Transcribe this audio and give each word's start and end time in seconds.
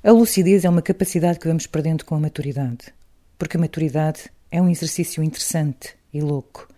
A 0.00 0.12
lucidez 0.12 0.64
é 0.64 0.68
uma 0.68 0.80
capacidade 0.80 1.40
que 1.40 1.48
vamos 1.48 1.66
perdendo 1.66 2.04
com 2.04 2.14
a 2.14 2.20
maturidade. 2.20 2.94
Porque 3.36 3.56
a 3.56 3.60
maturidade 3.60 4.30
é 4.48 4.62
um 4.62 4.68
exercício 4.68 5.24
interessante 5.24 5.96
e 6.14 6.20
louco. 6.20 6.68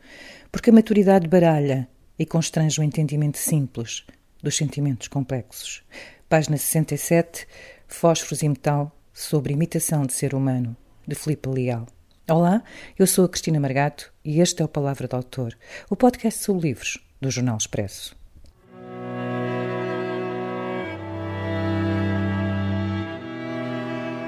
Porque 0.50 0.70
a 0.70 0.72
maturidade 0.72 1.28
baralha 1.28 1.86
e 2.18 2.24
constrange 2.24 2.80
o 2.80 2.82
entendimento 2.82 3.36
simples 3.36 4.06
dos 4.42 4.56
sentimentos 4.56 5.06
complexos. 5.06 5.82
Página 6.30 6.56
67, 6.56 7.46
Fósforos 7.86 8.40
e 8.40 8.48
Metal, 8.48 8.90
sobre 9.12 9.52
imitação 9.52 10.06
de 10.06 10.14
ser 10.14 10.34
humano, 10.34 10.74
de 11.06 11.14
Filipe 11.14 11.50
Leal. 11.50 11.86
Olá, 12.26 12.62
eu 12.98 13.06
sou 13.06 13.26
a 13.26 13.28
Cristina 13.28 13.60
Margato 13.60 14.10
e 14.24 14.40
este 14.40 14.62
é 14.62 14.64
o 14.64 14.68
Palavra 14.68 15.06
do 15.06 15.16
Autor, 15.16 15.54
o 15.90 15.96
podcast 15.96 16.42
sobre 16.42 16.68
livros 16.68 16.96
do 17.20 17.30
Jornal 17.30 17.58
Expresso. 17.58 18.18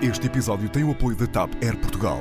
Este 0.02 0.26
episódio 0.26 0.68
tem 0.68 0.82
o 0.82 0.90
apoio 0.90 1.16
da 1.16 1.28
TAP 1.28 1.54
Air 1.62 1.78
Portugal. 1.78 2.18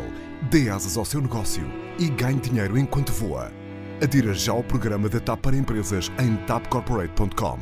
Dê 0.51 0.69
asas 0.69 0.97
ao 0.97 1.03
seu 1.03 1.19
negócio 1.19 1.63
e 1.97 2.09
ganhe 2.09 2.39
dinheiro 2.39 2.77
enquanto 2.77 3.11
voa. 3.11 3.51
Adira 3.99 4.35
já 4.35 4.51
ao 4.51 4.63
programa 4.63 5.09
da 5.09 5.19
TAP 5.19 5.41
para 5.41 5.55
empresas 5.55 6.11
em 6.19 6.35
tapcorporate.com. 6.45 7.57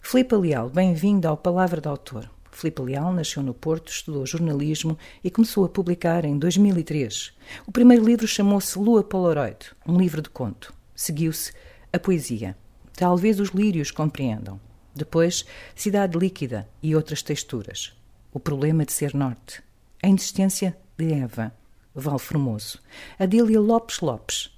Filipe 0.00 0.34
Leal, 0.34 0.70
bem-vindo 0.70 1.28
ao 1.28 1.36
Palavra 1.36 1.78
do 1.78 1.90
Autor. 1.90 2.30
Filipe 2.50 2.80
Leal 2.80 3.12
nasceu 3.12 3.42
no 3.42 3.52
Porto, 3.52 3.92
estudou 3.92 4.24
jornalismo 4.24 4.96
e 5.22 5.30
começou 5.30 5.62
a 5.66 5.68
publicar 5.68 6.24
em 6.24 6.38
2003. 6.38 7.34
O 7.66 7.72
primeiro 7.72 8.02
livro 8.02 8.26
chamou-se 8.26 8.78
Lua 8.78 9.04
Polaroid, 9.04 9.58
um 9.86 9.98
livro 9.98 10.22
de 10.22 10.30
conto. 10.30 10.72
Seguiu-se 10.94 11.52
a 11.92 11.98
poesia. 11.98 12.56
Talvez 12.94 13.40
os 13.40 13.50
lírios 13.50 13.90
compreendam. 13.90 14.58
Depois, 14.96 15.44
Cidade 15.74 16.18
Líquida 16.18 16.66
e 16.82 16.96
outras 16.96 17.22
texturas. 17.22 17.92
O 18.32 18.40
problema 18.40 18.84
de 18.84 18.92
ser 18.92 19.14
norte. 19.14 19.62
A 20.02 20.08
insistência 20.08 20.76
de 20.96 21.12
Eva, 21.12 21.52
Val 21.94 22.18
Formoso. 22.18 22.78
Adília 23.18 23.60
Lopes 23.60 24.00
Lopes, 24.00 24.50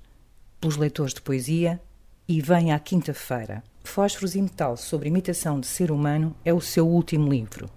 pelos 0.60 0.76
leitores 0.76 1.12
de 1.12 1.20
poesia. 1.20 1.80
E 2.28 2.40
vem 2.42 2.72
à 2.72 2.78
quinta-feira. 2.78 3.64
Fósforos 3.82 4.34
e 4.34 4.42
Metal 4.42 4.76
sobre 4.76 5.08
imitação 5.08 5.58
de 5.58 5.66
ser 5.66 5.90
humano 5.90 6.36
é 6.44 6.52
o 6.52 6.60
seu 6.60 6.86
último 6.86 7.28
livro. 7.28 7.70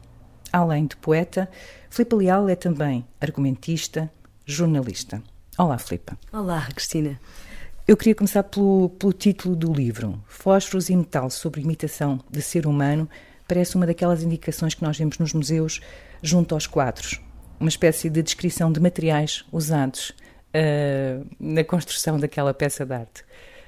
Além 0.52 0.86
de 0.86 0.98
poeta, 0.98 1.50
Filipe 1.90 2.16
Leal 2.16 2.50
é 2.50 2.56
também 2.56 3.08
argumentista, 3.22 4.12
jornalista. 4.46 5.24
Olá, 5.58 5.78
Filipe. 5.78 6.14
Olá, 6.34 6.68
Cristina. 6.74 7.18
Eu 7.92 7.98
queria 7.98 8.16
começar 8.16 8.44
pelo, 8.44 8.88
pelo 8.98 9.12
título 9.12 9.54
do 9.54 9.74
livro. 9.74 10.18
Fósforos 10.26 10.88
e 10.88 10.96
metal 10.96 11.30
sobre 11.30 11.60
imitação 11.60 12.22
de 12.32 12.42
ser 12.42 12.66
humano 12.66 13.10
parece 13.46 13.76
uma 13.76 13.86
daquelas 13.86 14.24
indicações 14.24 14.74
que 14.74 14.82
nós 14.82 14.98
vemos 14.98 15.18
nos 15.18 15.34
museus 15.34 15.82
junto 16.24 16.56
aos 16.56 16.66
quadros. 16.66 17.20
Uma 17.60 17.68
espécie 17.68 18.10
de 18.10 18.24
descrição 18.24 18.72
de 18.72 18.80
materiais 18.80 19.44
usados 19.52 20.12
uh, 20.56 21.28
na 21.38 21.66
construção 21.66 22.18
daquela 22.18 22.54
peça 22.54 22.86
de 22.86 22.94
arte. 22.94 23.26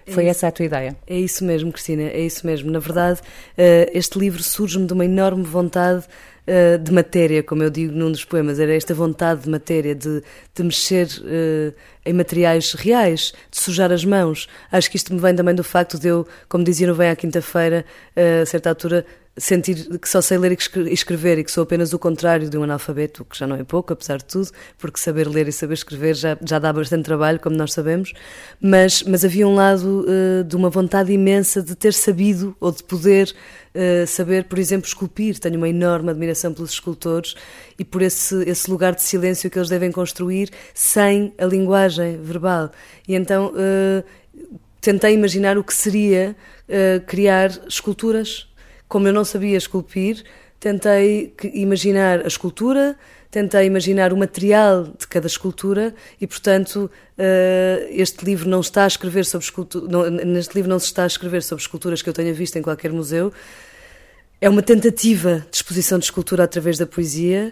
Foi 0.08 0.28
é 0.28 0.30
essa 0.30 0.48
a 0.48 0.52
tua 0.54 0.68
ideia? 0.68 0.96
É 1.06 1.18
isso 1.18 1.44
mesmo, 1.44 1.74
Cristina, 1.74 2.04
é 2.04 2.22
isso 2.22 2.48
mesmo. 2.48 2.72
Na 2.72 2.80
verdade, 2.80 3.20
uh, 3.20 3.92
este 3.94 4.18
livro 4.18 4.42
surge-me 4.42 4.88
de 4.88 4.94
uma 4.94 5.04
enorme 5.04 5.44
vontade 5.44 6.06
uh, 6.48 6.78
de 6.78 6.92
matéria, 6.92 7.44
como 7.44 7.64
eu 7.64 7.70
digo 7.70 7.94
num 7.94 8.12
dos 8.12 8.26
poemas, 8.26 8.60
era 8.60 8.74
esta 8.74 8.94
vontade 8.94 9.42
de 9.42 9.50
matéria, 9.50 9.96
de, 9.96 10.22
de 10.54 10.64
mexer 10.64 11.08
uh, 11.08 11.74
em 12.06 12.14
materiais 12.14 12.74
reais, 12.74 13.34
de 13.50 13.60
sujar 13.60 13.92
as 13.92 14.06
mãos. 14.06 14.48
Acho 14.72 14.90
que 14.90 14.98
isto 14.98 15.14
me 15.14 15.20
vem 15.20 15.36
também 15.36 15.56
do 15.56 15.64
facto 15.64 16.00
de 16.00 16.08
eu, 16.08 16.28
como 16.50 16.64
dizia 16.64 16.88
no 16.88 16.96
Vem 16.96 17.10
à 17.10 17.16
Quinta-feira, 17.16 17.86
uh, 18.16 18.42
a 18.44 18.46
certa 18.46 18.70
altura, 18.70 19.06
sentir 19.36 19.98
que 19.98 20.08
só 20.08 20.22
sei 20.22 20.38
ler 20.38 20.52
e 20.52 20.94
escrever 20.94 21.40
e 21.40 21.44
que 21.44 21.52
sou 21.52 21.64
apenas 21.64 21.92
o 21.92 21.98
contrário 21.98 22.48
de 22.48 22.56
um 22.56 22.64
analfabeto, 22.64 23.26
que 23.26 23.38
já 23.38 23.48
não 23.48 23.56
é 23.56 23.64
pouco, 23.64 23.92
apesar 23.92 24.18
de 24.18 24.26
tudo, 24.26 24.52
porque 24.78 25.00
saber 25.00 25.28
ler 25.28 25.48
e 25.48 25.52
saber 25.52 25.74
escrever 25.74 26.16
já, 26.16 26.38
já 26.42 26.60
dá 26.60 26.72
bastante 26.72 27.04
trabalho, 27.04 27.40
como 27.40 27.56
nós 27.56 27.74
sabemos, 27.74 28.14
mas, 28.62 29.02
mas 29.04 29.26
havia 29.26 29.48
um 29.48 29.56
lado 29.56 30.06
uh, 30.06 30.44
de 30.44 30.56
uma 30.56 30.70
vontade 30.70 31.12
imensa 31.12 31.64
de 31.64 31.76
ter 31.76 31.94
sabido 31.94 32.56
ou 32.60 32.72
de 32.72 32.84
poder 32.84 33.34
uh, 33.74 34.06
saber, 34.06 34.44
por 34.44 34.60
exemplo, 34.60 34.88
esculpir. 34.88 35.40
Tenho 35.40 35.58
uma 35.58 35.70
enorme 35.70 36.12
admiração 36.12 36.54
pelos 36.54 36.72
escultores 36.72 37.34
e 37.80 37.84
por 37.84 38.04
esse, 38.04 38.36
esse 38.48 38.70
lugar 38.70 38.94
de 38.94 39.02
silêncio 39.02 39.50
que 39.50 39.58
eles 39.58 39.70
devem 39.70 39.92
construir 39.92 40.52
sem 40.76 41.34
a 41.40 41.46
linguagem 41.46 42.22
verbal. 42.22 42.72
E 43.08 43.16
então 43.16 43.52
uh, 43.52 44.04
tentei 44.80 45.16
imaginar 45.16 45.58
o 45.58 45.64
que 45.64 45.74
seria 45.74 46.36
criar 47.06 47.52
esculturas 47.68 48.48
como 48.94 49.08
eu 49.08 49.14
não 49.14 49.26
sabia 49.26 49.58
esculpir, 49.58 50.24
tentei 50.60 51.34
imaginar 51.52 52.20
a 52.20 52.28
escultura, 52.28 52.96
tentei 53.32 53.66
imaginar 53.66 54.14
o 54.14 54.18
material 54.18 54.84
de 54.84 55.08
cada 55.08 55.26
escultura 55.26 55.96
e, 56.22 56.28
portanto, 56.28 56.92
uh, 57.18 57.88
este 57.90 58.24
livro 58.24 58.48
não 58.48 58.62
está 58.62 58.84
a 58.84 58.88
escrever 58.88 59.26
sobre 59.26 59.46
escultura, 59.46 60.12
neste 60.12 60.54
livro 60.54 60.70
não 60.70 60.78
se 60.78 60.86
está 60.86 61.06
a 61.06 61.08
escrever 61.08 61.42
sobre 61.42 61.64
esculturas 61.64 62.04
que 62.04 62.10
eu 62.10 62.14
tenha 62.14 62.32
visto 62.36 62.56
em 62.56 62.62
qualquer 62.62 62.92
museu. 62.92 63.34
É 64.40 64.48
uma 64.48 64.62
tentativa 64.62 65.44
de 65.50 65.56
exposição 65.58 65.98
de 65.98 66.06
escultura 66.06 66.44
através 66.44 66.78
da 66.78 66.86
poesia, 66.86 67.52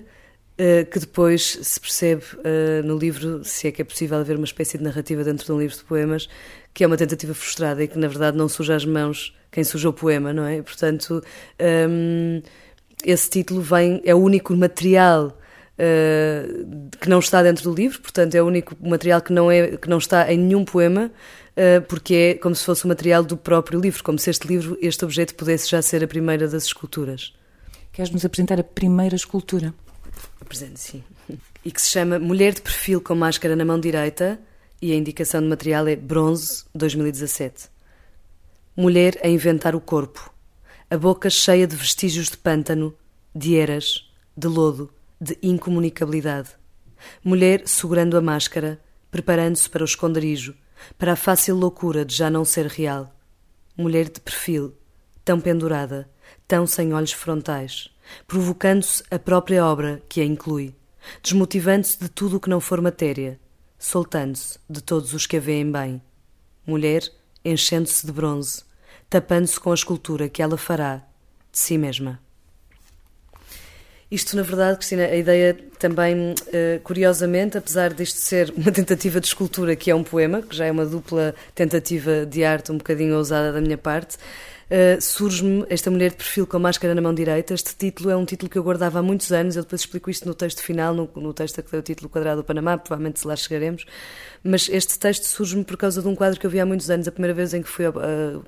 uh, 0.59 0.85
que 0.91 0.99
depois 0.99 1.57
se 1.59 1.79
percebe 1.79 2.23
uh, 2.35 2.85
no 2.85 2.95
livro, 2.95 3.43
se 3.43 3.67
é 3.67 3.71
que 3.71 3.81
é 3.81 3.85
possível 3.85 4.19
haver 4.19 4.35
uma 4.35 4.45
espécie 4.45 4.77
de 4.77 4.83
narrativa 4.83 5.23
dentro 5.23 5.43
de 5.47 5.51
um 5.51 5.59
livro 5.59 5.75
de 5.75 5.83
poemas, 5.85 6.29
que 6.73 6.83
é 6.83 6.87
uma 6.87 6.97
tentativa 6.97 7.33
frustrada 7.33 7.83
e 7.83 7.87
que, 7.87 7.97
na 7.97 8.07
verdade, 8.07 8.37
não 8.37 8.47
suja 8.47 8.75
as 8.75 8.85
mãos 8.85 9.35
quem 9.51 9.63
sujou 9.63 9.91
o 9.91 9.93
poema, 9.93 10.31
não 10.31 10.45
é? 10.45 10.61
Portanto, 10.61 11.21
um, 11.89 12.41
esse 13.03 13.29
título 13.29 13.61
vem, 13.61 14.01
é 14.05 14.15
o 14.15 14.17
único 14.17 14.55
material 14.55 15.37
uh, 15.77 16.89
que 16.99 17.09
não 17.09 17.19
está 17.19 17.43
dentro 17.43 17.65
do 17.65 17.75
livro, 17.75 18.01
portanto, 18.01 18.33
é 18.33 18.41
o 18.41 18.47
único 18.47 18.75
material 18.81 19.21
que 19.21 19.33
não, 19.33 19.51
é, 19.51 19.75
que 19.75 19.89
não 19.89 19.97
está 19.97 20.31
em 20.31 20.37
nenhum 20.37 20.63
poema, 20.63 21.11
uh, 21.51 21.81
porque 21.87 22.13
é 22.13 22.33
como 22.35 22.55
se 22.55 22.63
fosse 22.63 22.85
o 22.85 22.87
material 22.87 23.23
do 23.23 23.35
próprio 23.35 23.79
livro, 23.79 24.01
como 24.03 24.17
se 24.17 24.29
este 24.29 24.47
livro, 24.47 24.77
este 24.81 25.03
objeto, 25.03 25.35
pudesse 25.35 25.69
já 25.69 25.81
ser 25.81 26.01
a 26.01 26.07
primeira 26.07 26.47
das 26.47 26.63
esculturas. 26.63 27.33
Queres-nos 27.91 28.23
apresentar 28.23 28.57
a 28.57 28.63
primeira 28.63 29.17
escultura? 29.17 29.73
Apresento, 30.39 30.79
sim. 30.79 31.03
E 31.63 31.71
que 31.71 31.81
se 31.81 31.89
chama 31.89 32.17
Mulher 32.17 32.53
de 32.53 32.61
Perfil 32.61 33.01
com 33.01 33.13
Máscara 33.15 33.53
na 33.53 33.65
Mão 33.65 33.79
Direita, 33.79 34.39
e 34.81 34.91
a 34.91 34.95
indicação 34.95 35.41
de 35.41 35.47
material 35.47 35.87
é 35.87 35.95
Bronze 35.95 36.65
2017 36.73 37.69
mulher 38.75 39.19
a 39.21 39.27
inventar 39.27 39.75
o 39.75 39.81
corpo, 39.81 40.33
a 40.89 40.97
boca 40.97 41.29
cheia 41.29 41.67
de 41.67 41.75
vestígios 41.75 42.29
de 42.29 42.37
pântano, 42.37 42.95
de 43.35 43.57
eras, 43.57 44.09
de 44.35 44.47
lodo, 44.47 44.89
de 45.19 45.37
incomunicabilidade. 45.43 46.49
Mulher 47.23 47.67
segurando 47.67 48.17
a 48.17 48.21
máscara, 48.21 48.79
preparando-se 49.09 49.69
para 49.69 49.81
o 49.81 49.85
esconderijo, 49.85 50.55
para 50.97 51.13
a 51.13 51.15
fácil 51.15 51.55
loucura 51.57 52.05
de 52.05 52.15
já 52.15 52.29
não 52.29 52.45
ser 52.45 52.65
real. 52.67 53.13
Mulher 53.77 54.09
de 54.09 54.21
perfil, 54.21 54.73
tão 55.23 55.39
pendurada, 55.39 56.09
tão 56.47 56.65
sem 56.65 56.93
olhos 56.93 57.11
frontais, 57.11 57.89
provocando-se 58.25 59.03
a 59.11 59.19
própria 59.19 59.65
obra 59.65 60.01
que 60.07 60.21
a 60.21 60.25
inclui, 60.25 60.73
desmotivando-se 61.21 61.99
de 61.99 62.09
tudo 62.09 62.37
o 62.37 62.39
que 62.39 62.49
não 62.49 62.61
for 62.61 62.81
matéria, 62.81 63.39
soltando-se 63.81 64.59
de 64.69 64.79
todos 64.79 65.11
os 65.11 65.25
que 65.25 65.37
a 65.37 65.39
veem 65.39 65.71
bem. 65.71 65.99
Mulher 66.67 67.01
enchendo-se 67.43 68.05
de 68.05 68.11
bronze, 68.11 68.63
tapando-se 69.09 69.59
com 69.59 69.71
a 69.71 69.73
escultura 69.73 70.29
que 70.29 70.39
ela 70.39 70.55
fará 70.55 70.97
de 71.51 71.57
si 71.57 71.79
mesma. 71.79 72.21
Isto, 74.11 74.35
na 74.35 74.41
verdade, 74.41 74.77
Cristina, 74.77 75.05
a 75.05 75.15
ideia 75.15 75.57
também, 75.79 76.35
eh, 76.51 76.81
curiosamente, 76.83 77.57
apesar 77.57 77.93
disto 77.93 78.17
ser 78.17 78.53
uma 78.57 78.69
tentativa 78.69 79.21
de 79.21 79.27
escultura 79.27 79.73
que 79.73 79.89
é 79.89 79.95
um 79.95 80.03
poema, 80.03 80.41
que 80.41 80.53
já 80.53 80.65
é 80.65 80.71
uma 80.71 80.85
dupla 80.85 81.33
tentativa 81.55 82.25
de 82.25 82.43
arte 82.43 82.73
um 82.73 82.77
bocadinho 82.77 83.15
ousada 83.15 83.53
da 83.53 83.61
minha 83.61 83.77
parte, 83.77 84.17
uh, 84.69 85.01
surge-me 85.01 85.65
esta 85.69 85.89
mulher 85.89 86.09
de 86.09 86.17
perfil 86.17 86.45
com 86.45 86.57
a 86.57 86.59
máscara 86.59 86.93
na 86.93 87.01
mão 87.01 87.13
direita. 87.13 87.53
Este 87.53 87.73
título 87.73 88.09
é 88.09 88.17
um 88.17 88.25
título 88.25 88.49
que 88.49 88.57
eu 88.57 88.63
guardava 88.63 88.99
há 88.99 89.01
muitos 89.01 89.31
anos, 89.31 89.55
eu 89.55 89.63
depois 89.63 89.79
explico 89.79 90.09
isto 90.09 90.27
no 90.27 90.33
texto 90.33 90.61
final, 90.61 90.93
no, 90.93 91.09
no 91.15 91.33
texto 91.33 91.63
que 91.63 91.71
deu 91.71 91.79
o 91.79 91.83
título 91.83 92.09
Quadrado 92.09 92.41
do 92.41 92.45
Panamá, 92.45 92.77
provavelmente 92.77 93.25
lá 93.25 93.37
chegaremos. 93.37 93.85
Mas 94.43 94.67
este 94.67 94.99
texto 94.99 95.23
surge-me 95.23 95.63
por 95.63 95.77
causa 95.77 96.01
de 96.01 96.07
um 96.09 96.15
quadro 96.15 96.37
que 96.37 96.45
eu 96.45 96.49
vi 96.49 96.59
há 96.59 96.65
muitos 96.65 96.89
anos, 96.89 97.07
a 97.07 97.13
primeira 97.13 97.33
vez 97.33 97.53
em 97.53 97.61
que 97.61 97.69
fui, 97.69 97.87
uh, 97.87 97.93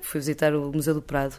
fui 0.02 0.20
visitar 0.20 0.54
o 0.54 0.70
Museu 0.70 0.92
do 0.92 1.00
Prado 1.00 1.36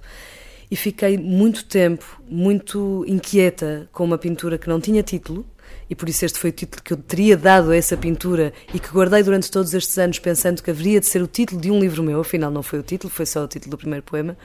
e 0.70 0.76
fiquei 0.76 1.18
muito 1.18 1.66
tempo 1.66 2.22
muito 2.28 3.06
inquieta 3.08 3.88
com 3.92 4.04
uma 4.04 4.18
pintura 4.18 4.58
que 4.58 4.68
não 4.68 4.80
tinha 4.80 5.04
título 5.04 5.46
e 5.90 5.96
por 5.96 6.10
isso 6.10 6.26
este 6.26 6.40
foi 6.40 6.50
o 6.50 6.54
título 6.54 6.84
que 6.84 6.94
eu 6.94 6.98
teria 6.98 7.38
dado 7.38 7.72
a 7.72 7.76
essa 7.76 7.96
pintura 7.96 8.54
e 8.74 8.80
que 8.80 8.90
guardei 8.90 9.22
durante 9.22 9.52
todos 9.52 9.74
estes 9.74 9.98
anos 9.98 10.20
pensando 10.20 10.62
que 10.64 10.72
haveria 10.72 11.00
de 11.00 11.06
ser 11.06 11.22
o 11.22 11.28
título 11.28 11.62
de 11.62 11.72
um 11.72 11.80
livro 11.80 12.04
meu, 12.04 12.20
afinal 12.22 12.50
não 12.50 12.64
foi 12.64 12.80
o 12.80 12.84
título, 12.84 13.12
foi 13.12 13.26
só 13.26 13.44
o 13.44 13.48
título 13.48 13.72
do 13.72 13.78
primeiro 13.78 14.04
poema, 14.04 14.36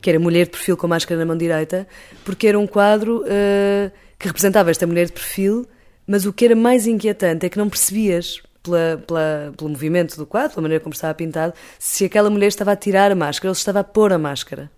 que 0.00 0.08
era 0.08 0.18
Mulher 0.18 0.44
de 0.44 0.52
Perfil 0.52 0.76
com 0.76 0.86
Máscara 0.86 1.18
na 1.18 1.26
Mão 1.26 1.36
Direita, 1.36 1.86
porque 2.24 2.46
era 2.46 2.58
um 2.58 2.66
quadro 2.66 3.22
uh, 3.22 3.90
que 4.18 4.26
representava 4.26 4.70
esta 4.70 4.86
mulher 4.86 5.06
de 5.06 5.12
perfil, 5.12 5.66
mas 6.06 6.24
o 6.24 6.32
que 6.32 6.44
era 6.44 6.54
mais 6.54 6.86
inquietante 6.86 7.46
é 7.46 7.48
que 7.48 7.58
não 7.58 7.68
percebias 7.68 8.40
pela, 8.62 9.02
pela, 9.06 9.52
pelo 9.56 9.70
movimento 9.70 10.16
do 10.16 10.26
quadro, 10.26 10.50
pela 10.50 10.62
maneira 10.62 10.82
como 10.82 10.94
estava 10.94 11.14
pintado, 11.14 11.52
se 11.78 12.04
aquela 12.04 12.30
mulher 12.30 12.48
estava 12.48 12.72
a 12.72 12.76
tirar 12.76 13.10
a 13.10 13.14
máscara 13.14 13.50
ou 13.50 13.54
se 13.54 13.60
estava 13.60 13.80
a 13.80 13.84
pôr 13.84 14.12
a 14.12 14.18
máscara. 14.18 14.70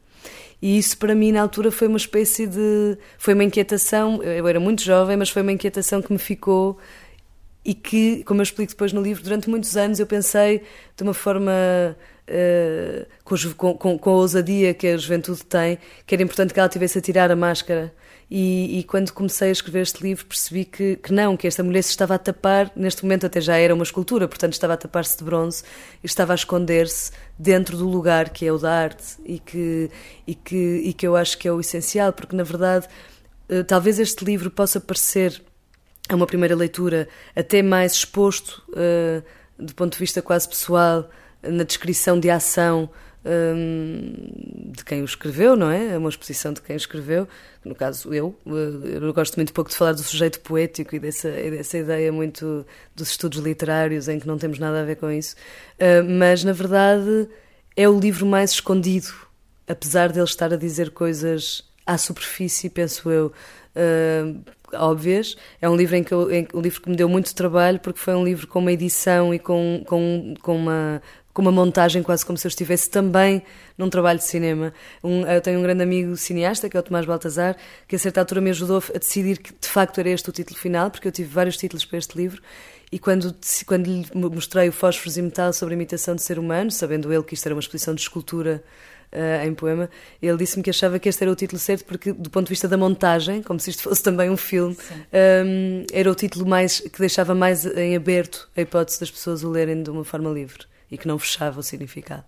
E 0.62 0.78
isso 0.78 0.96
para 0.96 1.12
mim 1.12 1.32
na 1.32 1.42
altura 1.42 1.72
foi 1.72 1.88
uma 1.88 1.96
espécie 1.96 2.46
de. 2.46 2.96
foi 3.18 3.34
uma 3.34 3.42
inquietação. 3.42 4.22
Eu 4.22 4.46
era 4.46 4.60
muito 4.60 4.82
jovem, 4.82 5.16
mas 5.16 5.28
foi 5.28 5.42
uma 5.42 5.50
inquietação 5.50 6.00
que 6.00 6.12
me 6.12 6.18
ficou 6.20 6.78
e 7.64 7.74
que, 7.74 8.22
como 8.24 8.40
eu 8.40 8.44
explico 8.44 8.72
depois 8.72 8.92
no 8.92 9.02
livro, 9.02 9.22
durante 9.22 9.50
muitos 9.50 9.76
anos 9.76 9.98
eu 10.00 10.06
pensei 10.06 10.62
de 10.96 11.02
uma 11.02 11.14
forma 11.14 11.52
uh, 12.28 13.06
com, 13.56 13.74
com, 13.74 13.98
com, 13.98 14.10
a 14.10 14.14
ousadia 14.14 14.74
que 14.74 14.86
a 14.86 14.96
juventude 14.96 15.44
tem, 15.44 15.78
que 16.06 16.14
era 16.14 16.22
importante 16.22 16.54
que 16.54 16.60
ela 16.60 16.68
tivesse 16.68 16.98
a 16.98 17.00
tirar 17.00 17.30
a 17.30 17.36
máscara. 17.36 17.92
E, 18.34 18.78
e 18.78 18.84
quando 18.84 19.12
comecei 19.12 19.50
a 19.50 19.52
escrever 19.52 19.82
este 19.82 20.02
livro 20.02 20.24
percebi 20.24 20.64
que, 20.64 20.96
que, 20.96 21.12
não, 21.12 21.36
que 21.36 21.46
esta 21.46 21.62
mulher 21.62 21.82
se 21.82 21.90
estava 21.90 22.14
a 22.14 22.18
tapar, 22.18 22.72
neste 22.74 23.02
momento 23.02 23.26
até 23.26 23.42
já 23.42 23.58
era 23.58 23.74
uma 23.74 23.82
escultura, 23.82 24.26
portanto 24.26 24.54
estava 24.54 24.72
a 24.72 24.76
tapar-se 24.78 25.18
de 25.18 25.24
bronze 25.24 25.62
e 26.02 26.06
estava 26.06 26.32
a 26.32 26.34
esconder-se 26.34 27.12
dentro 27.38 27.76
do 27.76 27.86
lugar 27.86 28.30
que 28.30 28.46
é 28.46 28.50
o 28.50 28.56
da 28.56 28.72
arte 28.72 29.18
e 29.26 29.38
que, 29.38 29.90
e, 30.26 30.34
que, 30.34 30.56
e 30.56 30.94
que 30.94 31.06
eu 31.06 31.14
acho 31.14 31.36
que 31.36 31.46
é 31.46 31.52
o 31.52 31.60
essencial, 31.60 32.10
porque 32.10 32.34
na 32.34 32.42
verdade 32.42 32.88
uh, 33.50 33.62
talvez 33.64 33.98
este 33.98 34.24
livro 34.24 34.50
possa 34.50 34.80
parecer 34.80 35.42
é 36.08 36.14
uma 36.14 36.26
primeira 36.26 36.56
leitura 36.56 37.10
até 37.36 37.62
mais 37.62 37.92
exposto 37.92 38.62
uh, 38.70 39.22
do 39.62 39.74
ponto 39.74 39.92
de 39.92 39.98
vista 39.98 40.22
quase 40.22 40.48
pessoal 40.48 41.06
na 41.42 41.64
descrição 41.64 42.18
de 42.18 42.30
ação 42.30 42.88
um, 43.24 44.72
de 44.72 44.84
quem 44.84 45.02
o 45.02 45.04
escreveu, 45.04 45.54
não 45.54 45.70
é? 45.70 45.94
É 45.94 45.98
uma 45.98 46.08
exposição 46.08 46.52
de 46.52 46.60
quem 46.60 46.74
escreveu, 46.76 47.28
no 47.64 47.74
caso 47.74 48.12
eu. 48.12 48.34
Eh, 48.46 48.98
eu 49.00 49.14
gosto 49.14 49.36
muito 49.36 49.52
pouco 49.52 49.70
de 49.70 49.76
falar 49.76 49.92
do 49.92 50.02
sujeito 50.02 50.40
poético 50.40 50.96
e 50.96 50.98
dessa, 50.98 51.30
dessa 51.30 51.78
ideia 51.78 52.12
muito 52.12 52.66
dos 52.94 53.10
estudos 53.10 53.38
literários 53.38 54.08
em 54.08 54.18
que 54.18 54.26
não 54.26 54.38
temos 54.38 54.58
nada 54.58 54.80
a 54.80 54.84
ver 54.84 54.96
com 54.96 55.10
isso, 55.10 55.36
uh, 55.78 56.04
mas 56.18 56.42
na 56.42 56.52
verdade 56.52 57.28
é 57.76 57.88
o 57.88 57.98
livro 57.98 58.26
mais 58.26 58.52
escondido, 58.52 59.12
apesar 59.68 60.10
de 60.10 60.18
ele 60.18 60.24
estar 60.24 60.52
a 60.52 60.56
dizer 60.56 60.90
coisas 60.90 61.64
à 61.86 61.96
superfície, 61.96 62.68
penso 62.68 63.10
eu. 63.10 63.32
Uh, 63.74 64.40
óbvias. 64.74 65.36
É 65.60 65.68
um 65.68 65.76
livro 65.76 65.96
em 65.96 66.04
que 66.04 66.12
eu, 66.12 66.30
em, 66.30 66.46
um 66.54 66.60
livro 66.60 66.80
que 66.80 66.90
me 66.90 66.96
deu 66.96 67.08
muito 67.08 67.34
trabalho 67.34 67.78
porque 67.80 67.98
foi 67.98 68.14
um 68.14 68.24
livro 68.24 68.46
com 68.46 68.58
uma 68.58 68.72
edição 68.72 69.34
e 69.34 69.38
com, 69.38 69.82
com, 69.86 70.34
com 70.40 70.56
uma 70.56 71.02
com 71.32 71.42
uma 71.42 71.52
montagem 71.52 72.02
quase 72.02 72.24
como 72.24 72.36
se 72.36 72.46
eu 72.46 72.48
estivesse 72.48 72.90
também 72.90 73.42
num 73.76 73.88
trabalho 73.88 74.18
de 74.18 74.24
cinema. 74.24 74.72
Um, 75.02 75.26
eu 75.26 75.40
tenho 75.40 75.58
um 75.58 75.62
grande 75.62 75.82
amigo 75.82 76.16
cineasta, 76.16 76.68
que 76.68 76.76
é 76.76 76.80
o 76.80 76.82
Tomás 76.82 77.06
Baltazar, 77.06 77.56
que 77.88 77.96
a 77.96 77.98
certa 77.98 78.20
altura 78.20 78.40
me 78.40 78.50
ajudou 78.50 78.82
a 78.94 78.98
decidir 78.98 79.38
que 79.38 79.52
de 79.52 79.68
facto 79.68 79.98
era 79.98 80.10
este 80.10 80.28
o 80.28 80.32
título 80.32 80.58
final, 80.58 80.90
porque 80.90 81.08
eu 81.08 81.12
tive 81.12 81.28
vários 81.28 81.56
títulos 81.56 81.84
para 81.84 81.98
este 81.98 82.16
livro, 82.16 82.42
e 82.90 82.98
quando, 82.98 83.34
quando 83.64 83.86
lhe 83.86 84.06
mostrei 84.14 84.68
o 84.68 84.72
Fósforos 84.72 85.16
e 85.16 85.22
Metal 85.22 85.50
sobre 85.54 85.72
a 85.72 85.76
imitação 85.76 86.14
de 86.14 86.22
ser 86.22 86.38
humano, 86.38 86.70
sabendo 86.70 87.10
ele 87.10 87.22
que 87.22 87.32
isto 87.32 87.46
era 87.46 87.54
uma 87.54 87.60
exposição 87.60 87.94
de 87.94 88.02
escultura 88.02 88.62
uh, 89.10 89.46
em 89.46 89.54
poema, 89.54 89.88
ele 90.20 90.36
disse-me 90.36 90.62
que 90.62 90.68
achava 90.68 90.98
que 90.98 91.08
este 91.08 91.24
era 91.24 91.32
o 91.32 91.34
título 91.34 91.58
certo 91.58 91.86
porque, 91.86 92.12
do 92.12 92.28
ponto 92.28 92.48
de 92.48 92.50
vista 92.50 92.68
da 92.68 92.76
montagem, 92.76 93.42
como 93.42 93.58
se 93.58 93.70
isto 93.70 93.82
fosse 93.82 94.02
também 94.02 94.28
um 94.28 94.36
filme, 94.36 94.74
um, 94.74 94.96
ehm, 95.10 95.86
era 95.90 96.10
o 96.10 96.14
título 96.14 96.46
mais 96.46 96.80
que 96.80 96.98
deixava 96.98 97.34
mais 97.34 97.64
em 97.64 97.96
aberto 97.96 98.50
a 98.54 98.60
hipótese 98.60 99.00
das 99.00 99.10
pessoas 99.10 99.42
o 99.42 99.48
lerem 99.48 99.82
de 99.82 99.88
uma 99.88 100.04
forma 100.04 100.28
livre 100.28 100.66
e 100.92 100.98
que 100.98 101.08
não 101.08 101.18
fechava 101.18 101.58
o 101.58 101.62
significado. 101.62 102.24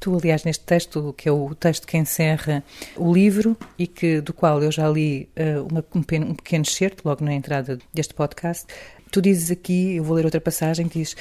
Tu, 0.00 0.12
aliás, 0.16 0.42
neste 0.42 0.64
texto, 0.64 1.14
que 1.16 1.28
é 1.28 1.32
o 1.32 1.54
texto 1.54 1.86
que 1.86 1.96
encerra 1.96 2.64
o 2.96 3.12
livro 3.12 3.56
e 3.78 3.86
que 3.86 4.20
do 4.20 4.32
qual 4.32 4.60
eu 4.60 4.72
já 4.72 4.88
li 4.88 5.28
uh, 5.36 5.64
uma, 5.70 5.84
um, 5.94 6.02
pequeno, 6.02 6.30
um 6.30 6.34
pequeno 6.34 6.64
excerto 6.64 7.06
logo 7.06 7.24
na 7.24 7.32
entrada 7.32 7.78
deste 7.94 8.12
podcast, 8.12 8.66
tu 9.12 9.22
dizes 9.22 9.52
aqui, 9.52 9.94
eu 9.94 10.02
vou 10.02 10.16
ler 10.16 10.24
outra 10.24 10.40
passagem, 10.40 10.88
que 10.88 10.98
diz 10.98 11.14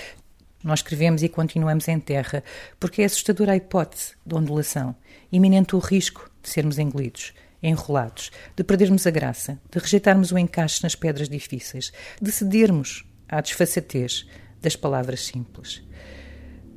nós 0.64 0.80
escrevemos 0.80 1.22
e 1.24 1.30
continuamos 1.30 1.88
em 1.88 2.00
terra, 2.00 2.44
porque 2.80 3.02
é 3.02 3.06
assustadora 3.06 3.52
a 3.52 3.56
hipótese 3.56 4.14
de 4.26 4.34
ondulação, 4.34 4.96
iminente 5.32 5.76
o 5.76 5.80
risco 5.80 6.30
de 6.42 6.50
sermos 6.50 6.80
engolidos, 6.80 7.34
enrolados, 7.62 8.32
de 8.56 8.64
perdermos 8.64 9.06
a 9.06 9.12
graça, 9.12 9.60
de 9.72 9.80
rejeitarmos 9.80 10.32
o 10.32 10.38
encaixe 10.38 10.82
nas 10.84 10.96
pedras 10.96 11.30
difíceis, 11.30 11.92
de 12.22 12.32
cedermos 12.32 13.06
à 13.28 13.42
desfaçatez 13.42 14.28
das 14.62 14.76
palavras 14.76 15.26
simples. 15.26 15.84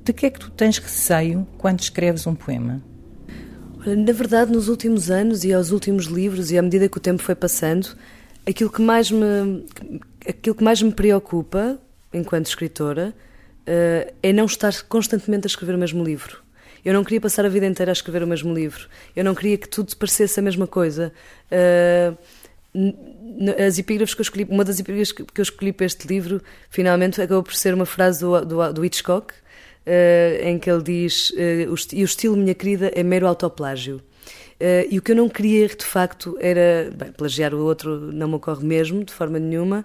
De 0.04 0.12
que 0.12 0.26
é 0.26 0.30
que 0.30 0.38
tu 0.38 0.50
tens 0.50 0.76
receio 0.76 1.46
quando 1.56 1.80
escreves 1.80 2.26
um 2.26 2.34
poema? 2.34 2.82
Na 3.86 4.12
verdade, 4.12 4.52
nos 4.52 4.68
últimos 4.68 5.10
anos 5.10 5.44
e 5.44 5.52
aos 5.52 5.70
últimos 5.70 6.04
livros 6.04 6.50
e 6.50 6.58
à 6.58 6.62
medida 6.62 6.88
que 6.90 6.98
o 6.98 7.00
tempo 7.00 7.22
foi 7.22 7.34
passando, 7.34 7.96
aquilo 8.46 8.70
que 8.70 8.82
mais 8.82 9.10
me, 9.10 9.64
aquilo 10.28 10.54
que 10.54 10.62
mais 10.62 10.82
me 10.82 10.92
preocupa 10.92 11.78
enquanto 12.12 12.46
escritora 12.46 13.14
uh, 13.66 14.14
é 14.22 14.32
não 14.32 14.44
estar 14.44 14.82
constantemente 14.82 15.46
a 15.46 15.48
escrever 15.48 15.74
o 15.74 15.78
mesmo 15.78 16.04
livro. 16.04 16.42
Eu 16.84 16.92
não 16.92 17.02
queria 17.02 17.20
passar 17.20 17.46
a 17.46 17.48
vida 17.48 17.66
inteira 17.66 17.90
a 17.90 17.94
escrever 17.94 18.22
o 18.22 18.26
mesmo 18.26 18.52
livro. 18.52 18.88
Eu 19.16 19.24
não 19.24 19.34
queria 19.34 19.56
que 19.56 19.66
tudo 19.66 19.96
parecesse 19.96 20.38
a 20.38 20.42
mesma 20.42 20.66
coisa. 20.66 21.14
Uh, 21.50 22.16
as 23.66 23.78
epígrafes 23.78 24.14
que 24.14 24.20
eu 24.20 24.24
escolhi, 24.24 24.46
uma 24.50 24.64
das 24.64 24.78
epígrafes 24.78 25.12
que 25.12 25.22
eu 25.22 25.42
escolhi 25.42 25.72
para 25.72 25.86
este 25.86 26.06
livro, 26.06 26.42
finalmente 26.68 27.22
acabou 27.22 27.42
por 27.42 27.54
ser 27.54 27.72
uma 27.72 27.86
frase 27.86 28.20
do, 28.20 28.44
do, 28.44 28.72
do 28.72 28.84
Hitchcock, 28.84 29.32
em 30.42 30.58
que 30.58 30.70
ele 30.70 30.82
diz: 30.82 31.30
uh, 31.30 31.74
E 31.92 32.02
o 32.02 32.04
estilo, 32.04 32.36
minha 32.36 32.54
querida, 32.54 32.90
é 32.94 33.02
mero 33.02 33.26
autoplágio. 33.26 34.00
Uh, 34.60 34.86
e 34.90 34.98
o 34.98 35.02
que 35.02 35.12
eu 35.12 35.16
não 35.16 35.28
queria, 35.28 35.66
de 35.68 35.84
facto, 35.84 36.36
era. 36.40 36.90
Bem, 36.94 37.12
plagiar 37.12 37.54
o 37.54 37.64
outro 37.64 38.12
não 38.12 38.28
me 38.28 38.34
ocorre 38.34 38.64
mesmo, 38.64 39.04
de 39.04 39.12
forma 39.12 39.38
nenhuma. 39.38 39.84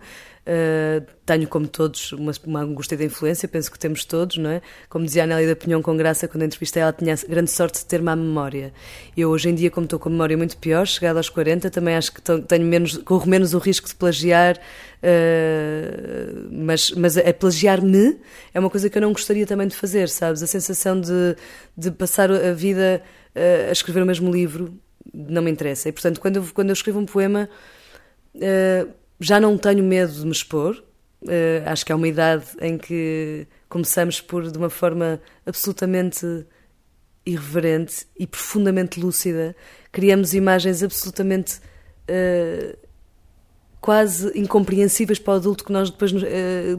Uh, 0.49 1.05
tenho, 1.27 1.47
como 1.47 1.67
todos, 1.67 2.11
uma, 2.11 2.31
uma 2.43 2.61
angústia 2.61 2.97
da 2.97 3.03
influência, 3.03 3.47
penso 3.47 3.71
que 3.71 3.77
temos 3.77 4.03
todos, 4.03 4.37
não 4.37 4.49
é? 4.49 4.61
Como 4.89 5.05
dizia 5.05 5.23
a 5.23 5.27
Nélia 5.27 5.47
da 5.47 5.55
Pinhão 5.55 5.79
com 5.79 5.95
Graça, 5.95 6.27
quando 6.27 6.41
a 6.41 6.45
entrevistei, 6.47 6.81
ela 6.81 6.91
tinha 6.91 7.15
grande 7.27 7.51
sorte 7.51 7.79
de 7.79 7.85
ter 7.85 8.01
má 8.01 8.15
memória. 8.15 8.73
Eu, 9.15 9.29
hoje 9.29 9.49
em 9.49 9.53
dia, 9.53 9.69
como 9.69 9.83
estou 9.83 9.99
com 9.99 10.09
a 10.09 10.11
memória 10.11 10.35
muito 10.35 10.57
pior, 10.57 10.87
chegada 10.87 11.19
aos 11.19 11.29
40, 11.29 11.69
também 11.69 11.95
acho 11.95 12.13
que 12.13 12.21
tenho 12.21 12.65
menos, 12.65 12.97
corro 12.97 13.29
menos 13.29 13.53
o 13.53 13.59
risco 13.59 13.87
de 13.87 13.93
plagiar, 13.93 14.57
uh, 14.57 16.47
mas, 16.51 16.91
mas 16.91 17.15
a 17.15 17.31
plagiar-me 17.31 18.17
é 18.51 18.59
uma 18.59 18.71
coisa 18.71 18.89
que 18.89 18.97
eu 18.97 19.01
não 19.03 19.11
gostaria 19.11 19.45
também 19.45 19.67
de 19.67 19.75
fazer, 19.75 20.09
sabes? 20.09 20.41
A 20.41 20.47
sensação 20.47 20.99
de, 20.99 21.35
de 21.77 21.91
passar 21.91 22.31
a 22.31 22.53
vida 22.53 23.03
uh, 23.35 23.69
a 23.69 23.71
escrever 23.71 24.03
o 24.03 24.05
mesmo 24.05 24.31
livro 24.31 24.73
não 25.13 25.41
me 25.41 25.51
interessa. 25.51 25.89
E, 25.89 25.91
portanto, 25.91 26.19
quando 26.19 26.37
eu, 26.37 26.45
quando 26.53 26.69
eu 26.69 26.73
escrevo 26.73 26.99
um 26.99 27.05
poema 27.05 27.49
já 29.19 29.39
não 29.39 29.57
tenho 29.57 29.83
medo 29.83 30.13
de 30.13 30.25
me 30.25 30.31
expor. 30.31 30.83
Uh, 31.21 31.61
acho 31.65 31.85
que 31.85 31.91
é 31.91 31.95
uma 31.95 32.07
idade 32.07 32.45
em 32.61 32.77
que 32.77 33.45
começamos 33.67 34.21
por, 34.21 34.49
de 34.49 34.57
uma 34.57 34.69
forma 34.69 35.21
absolutamente 35.45 36.45
irreverente 37.25 38.07
e 38.17 38.25
profundamente 38.25 38.99
lúcida, 38.99 39.55
criamos 39.91 40.33
imagens 40.33 40.81
absolutamente 40.81 41.57
uh, 42.09 42.77
quase 43.81 44.37
incompreensíveis 44.37 45.19
para 45.19 45.33
o 45.33 45.35
adulto 45.37 45.63
que 45.63 45.71
nós 45.71 45.89
depois 45.89 46.11
nos, 46.11 46.23
uh, 46.23 46.27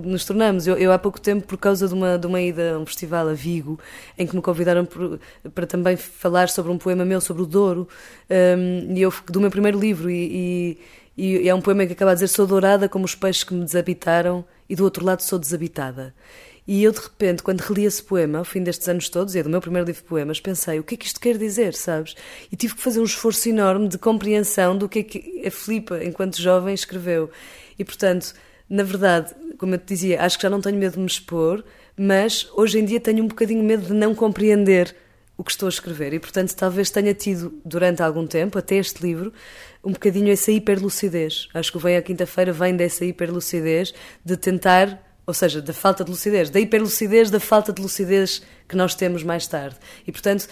nos 0.05 0.25
tornamos. 0.25 0.67
Eu, 0.67 0.77
eu, 0.77 0.93
há 0.93 0.99
pouco 0.99 1.21
tempo, 1.21 1.47
por 1.47 1.57
causa 1.57 1.89
de 1.89 1.95
uma, 1.95 2.19
de 2.19 2.27
uma 2.27 2.41
ida 2.41 2.75
a 2.75 2.79
um 2.79 2.87
festival 2.87 3.29
a 3.29 3.33
Vigo, 3.33 3.79
em 4.19 4.27
que 4.27 4.37
me 4.37 4.43
convidaram 4.43 4.85
por, 4.85 5.19
para 5.55 5.67
também 5.67 5.97
falar 5.97 6.49
sobre 6.49 6.71
um 6.71 6.79
poema 6.79 7.05
meu 7.05 7.21
sobre 7.21 7.43
o 7.43 7.47
Douro, 7.47 7.89
um, 8.31 8.95
e 8.95 9.03
eu, 9.03 9.13
do 9.27 9.41
meu 9.41 9.51
primeiro 9.51 9.79
livro, 9.79 10.11
e, 10.11 10.77
e 10.77 10.79
e 11.23 11.47
é 11.47 11.55
um 11.55 11.61
poema 11.61 11.85
que 11.85 11.93
acaba 11.93 12.13
a 12.13 12.15
dizer: 12.15 12.29
Sou 12.29 12.47
dourada 12.47 12.89
como 12.89 13.05
os 13.05 13.15
peixes 13.15 13.45
que 13.45 13.53
me 13.53 13.63
desabitaram, 13.63 14.43
e 14.67 14.75
do 14.75 14.85
outro 14.85 15.05
lado 15.05 15.21
sou 15.21 15.39
desabitada. 15.39 16.15
E 16.67 16.85
eu, 16.85 16.93
de 16.93 17.01
repente, 17.01 17.43
quando 17.43 17.61
reli 17.61 17.85
esse 17.85 18.03
poema, 18.03 18.39
ao 18.39 18.45
fim 18.45 18.63
destes 18.63 18.89
anos 18.89 19.09
todos, 19.09 19.35
e 19.35 19.39
é 19.39 19.43
do 19.43 19.51
meu 19.51 19.61
primeiro 19.61 19.87
livro 19.87 20.03
de 20.03 20.09
poemas, 20.09 20.41
pensei: 20.41 20.79
o 20.79 20.85
que 20.85 20.95
é 20.95 20.99
que 20.99 21.07
isto 21.07 21.21
quer 21.21 21.37
dizer, 21.37 21.75
sabes? 21.75 22.15
E 22.51 22.57
tive 22.57 22.75
que 22.75 22.83
fazer 22.83 23.01
um 23.01 23.05
esforço 23.05 23.49
enorme 23.49 23.89
de 23.89 23.99
compreensão 23.99 24.77
do 24.77 24.89
que 24.89 24.99
é 25.01 25.03
que 25.03 25.43
a 25.47 25.51
Filipa, 25.51 26.03
enquanto 26.05 26.41
jovem, 26.41 26.75
escreveu. 26.75 27.31
E, 27.79 27.85
portanto, 27.85 28.35
na 28.69 28.83
verdade, 28.83 29.35
como 29.59 29.75
eu 29.75 29.79
te 29.79 29.87
dizia, 29.87 30.23
acho 30.23 30.39
que 30.39 30.43
já 30.43 30.51
não 30.51 30.61
tenho 30.61 30.79
medo 30.79 30.95
de 30.95 31.01
me 31.01 31.07
expor, 31.07 31.65
mas 31.97 32.49
hoje 32.55 32.79
em 32.79 32.85
dia 32.85 33.01
tenho 33.01 33.25
um 33.25 33.29
bocadinho 33.29 33.63
medo 33.63 33.87
de 33.87 33.93
não 33.93 34.15
compreender 34.15 34.95
o 35.37 35.43
que 35.43 35.51
estou 35.51 35.67
a 35.67 35.71
escrever. 35.71 36.13
E, 36.13 36.21
portanto, 36.21 36.55
talvez 36.55 36.91
tenha 36.91 37.15
tido, 37.15 37.61
durante 37.65 38.03
algum 38.03 38.27
tempo, 38.27 38.59
até 38.59 38.77
este 38.77 39.03
livro, 39.03 39.33
um 39.83 39.93
bocadinho 39.93 40.31
essa 40.31 40.53
hiperlucidez. 40.53 41.49
Acho 41.55 41.73
que 41.73 41.79
o 41.79 41.81
Vem 41.81 41.97
à 41.97 42.03
Quinta-feira 42.03 42.53
vem 42.53 42.77
dessa 42.77 43.07
hiperlucidez 43.07 43.95
de 44.23 44.37
tentar, 44.37 45.03
ou 45.31 45.35
seja, 45.35 45.63
da 45.63 45.73
falta 45.73 46.03
de 46.03 46.11
lucidez, 46.11 46.51
da 46.51 46.59
hiperlucidez, 46.59 47.31
da 47.31 47.39
falta 47.39 47.73
de 47.73 47.81
lucidez 47.81 48.43
que 48.69 48.77
nós 48.77 48.97
temos 48.97 49.23
mais 49.23 49.47
tarde. 49.47 49.77
E, 50.05 50.11
portanto, 50.11 50.49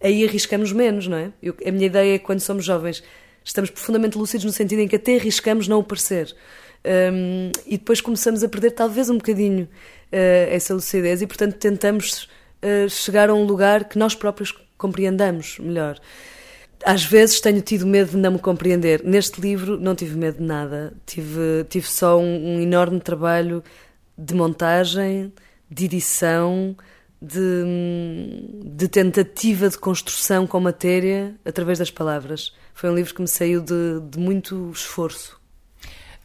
aí 0.00 0.24
arriscamos 0.24 0.70
menos, 0.72 1.08
não 1.08 1.16
é? 1.16 1.32
Eu, 1.42 1.56
a 1.66 1.70
minha 1.72 1.86
ideia 1.86 2.14
é 2.14 2.18
que 2.18 2.24
quando 2.24 2.38
somos 2.38 2.64
jovens 2.64 3.02
estamos 3.44 3.70
profundamente 3.70 4.16
lúcidos 4.16 4.44
no 4.44 4.52
sentido 4.52 4.78
em 4.78 4.88
que 4.88 4.94
até 4.94 5.16
arriscamos 5.16 5.66
não 5.66 5.80
o 5.80 5.82
parecer. 5.82 6.32
Um, 6.86 7.50
e 7.66 7.76
depois 7.76 8.00
começamos 8.00 8.44
a 8.44 8.48
perder 8.48 8.70
talvez 8.70 9.10
um 9.10 9.16
bocadinho 9.16 9.64
uh, 9.64 10.48
essa 10.48 10.72
lucidez 10.72 11.20
e, 11.20 11.26
portanto, 11.26 11.54
tentamos 11.54 12.28
uh, 12.62 12.88
chegar 12.88 13.30
a 13.30 13.34
um 13.34 13.44
lugar 13.44 13.88
que 13.88 13.98
nós 13.98 14.14
próprios 14.14 14.54
compreendamos 14.78 15.58
melhor. 15.58 15.98
Às 16.84 17.04
vezes 17.04 17.40
tenho 17.40 17.60
tido 17.62 17.84
medo 17.84 18.12
de 18.12 18.16
não 18.16 18.32
me 18.32 18.38
compreender. 18.38 19.02
Neste 19.02 19.40
livro 19.40 19.76
não 19.76 19.96
tive 19.96 20.16
medo 20.16 20.38
de 20.38 20.44
nada. 20.44 20.92
Tive, 21.04 21.64
tive 21.68 21.88
só 21.88 22.16
um, 22.16 22.56
um 22.56 22.60
enorme 22.60 23.00
trabalho 23.00 23.64
de 24.16 24.34
montagem, 24.34 25.32
de 25.70 25.84
edição, 25.86 26.76
de, 27.20 27.64
de, 28.64 28.88
tentativa 28.88 29.68
de 29.68 29.78
construção 29.78 30.46
com 30.46 30.60
matéria 30.60 31.34
através 31.44 31.78
das 31.78 31.90
palavras. 31.90 32.54
Foi 32.74 32.90
um 32.90 32.94
livro 32.94 33.14
que 33.14 33.22
me 33.22 33.28
saiu 33.28 33.62
de, 33.62 34.00
de 34.10 34.18
muito 34.18 34.70
esforço. 34.70 35.40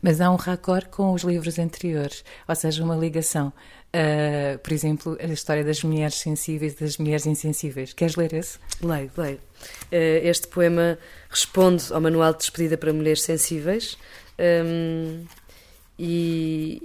Mas 0.01 0.21
há 0.21 0.31
um 0.31 0.35
raccord 0.35 0.87
com 0.89 1.11
os 1.13 1.23
livros 1.23 1.59
anteriores, 1.59 2.23
ou 2.47 2.55
seja, 2.55 2.83
uma 2.83 2.95
ligação. 2.95 3.51
Uh, 3.89 4.57
por 4.59 4.71
exemplo, 4.71 5.17
a 5.19 5.25
história 5.25 5.63
das 5.63 5.83
mulheres 5.83 6.15
sensíveis 6.15 6.75
das 6.75 6.97
mulheres 6.97 7.25
insensíveis. 7.25 7.91
Queres 7.91 8.15
ler 8.15 8.33
esse? 8.33 8.59
Leio, 8.81 9.11
leio. 9.17 9.37
Uh, 9.91 10.23
este 10.23 10.47
poema 10.47 10.97
responde 11.29 11.91
ao 11.91 11.99
Manual 11.99 12.31
de 12.33 12.39
Despedida 12.39 12.77
para 12.77 12.93
Mulheres 12.93 13.23
Sensíveis. 13.23 13.97
Um, 14.39 15.25
e, 15.97 16.81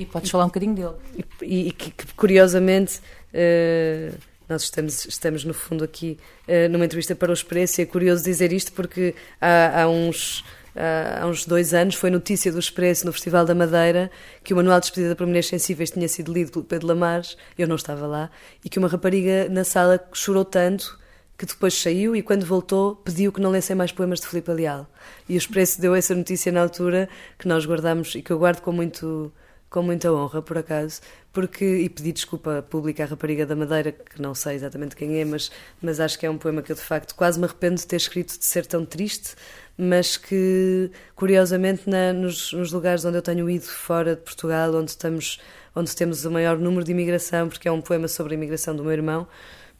e 0.00 0.06
podes 0.06 0.30
falar 0.30 0.44
um 0.44 0.48
bocadinho 0.48 0.74
dele. 0.74 0.94
E, 1.42 1.68
e 1.68 1.72
que, 1.72 1.90
que, 1.90 2.14
curiosamente, 2.14 3.00
uh, 3.34 4.16
nós 4.48 4.62
estamos, 4.62 5.04
estamos 5.04 5.44
no 5.44 5.52
fundo 5.52 5.84
aqui 5.84 6.18
uh, 6.48 6.70
numa 6.70 6.86
entrevista 6.86 7.14
para 7.14 7.30
o 7.30 7.34
Expresso 7.34 7.80
e 7.80 7.82
é 7.82 7.86
curioso 7.86 8.24
dizer 8.24 8.50
isto 8.52 8.72
porque 8.72 9.14
há, 9.40 9.82
há 9.82 9.88
uns. 9.88 10.42
há 11.20 11.26
uns 11.26 11.44
dois 11.44 11.74
anos 11.74 11.96
foi 11.96 12.08
notícia 12.08 12.50
do 12.50 12.58
Expresso 12.58 13.04
no 13.04 13.12
Festival 13.12 13.44
da 13.44 13.54
Madeira 13.54 14.10
que 14.42 14.54
o 14.54 14.56
Manual 14.56 14.80
de 14.80 14.86
Despedida 14.86 15.14
para 15.14 15.26
Mulheres 15.26 15.48
Sensíveis 15.48 15.90
tinha 15.90 16.08
sido 16.08 16.32
lido 16.32 16.50
pelo 16.50 16.64
Pedro 16.64 16.86
Lamares, 16.88 17.36
eu 17.58 17.68
não 17.68 17.76
estava 17.76 18.06
lá, 18.06 18.30
e 18.64 18.70
que 18.70 18.78
uma 18.78 18.88
rapariga 18.88 19.48
na 19.50 19.64
sala 19.64 20.00
chorou 20.14 20.44
tanto 20.44 20.98
que 21.36 21.46
depois 21.46 21.74
saiu 21.74 22.14
e 22.14 22.22
quando 22.22 22.44
voltou 22.44 22.96
pediu 22.96 23.32
que 23.32 23.40
não 23.40 23.50
lessem 23.50 23.74
mais 23.74 23.90
poemas 23.90 24.20
de 24.20 24.26
Filipe 24.26 24.50
Leal. 24.52 24.86
E 25.28 25.34
o 25.34 25.38
Expresso 25.38 25.80
deu 25.80 25.94
essa 25.94 26.14
notícia 26.14 26.52
na 26.52 26.60
altura 26.60 27.08
que 27.38 27.48
nós 27.48 27.64
guardamos 27.64 28.14
e 28.14 28.22
que 28.22 28.30
eu 28.30 28.38
guardo 28.38 28.60
com 28.60 28.72
muito 28.72 29.32
com 29.70 29.82
muita 29.82 30.12
honra, 30.12 30.42
por 30.42 30.58
acaso, 30.58 31.00
porque, 31.32 31.64
e 31.64 31.88
pedi 31.88 32.10
desculpa 32.10 32.66
pública 32.68 33.04
à 33.04 33.06
rapariga 33.06 33.46
da 33.46 33.54
Madeira, 33.54 33.92
que 33.92 34.20
não 34.20 34.34
sei 34.34 34.56
exatamente 34.56 34.96
quem 34.96 35.20
é, 35.20 35.24
mas, 35.24 35.50
mas 35.80 36.00
acho 36.00 36.18
que 36.18 36.26
é 36.26 36.30
um 36.30 36.36
poema 36.36 36.60
que 36.60 36.72
eu 36.72 36.76
de 36.76 36.82
facto 36.82 37.14
quase 37.14 37.38
me 37.38 37.44
arrependo 37.44 37.76
de 37.76 37.86
ter 37.86 37.96
escrito 37.96 38.36
de 38.36 38.44
ser 38.44 38.66
tão 38.66 38.84
triste, 38.84 39.36
mas 39.78 40.16
que, 40.16 40.90
curiosamente, 41.14 41.88
na, 41.88 42.12
nos, 42.12 42.52
nos, 42.52 42.72
lugares 42.72 43.04
onde 43.04 43.16
eu 43.18 43.22
tenho 43.22 43.48
ido 43.48 43.64
fora 43.64 44.16
de 44.16 44.22
Portugal, 44.22 44.74
onde, 44.74 44.90
estamos, 44.90 45.40
onde 45.74 45.94
temos 45.94 46.24
o 46.24 46.30
maior 46.32 46.58
número 46.58 46.84
de 46.84 46.90
imigração, 46.90 47.48
porque 47.48 47.68
é 47.68 47.72
um 47.72 47.80
poema 47.80 48.08
sobre 48.08 48.34
a 48.34 48.36
imigração 48.36 48.74
do 48.74 48.82
meu 48.82 48.92
irmão, 48.92 49.28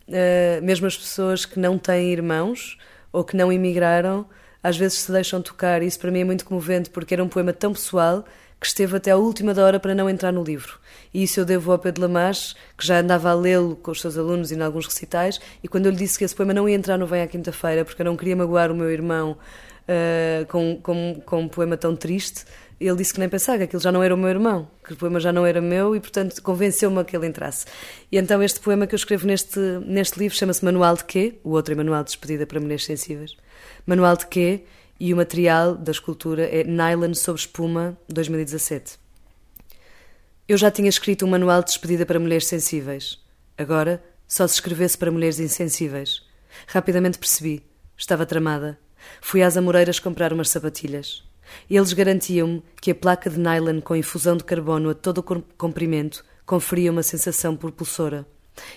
uh, 0.08 0.62
mesmo 0.62 0.86
as 0.86 0.96
pessoas 0.96 1.44
que 1.44 1.58
não 1.58 1.76
têm 1.76 2.12
irmãos 2.12 2.78
ou 3.12 3.24
que 3.24 3.36
não 3.36 3.52
imigraram, 3.52 4.24
às 4.62 4.76
vezes 4.76 4.98
se 4.98 5.10
deixam 5.10 5.42
tocar, 5.42 5.82
e 5.82 5.86
isso 5.86 5.98
para 5.98 6.12
mim 6.12 6.20
é 6.20 6.24
muito 6.24 6.44
comovente, 6.44 6.90
porque 6.90 7.12
era 7.12 7.24
um 7.24 7.28
poema 7.28 7.52
tão 7.52 7.72
pessoal 7.72 8.24
que 8.60 8.66
esteve 8.66 8.96
até 8.96 9.10
a 9.12 9.16
última 9.16 9.54
da 9.54 9.64
hora 9.64 9.80
para 9.80 9.94
não 9.94 10.08
entrar 10.08 10.32
no 10.32 10.42
livro. 10.42 10.78
E 11.14 11.22
isso 11.22 11.40
eu 11.40 11.44
devo 11.44 11.72
ao 11.72 11.78
Pedro 11.78 12.02
Lamache, 12.02 12.54
que 12.76 12.86
já 12.86 13.00
andava 13.00 13.30
a 13.30 13.34
lê-lo 13.34 13.74
com 13.76 13.90
os 13.90 14.00
seus 14.00 14.18
alunos 14.18 14.52
e 14.52 14.54
em 14.54 14.60
alguns 14.60 14.86
recitais, 14.86 15.40
e 15.62 15.68
quando 15.68 15.86
eu 15.86 15.92
lhe 15.92 15.96
disse 15.96 16.18
que 16.18 16.24
esse 16.24 16.34
poema 16.34 16.52
não 16.52 16.68
ia 16.68 16.76
entrar 16.76 16.98
no 16.98 17.06
Vem 17.06 17.22
à 17.22 17.26
Quinta-feira, 17.26 17.84
porque 17.84 18.02
eu 18.02 18.04
não 18.04 18.16
queria 18.16 18.36
magoar 18.36 18.70
o 18.70 18.74
meu 18.74 18.90
irmão 18.90 19.32
uh, 19.32 20.46
com, 20.46 20.78
com, 20.82 21.22
com 21.24 21.40
um 21.40 21.48
poema 21.48 21.76
tão 21.76 21.96
triste, 21.96 22.44
ele 22.80 22.96
disse 22.96 23.12
que 23.12 23.20
nem 23.20 23.28
pensava, 23.28 23.58
que 23.58 23.64
aquilo 23.64 23.82
já 23.82 23.92
não 23.92 24.02
era 24.02 24.14
o 24.14 24.18
meu 24.18 24.30
irmão, 24.30 24.68
que 24.86 24.94
o 24.94 24.96
poema 24.96 25.20
já 25.20 25.30
não 25.32 25.44
era 25.44 25.60
meu 25.60 25.94
e, 25.94 26.00
portanto, 26.00 26.40
convenceu-me 26.42 26.98
a 26.98 27.04
que 27.04 27.14
ele 27.14 27.26
entrasse. 27.26 27.66
E 28.10 28.16
então 28.16 28.42
este 28.42 28.58
poema 28.58 28.86
que 28.86 28.94
eu 28.94 28.96
escrevo 28.96 29.26
neste, 29.26 29.60
neste 29.84 30.18
livro 30.18 30.36
chama-se 30.36 30.64
Manual 30.64 30.96
de 30.96 31.04
Quê? 31.04 31.38
O 31.44 31.50
outro 31.50 31.74
é 31.74 31.76
Manual 31.76 32.02
de 32.02 32.10
Despedida 32.10 32.46
para 32.46 32.58
Mulheres 32.58 32.84
Sensíveis. 32.84 33.36
Manual 33.86 34.16
de 34.16 34.26
Quê? 34.28 34.64
E 35.00 35.14
o 35.14 35.16
material 35.16 35.74
da 35.74 35.90
escultura 35.90 36.44
é 36.44 36.62
Nylon 36.62 37.14
sob 37.14 37.38
espuma 37.38 37.96
2017. 38.10 38.98
Eu 40.46 40.58
já 40.58 40.70
tinha 40.70 40.90
escrito 40.90 41.24
um 41.24 41.30
manual 41.30 41.60
de 41.62 41.68
despedida 41.68 42.04
para 42.04 42.20
mulheres 42.20 42.46
sensíveis. 42.46 43.18
Agora, 43.56 44.02
só 44.28 44.46
se 44.46 44.54
escrevesse 44.54 44.98
para 44.98 45.10
mulheres 45.10 45.40
insensíveis. 45.40 46.22
Rapidamente 46.66 47.18
percebi. 47.18 47.62
Estava 47.96 48.26
tramada. 48.26 48.78
Fui 49.22 49.42
às 49.42 49.56
Amoreiras 49.56 49.98
comprar 49.98 50.32
umas 50.32 50.50
sapatilhas. 50.50 51.24
Eles 51.68 51.92
garantiam-me 51.92 52.62
que 52.80 52.90
a 52.90 52.94
placa 52.94 53.30
de 53.30 53.38
nylon 53.38 53.80
com 53.80 53.96
infusão 53.96 54.36
de 54.36 54.44
carbono 54.44 54.90
a 54.90 54.94
todo 54.94 55.18
o 55.18 55.42
comprimento 55.56 56.24
conferia 56.44 56.92
uma 56.92 57.02
sensação 57.02 57.56
propulsora. 57.56 58.26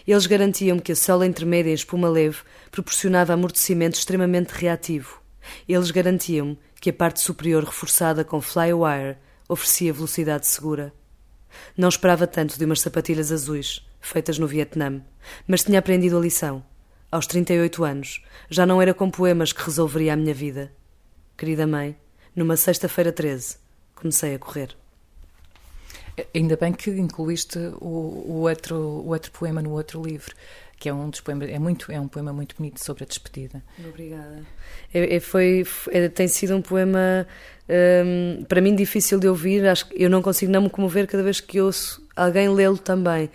Eles 0.08 0.26
garantiam-me 0.26 0.82
que 0.82 0.94
a 0.94 0.96
sola 0.96 1.26
intermédia 1.26 1.72
em 1.72 1.74
espuma 1.74 2.08
leve 2.08 2.38
proporcionava 2.72 3.34
amortecimento 3.34 3.98
extremamente 3.98 4.52
reativo. 4.52 5.23
Eles 5.68 5.92
garantiam-me 5.92 6.58
que 6.80 6.90
a 6.90 6.94
parte 6.94 7.20
superior 7.20 7.64
reforçada 7.64 8.24
com 8.24 8.42
flywire 8.42 9.18
oferecia 9.48 9.94
velocidade 9.94 10.48
segura. 10.48 10.94
Não 11.78 11.90
esperava 11.90 12.28
tanto 12.28 12.58
de 12.58 12.66
umas 12.66 12.82
sapatilhas 12.82 13.32
azuis, 13.32 13.86
feitas 14.02 14.38
no 14.38 14.48
Vietnã, 14.48 15.02
mas 15.48 15.64
tinha 15.64 15.80
aprendido 15.80 16.18
a 16.18 16.22
lição. 16.22 16.64
Aos 17.12 17.28
38 17.28 17.84
anos, 17.84 18.24
já 18.50 18.66
não 18.66 18.82
era 18.82 18.94
com 18.94 19.10
poemas 19.10 19.54
que 19.54 19.64
resolveria 19.64 20.14
a 20.14 20.16
minha 20.16 20.34
vida. 20.34 20.74
Querida 21.38 21.68
mãe, 21.68 21.96
numa 22.36 22.58
sexta-feira 22.58 23.12
13, 23.12 23.58
comecei 23.96 24.36
a 24.36 24.40
correr. 24.40 24.76
Ainda 26.34 26.56
bem 26.56 26.74
que 26.74 26.92
incluíste 26.92 27.58
o, 27.80 27.88
o, 27.88 28.42
outro, 28.42 28.76
o 28.76 29.08
outro 29.10 29.32
poema 29.32 29.62
no 29.62 29.72
outro 29.72 30.02
livro, 30.02 30.36
que 30.84 30.90
é 30.90 30.94
um 30.94 31.10
dos 31.10 31.22
poemas, 31.22 31.50
é 31.50 31.58
muito, 31.58 31.90
é 31.90 31.98
um 31.98 32.10
poema 32.10 32.34
muito 32.34 32.58
bonito 32.58 32.84
sobre 32.84 33.06
a 33.06 33.08
despedida. 33.08 33.64
Obrigada. 33.88 34.44
É, 34.94 35.16
é, 35.16 35.20
foi, 35.22 35.66
é, 35.90 36.10
tem 36.10 36.28
sido 36.28 36.54
um 36.58 36.62
poema 36.62 37.26
um, 38.06 38.44
para 38.44 38.60
mim 38.60 38.76
difícil 38.76 39.18
de 39.18 39.26
ouvir. 39.30 39.66
Acho 39.66 39.88
que 39.88 40.04
eu 40.04 40.10
não 40.10 40.22
consigo 40.22 40.52
não 40.52 40.64
me 40.64 40.70
comover 40.70 41.08
cada 41.08 41.24
vez 41.24 41.40
que 41.40 41.62
ouço 41.62 42.06
alguém 42.14 42.50
lê-lo 42.50 42.78
também. 42.78 43.30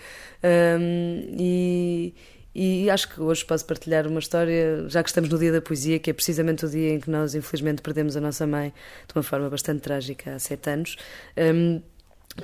Um, 0.45 1.37
e, 1.39 2.15
e 2.55 2.91
acho 2.91 3.09
que 3.09 3.19
hoje 3.19 3.47
posso 3.47 3.65
partilhar 3.65 4.07
uma 4.07 4.21
história, 4.21 4.87
já 4.87 5.03
que 5.03 5.09
estamos 5.09 5.31
no 5.31 5.39
Dia 5.39 5.51
da 5.51 5.63
Poesia, 5.63 5.99
que 5.99 6.11
é 6.11 6.13
precisamente 6.13 6.67
o 6.67 6.69
dia 6.69 6.93
em 6.93 7.01
que 7.01 7.09
nós, 7.09 7.35
infelizmente, 7.35 7.81
perdemos 7.81 8.15
a 8.15 8.21
nossa 8.21 8.47
mãe 8.47 8.75
de 9.07 9.15
uma 9.17 9.23
forma 9.23 9.49
bastante 9.49 9.81
trágica 9.81 10.35
há 10.35 10.39
sete 10.39 10.69
anos. 10.69 10.97
Um, 11.35 11.81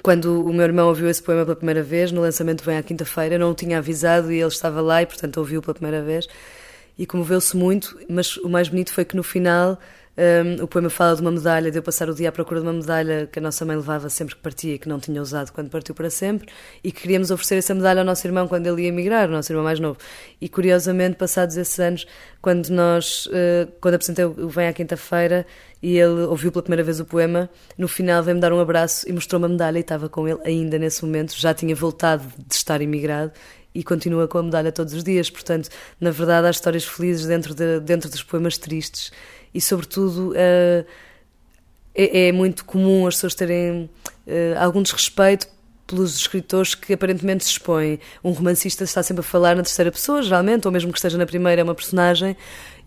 quando 0.02 0.44
o 0.44 0.52
meu 0.52 0.64
irmão 0.64 0.88
ouviu 0.88 1.08
esse 1.08 1.22
poema 1.22 1.44
pela 1.44 1.56
primeira 1.56 1.82
vez, 1.82 2.12
no 2.12 2.20
lançamento 2.20 2.64
vem 2.64 2.76
à 2.76 2.82
quinta-feira, 2.82 3.38
não 3.38 3.50
o 3.50 3.54
tinha 3.54 3.78
avisado 3.78 4.32
e 4.32 4.38
ele 4.38 4.48
estava 4.48 4.80
lá 4.80 5.02
e, 5.02 5.06
portanto, 5.06 5.36
ouviu 5.38 5.62
pela 5.62 5.74
primeira 5.74 6.02
vez 6.02 6.26
e 6.98 7.06
comoveu-se 7.06 7.56
muito. 7.56 7.98
Mas 8.08 8.36
o 8.38 8.48
mais 8.48 8.68
bonito 8.68 8.92
foi 8.92 9.04
que 9.04 9.16
no 9.16 9.22
final 9.22 9.78
um, 10.16 10.62
o 10.62 10.68
poema 10.68 10.88
fala 10.88 11.16
de 11.16 11.23
uma 11.23 11.33
medalha, 11.33 11.71
de 11.71 11.78
eu 11.78 11.83
passar 11.83 12.09
o 12.09 12.14
dia 12.14 12.28
à 12.28 12.33
procura 12.33 12.61
de 12.61 12.66
uma 12.66 12.73
medalha 12.73 13.28
que 13.30 13.38
a 13.40 13.42
nossa 13.42 13.64
mãe 13.64 13.75
levava 13.75 14.09
sempre 14.09 14.37
que 14.37 14.40
partia 14.40 14.75
e 14.75 14.78
que 14.78 14.88
não 14.88 15.00
tinha 15.00 15.21
usado 15.21 15.52
quando 15.52 15.68
partiu 15.71 15.94
para 15.94 16.09
sempre 16.09 16.49
e 16.85 16.92
que 16.92 17.02
queríamos 17.02 17.33
oferecer 17.33 17.56
essa 17.56 17.75
medalha 17.75 18.00
ao 18.00 18.04
nosso 18.04 18.25
irmão 18.26 18.47
quando 18.47 18.66
ele 18.66 18.83
ia 18.83 18.88
emigrar, 18.88 19.28
o 19.28 19.33
nosso 19.33 19.50
irmão 19.50 19.64
mais 19.64 19.80
novo. 19.80 19.99
E 20.40 20.49
curiosamente, 20.49 21.16
passados 21.16 21.56
esses 21.56 21.78
anos, 21.80 22.06
quando 22.40 22.68
nós, 22.68 23.26
uh, 23.26 23.71
quando 23.80 23.94
apresentei 23.94 24.25
o 24.25 24.49
Vem 24.49 24.68
à 24.68 24.73
Quinta-feira 24.73 25.44
e 25.83 25.99
ele 25.99 26.23
ouviu 26.23 26.52
pela 26.52 26.62
primeira 26.62 26.85
vez 26.85 27.00
o 27.00 27.04
poema, 27.04 27.50
no 27.76 27.88
final 27.88 28.23
veio-me 28.23 28.40
dar 28.40 28.52
um 28.52 28.61
abraço 28.61 29.09
e 29.09 29.12
mostrou-me 29.12 29.47
a 29.47 29.49
medalha 29.49 29.78
e 29.78 29.80
estava 29.80 30.09
com 30.09 30.28
ele 30.28 30.38
ainda 30.44 30.78
nesse 30.78 31.04
momento, 31.04 31.35
já 31.37 31.52
tinha 31.52 31.75
voltado 31.75 32.25
de 32.38 32.54
estar 32.54 32.80
imigrado 32.80 33.33
e 33.75 33.83
continua 33.83 34.28
com 34.28 34.38
a 34.38 34.42
medalha 34.44 34.71
todos 34.71 34.94
os 34.94 35.02
dias. 35.02 35.28
Portanto, 35.28 35.68
na 36.00 36.12
verdade, 36.12 36.47
há 36.47 36.50
histórias 36.50 36.85
felizes 36.85 37.26
dentro, 37.26 37.52
de, 37.52 37.80
dentro 37.80 38.09
dos 38.09 38.23
poemas 38.23 38.56
tristes 38.56 39.11
e, 39.54 39.61
sobretudo, 39.61 40.32
uh, 40.32 40.84
é, 41.94 42.28
é, 42.28 42.32
muito 42.32 42.64
comum 42.64 43.06
as 43.06 43.14
pessoas 43.14 43.34
terem 43.34 43.88
uh, 44.26 44.58
algum 44.58 44.82
desrespeito 44.82 45.46
pelos 45.87 46.16
escritores 46.16 46.75
que 46.75 46.92
aparentemente 46.92 47.44
se 47.44 47.50
expõem. 47.50 48.00
Um 48.23 48.32
romancista 48.32 48.84
está 48.84 49.02
sempre 49.02 49.20
a 49.20 49.23
falar 49.23 49.54
na 49.54 49.62
terceira 49.62 49.92
pessoa, 49.92 50.23
geralmente, 50.23 50.66
ou 50.66 50.73
mesmo 50.73 50.90
que 50.90 50.99
esteja 50.99 51.18
na 51.18 51.26
primeira, 51.26 51.61
é 51.61 51.64
uma 51.64 51.75
personagem, 51.75 52.37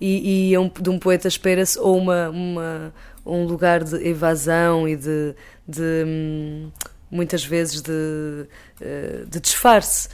e, 0.02 0.50
e 0.50 0.54
é 0.54 0.60
um, 0.60 0.70
de 0.70 0.90
um 0.90 1.00
poeta 1.00 1.28
espera-se 1.28 1.80
ou 1.80 1.98
uma, 1.98 2.30
uma, 2.30 2.94
um 3.26 3.46
lugar 3.46 3.84
de 3.84 3.96
evasão 4.08 4.88
e 4.88 4.96
de, 4.96 5.36
de 5.68 6.04
hum, 6.06 6.72
muitas 7.10 7.46
vezes 7.46 7.82
de, 7.82 8.46
eh, 8.82 9.24
de 9.28 9.40
disfarce. 9.40 10.10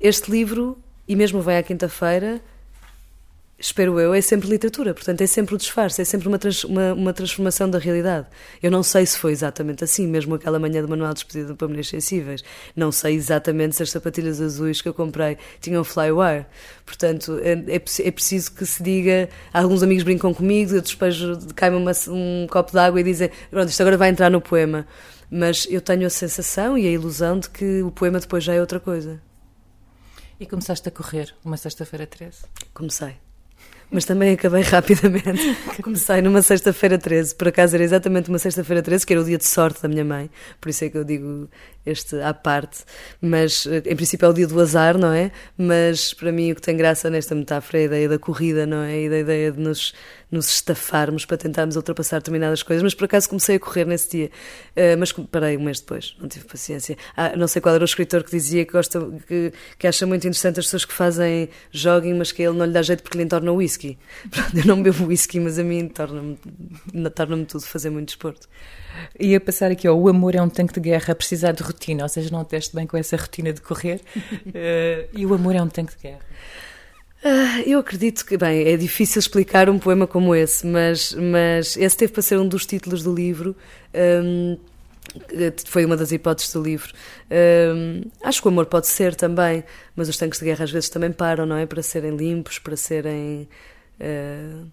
Este 0.00 0.30
livro, 0.30 0.78
e 1.08 1.16
mesmo 1.16 1.40
vai 1.40 1.58
à 1.58 1.62
quinta-feira, 1.62 2.40
espero 3.58 3.98
eu, 3.98 4.12
é 4.12 4.20
sempre 4.20 4.48
literatura, 4.48 4.92
portanto 4.92 5.22
é 5.22 5.26
sempre 5.26 5.54
o 5.54 5.58
disfarce, 5.58 6.02
é 6.02 6.04
sempre 6.04 6.28
uma, 6.28 6.38
trans, 6.38 6.64
uma, 6.64 6.92
uma, 6.92 7.12
transformação 7.12 7.68
da 7.70 7.78
realidade. 7.78 8.26
Eu 8.62 8.70
não 8.70 8.82
sei 8.82 9.06
se 9.06 9.18
foi 9.18 9.32
exatamente 9.32 9.82
assim, 9.82 10.06
mesmo 10.06 10.34
aquela 10.34 10.58
manhã 10.58 10.82
de 10.82 10.88
manual 10.88 11.14
de 11.14 11.20
despedida 11.20 11.54
para 11.54 11.66
mulheres 11.66 11.88
sensíveis. 11.88 12.44
Não 12.74 12.92
sei 12.92 13.14
exatamente 13.14 13.76
se 13.76 13.82
as 13.82 13.90
sapatilhas 13.90 14.40
azuis 14.40 14.82
que 14.82 14.88
eu 14.88 14.94
comprei 14.94 15.38
tinham 15.60 15.82
flywire. 15.84 16.46
Portanto, 16.84 17.40
é, 17.42 17.52
é, 17.52 17.76
é 17.76 18.10
preciso 18.10 18.52
que 18.52 18.66
se 18.66 18.82
diga. 18.82 19.28
Alguns 19.52 19.82
amigos 19.82 20.04
brincam 20.04 20.34
comigo, 20.34 20.74
eu 20.74 20.82
despejo, 20.82 21.38
cai-me 21.54 21.76
um 22.08 22.46
copo 22.48 22.72
de 22.72 22.78
água 22.78 23.00
e 23.00 23.04
dizem: 23.04 23.30
Pronto, 23.50 23.68
isto 23.70 23.80
agora 23.80 23.96
vai 23.96 24.10
entrar 24.10 24.30
no 24.30 24.40
poema. 24.40 24.86
Mas 25.30 25.66
eu 25.68 25.80
tenho 25.80 26.06
a 26.06 26.10
sensação 26.10 26.78
e 26.78 26.86
a 26.86 26.90
ilusão 26.90 27.40
de 27.40 27.50
que 27.50 27.82
o 27.82 27.90
poema 27.90 28.20
depois 28.20 28.44
já 28.44 28.54
é 28.54 28.60
outra 28.60 28.78
coisa. 28.78 29.20
E 30.38 30.46
começaste 30.46 30.86
a 30.88 30.92
correr 30.92 31.34
uma 31.44 31.56
sexta-feira 31.56 32.06
13? 32.06 32.42
Comecei 32.74 33.25
mas 33.90 34.04
também 34.04 34.32
acabei 34.32 34.62
rapidamente. 34.64 35.56
Comecei 35.82 36.20
numa 36.22 36.42
sexta-feira 36.42 36.98
13, 36.98 37.34
por 37.34 37.48
acaso 37.48 37.74
era 37.74 37.84
exatamente 37.84 38.28
uma 38.28 38.38
sexta-feira 38.38 38.82
13, 38.82 39.06
que 39.06 39.12
era 39.12 39.22
o 39.22 39.24
dia 39.24 39.38
de 39.38 39.46
sorte 39.46 39.82
da 39.82 39.88
minha 39.88 40.04
mãe, 40.04 40.30
por 40.60 40.68
isso 40.68 40.84
é 40.84 40.88
que 40.88 40.98
eu 40.98 41.04
digo 41.04 41.48
este 41.84 42.20
à 42.20 42.34
parte, 42.34 42.84
mas 43.20 43.66
eh, 43.66 43.82
em 43.86 43.94
princípio 43.96 44.26
é 44.26 44.28
o 44.28 44.32
dia 44.32 44.46
do 44.46 44.60
azar, 44.60 44.98
não 44.98 45.12
é? 45.12 45.30
Mas 45.56 46.12
para 46.12 46.32
mim 46.32 46.50
o 46.50 46.54
que 46.56 46.60
tem 46.60 46.76
graça 46.76 47.08
nesta 47.08 47.34
metáfora 47.34 47.78
é 47.78 47.82
a 47.82 47.84
ideia 47.84 48.08
da 48.08 48.18
corrida, 48.18 48.66
não 48.66 48.82
é? 48.82 49.02
E 49.02 49.08
da 49.08 49.18
ideia 49.20 49.52
de 49.52 49.60
nos, 49.60 49.94
nos 50.36 50.48
estafarmos 50.48 51.24
para 51.24 51.36
tentarmos 51.36 51.76
ultrapassar 51.76 52.18
determinadas 52.18 52.62
coisas. 52.62 52.82
Mas 52.82 52.94
por 52.94 53.04
acaso 53.06 53.28
comecei 53.28 53.56
a 53.56 53.60
correr 53.60 53.84
nesse 53.84 54.10
dia, 54.10 54.30
uh, 54.76 54.98
mas 54.98 55.12
parei 55.12 55.56
um 55.56 55.62
mês 55.62 55.80
depois, 55.80 56.16
não 56.20 56.28
tive 56.28 56.44
paciência. 56.44 56.96
Ah, 57.16 57.36
não 57.36 57.48
sei 57.48 57.60
qual 57.60 57.74
era 57.74 57.82
o 57.82 57.84
escritor 57.84 58.22
que 58.22 58.30
dizia 58.30 58.64
que, 58.64 58.72
gosta, 58.72 59.00
que, 59.26 59.52
que 59.78 59.86
acha 59.86 60.06
muito 60.06 60.26
interessante 60.26 60.60
as 60.60 60.66
pessoas 60.66 60.84
que 60.84 60.92
fazem 60.92 61.48
jogging, 61.70 62.14
mas 62.14 62.32
que 62.32 62.42
ele 62.42 62.56
não 62.56 62.66
lhe 62.66 62.72
dá 62.72 62.82
jeito 62.82 63.02
porque 63.02 63.18
lhe 63.18 63.24
entorna 63.24 63.50
o 63.50 63.56
whisky. 63.56 63.98
Pronto, 64.30 64.56
eu 64.56 64.66
não 64.66 64.82
bebo 64.82 65.06
whisky, 65.06 65.40
mas 65.40 65.58
a 65.58 65.64
mim 65.64 65.88
torna-me 65.88 66.36
torna 67.14 67.44
tudo 67.44 67.64
fazer 67.64 67.90
muito 67.90 68.08
desporto. 68.08 68.48
Ia 69.18 69.40
passar 69.40 69.70
aqui, 69.70 69.88
ó, 69.88 69.94
o 69.94 70.08
amor 70.08 70.34
é 70.34 70.42
um 70.42 70.48
tanque 70.48 70.74
de 70.74 70.80
guerra 70.80 71.12
a 71.12 71.14
precisar 71.14 71.52
de 71.52 71.62
rotina, 71.62 72.02
ou 72.02 72.08
seja, 72.08 72.30
não 72.30 72.44
teste 72.44 72.74
bem 72.74 72.86
com 72.86 72.96
essa 72.96 73.16
rotina 73.16 73.52
de 73.52 73.60
correr. 73.60 74.00
uh, 74.16 75.08
e 75.12 75.26
o 75.26 75.34
amor 75.34 75.54
é 75.54 75.62
um 75.62 75.68
tanque 75.68 75.96
de 75.96 76.02
guerra. 76.02 76.20
Uh, 77.26 77.60
eu 77.66 77.80
acredito 77.80 78.24
que, 78.24 78.36
bem, 78.36 78.68
é 78.68 78.76
difícil 78.76 79.18
explicar 79.18 79.68
um 79.68 79.80
poema 79.80 80.06
como 80.06 80.32
esse, 80.32 80.64
mas, 80.64 81.12
mas 81.12 81.76
esse 81.76 81.96
teve 81.96 82.12
para 82.12 82.22
ser 82.22 82.38
um 82.38 82.46
dos 82.46 82.64
títulos 82.64 83.02
do 83.02 83.12
livro. 83.12 83.56
Um, 83.92 84.56
foi 85.64 85.84
uma 85.84 85.96
das 85.96 86.12
hipóteses 86.12 86.52
do 86.52 86.62
livro. 86.62 86.92
Um, 87.28 88.02
acho 88.22 88.40
que 88.40 88.46
o 88.46 88.50
amor 88.50 88.66
pode 88.66 88.86
ser 88.86 89.16
também, 89.16 89.64
mas 89.96 90.08
os 90.08 90.16
tanques 90.16 90.38
de 90.38 90.44
guerra 90.44 90.62
às 90.62 90.70
vezes 90.70 90.88
também 90.88 91.10
param, 91.10 91.44
não 91.46 91.56
é? 91.56 91.66
Para 91.66 91.82
serem 91.82 92.14
limpos, 92.14 92.60
para 92.60 92.76
serem. 92.76 93.48
Uh, 94.00 94.70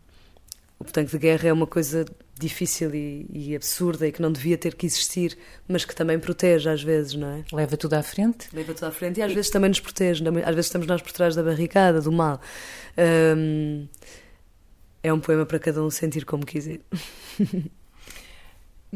o 0.78 0.84
tanque 0.84 1.10
de 1.12 1.18
guerra 1.18 1.50
é 1.50 1.54
uma 1.54 1.66
coisa 1.66 2.06
difícil 2.40 2.94
e, 2.94 3.28
e, 3.32 3.56
absurda 3.56 4.08
e 4.08 4.12
que 4.12 4.22
não 4.22 4.32
devia 4.32 4.58
ter 4.58 4.76
que 4.76 4.86
existir, 4.86 5.38
mas 5.68 5.86
que 5.86 5.96
também 5.96 6.20
protege 6.20 6.70
às 6.70 6.82
vezes, 6.82 7.14
não 7.14 7.28
é? 7.28 7.44
Leva 7.52 7.78
tudo 7.78 7.94
à 7.94 8.04
frente. 8.04 8.48
Leva 8.54 8.74
tudo 8.74 8.86
à 8.86 8.92
frente 8.92 9.20
e 9.20 9.24
às 9.24 9.32
vezes 9.34 9.52
também 9.52 9.70
nos 9.70 9.80
protege, 9.80 10.24
às 10.28 10.56
vezes 10.56 10.66
estamos 10.66 10.88
nós 10.88 11.02
por 11.02 11.12
trás 11.12 11.36
da 11.36 11.44
barricada, 11.44 12.02
do 12.02 12.12
mal. 12.12 12.42
Um, 13.38 13.88
é 15.04 15.12
um 15.12 15.20
poema 15.20 15.46
para 15.46 15.60
cada 15.60 15.84
um 15.84 15.90
sentir 15.90 16.26
como 16.26 16.46
quiser. 16.46 16.80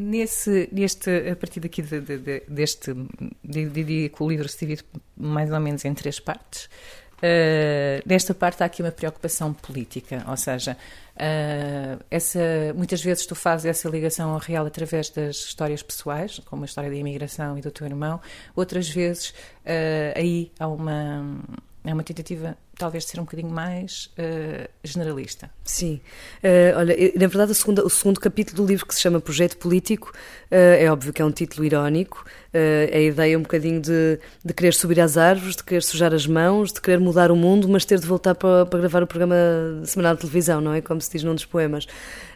Nesse, 0.00 0.68
neste, 0.70 1.10
a 1.28 1.34
partir 1.34 1.58
daqui 1.58 1.82
de, 1.82 2.00
de, 2.00 2.18
de, 2.18 2.42
deste, 2.46 2.94
diria 3.42 4.08
que 4.08 4.22
o 4.22 4.28
livro 4.28 4.48
se 4.48 4.60
divide 4.60 4.84
mais 5.16 5.50
ou 5.50 5.58
menos 5.58 5.84
em 5.84 5.92
três 5.92 6.20
partes. 6.20 6.70
Uh, 7.18 8.00
nesta 8.06 8.32
parte 8.32 8.62
há 8.62 8.66
aqui 8.66 8.80
uma 8.80 8.92
preocupação 8.92 9.52
política, 9.52 10.24
ou 10.28 10.36
seja, 10.36 10.76
uh, 11.16 12.04
essa, 12.08 12.38
muitas 12.76 13.02
vezes 13.02 13.26
tu 13.26 13.34
fazes 13.34 13.66
essa 13.66 13.88
ligação 13.88 14.30
ao 14.30 14.38
real 14.38 14.64
através 14.64 15.10
das 15.10 15.36
histórias 15.36 15.82
pessoais, 15.82 16.40
como 16.46 16.62
a 16.62 16.64
história 16.64 16.88
da 16.88 16.96
imigração 16.96 17.58
e 17.58 17.60
do 17.60 17.72
teu 17.72 17.88
irmão, 17.88 18.20
outras 18.54 18.88
vezes 18.88 19.30
uh, 19.30 20.14
aí 20.16 20.52
há 20.60 20.68
uma, 20.68 21.40
é 21.84 21.92
uma 21.92 22.04
tentativa 22.04 22.56
talvez 22.78 23.04
ser 23.04 23.18
um 23.18 23.24
bocadinho 23.24 23.50
mais 23.50 24.10
uh, 24.18 24.68
generalista. 24.84 25.50
Sim. 25.64 26.00
Uh, 26.42 26.78
olha, 26.78 26.96
na 27.16 27.26
verdade, 27.26 27.52
o 27.52 27.54
segundo, 27.54 27.84
o 27.84 27.90
segundo 27.90 28.20
capítulo 28.20 28.58
do 28.58 28.66
livro, 28.66 28.86
que 28.86 28.94
se 28.94 29.00
chama 29.00 29.20
Projeto 29.20 29.56
Político, 29.56 30.12
uh, 30.14 30.54
é 30.54 30.90
óbvio 30.90 31.12
que 31.12 31.20
é 31.20 31.24
um 31.24 31.32
título 31.32 31.64
irónico. 31.64 32.24
é 32.52 32.96
a 32.96 33.00
ideia 33.00 33.36
um 33.36 33.42
bocadinho 33.42 33.80
de, 33.80 34.18
de 34.44 34.54
querer 34.54 34.72
subir 34.72 35.00
às 35.00 35.16
árvores, 35.16 35.56
de 35.56 35.64
querer 35.64 35.82
sujar 35.82 36.14
as 36.14 36.26
mãos, 36.26 36.72
de 36.72 36.80
querer 36.80 37.00
mudar 37.00 37.30
o 37.30 37.36
mundo, 37.36 37.68
mas 37.68 37.84
ter 37.84 37.98
de 37.98 38.06
voltar 38.06 38.34
para, 38.34 38.64
para 38.64 38.78
gravar 38.78 39.02
o 39.02 39.06
programa 39.06 39.34
semanal 39.84 40.14
de 40.14 40.20
televisão, 40.20 40.60
não 40.60 40.72
é? 40.72 40.80
Como 40.80 41.00
se 41.00 41.10
diz 41.10 41.24
num 41.24 41.34
dos 41.34 41.44
poemas. 41.44 41.86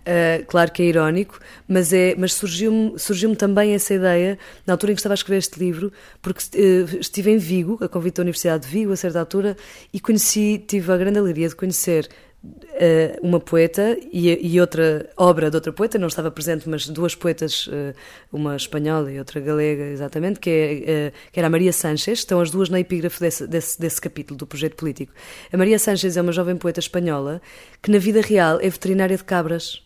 Uh, 0.02 0.44
claro 0.46 0.72
que 0.72 0.82
é 0.82 0.86
irónico, 0.86 1.38
mas, 1.68 1.92
é, 1.92 2.16
mas 2.18 2.34
surgiu-me 2.34 2.98
surgiu 2.98 3.36
também 3.36 3.72
essa 3.72 3.94
ideia, 3.94 4.36
na 4.66 4.74
altura 4.74 4.90
em 4.90 4.94
que 4.96 4.98
estava 4.98 5.12
a 5.12 5.14
escrever 5.14 5.38
este 5.38 5.60
livro, 5.60 5.92
porque 6.20 6.42
uh, 6.56 6.98
estive 6.98 7.30
em 7.30 7.38
Vigo, 7.38 7.78
a 7.80 7.88
convite 7.88 8.16
da 8.16 8.22
Universidade 8.22 8.66
de 8.66 8.72
Vigo, 8.72 8.90
a 8.92 8.96
certa 8.96 9.20
altura, 9.20 9.56
e 9.92 10.00
conheci, 10.00 10.58
tive 10.66 10.90
a 10.90 10.96
grande 10.96 11.20
alegria 11.20 11.48
de 11.48 11.54
conhecer 11.54 12.08
uh, 12.42 12.48
uma 13.22 13.38
poeta 13.38 13.96
e, 14.12 14.60
outra 14.60 15.08
obra 15.16 15.48
de 15.48 15.56
outra 15.56 15.72
poeta, 15.72 16.00
não 16.00 16.08
estava 16.08 16.32
presente, 16.32 16.68
mas 16.68 16.88
duas 16.88 17.14
poetas, 17.14 17.68
uma 18.32 18.56
espanhola 18.56 19.12
e 19.12 19.20
outra 19.20 19.38
galega, 19.38 19.84
exatamente, 19.84 20.40
que, 20.40 20.50
é, 20.84 21.12
que 21.30 21.38
era 21.38 21.46
a 21.46 21.50
Maria 21.50 21.72
Sánchez, 21.72 22.18
estão 22.18 22.40
as 22.40 22.50
duas 22.50 22.68
na 22.68 22.80
epígrafe 22.80 23.20
desse, 23.20 23.46
desse, 23.46 23.80
desse 23.80 24.00
capítulo 24.00 24.36
do 24.36 24.48
projeto 24.48 24.74
político. 24.74 25.12
A 25.52 25.56
Maria 25.56 25.78
Sánchez 25.78 26.16
é 26.16 26.22
uma 26.22 26.32
jovem 26.32 26.56
poeta 26.56 26.80
espanhola 26.80 27.40
que 27.80 27.88
na 27.88 27.98
vida 27.98 28.20
real 28.20 28.58
é 28.60 28.68
veterinária 28.68 29.16
de 29.16 29.22
cabras. 29.22 29.80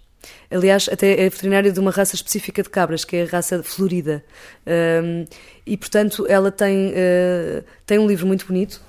Aliás, 0.51 0.89
até 0.91 1.12
é 1.12 1.29
veterinária 1.29 1.73
de 1.73 1.81
uma 1.81 1.91
raça 1.91 2.15
específica 2.15 2.62
de 2.62 2.69
cabras, 2.69 3.05
que 3.05 3.17
é 3.17 3.23
a 3.23 3.27
raça 3.27 3.62
florida. 3.62 4.25
Um, 4.67 5.25
e, 5.67 5.77
portanto, 5.77 6.27
ela 6.29 6.51
tem, 6.51 6.91
uh, 6.91 7.65
tem 7.85 7.99
um 7.99 8.07
livro 8.07 8.27
muito 8.27 8.47
bonito. 8.47 8.81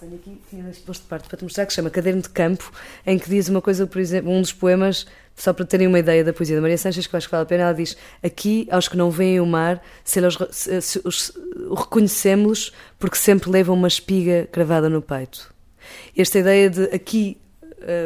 Tenho 0.00 0.16
aqui, 0.16 0.38
tinha 0.50 0.64
posto 0.84 1.02
de 1.02 1.08
parte 1.08 1.28
para 1.28 1.38
te 1.38 1.44
mostrar, 1.44 1.64
que 1.64 1.72
se 1.72 1.76
chama 1.76 1.88
Caderno 1.88 2.20
de 2.20 2.28
Campo, 2.28 2.70
em 3.06 3.18
que 3.18 3.28
diz 3.28 3.48
uma 3.48 3.62
coisa, 3.62 3.86
por 3.86 3.98
exemplo, 3.98 4.30
um 4.30 4.40
dos 4.40 4.52
poemas, 4.52 5.06
só 5.34 5.52
para 5.52 5.64
terem 5.64 5.86
uma 5.86 5.98
ideia 5.98 6.22
da 6.22 6.32
poesia 6.32 6.56
da 6.56 6.62
Maria 6.62 6.76
Sanches, 6.76 7.06
que 7.06 7.14
eu 7.14 7.18
acho 7.18 7.26
que 7.26 7.32
vale 7.32 7.44
a 7.44 7.46
pena, 7.46 7.62
ela 7.64 7.72
diz: 7.72 7.96
Aqui, 8.22 8.68
aos 8.70 8.86
que 8.86 8.96
não 8.96 9.10
veem 9.10 9.40
o 9.40 9.46
mar, 9.46 9.82
se 10.04 10.18
eles, 10.18 10.36
se, 10.50 10.80
se, 10.80 11.00
os, 11.04 11.32
reconhecemos 11.70 12.72
porque 12.98 13.16
sempre 13.16 13.50
levam 13.50 13.74
uma 13.74 13.88
espiga 13.88 14.46
cravada 14.52 14.88
no 14.88 15.00
peito. 15.00 15.52
Esta 16.16 16.38
ideia 16.38 16.68
de 16.68 16.84
aqui. 16.84 17.38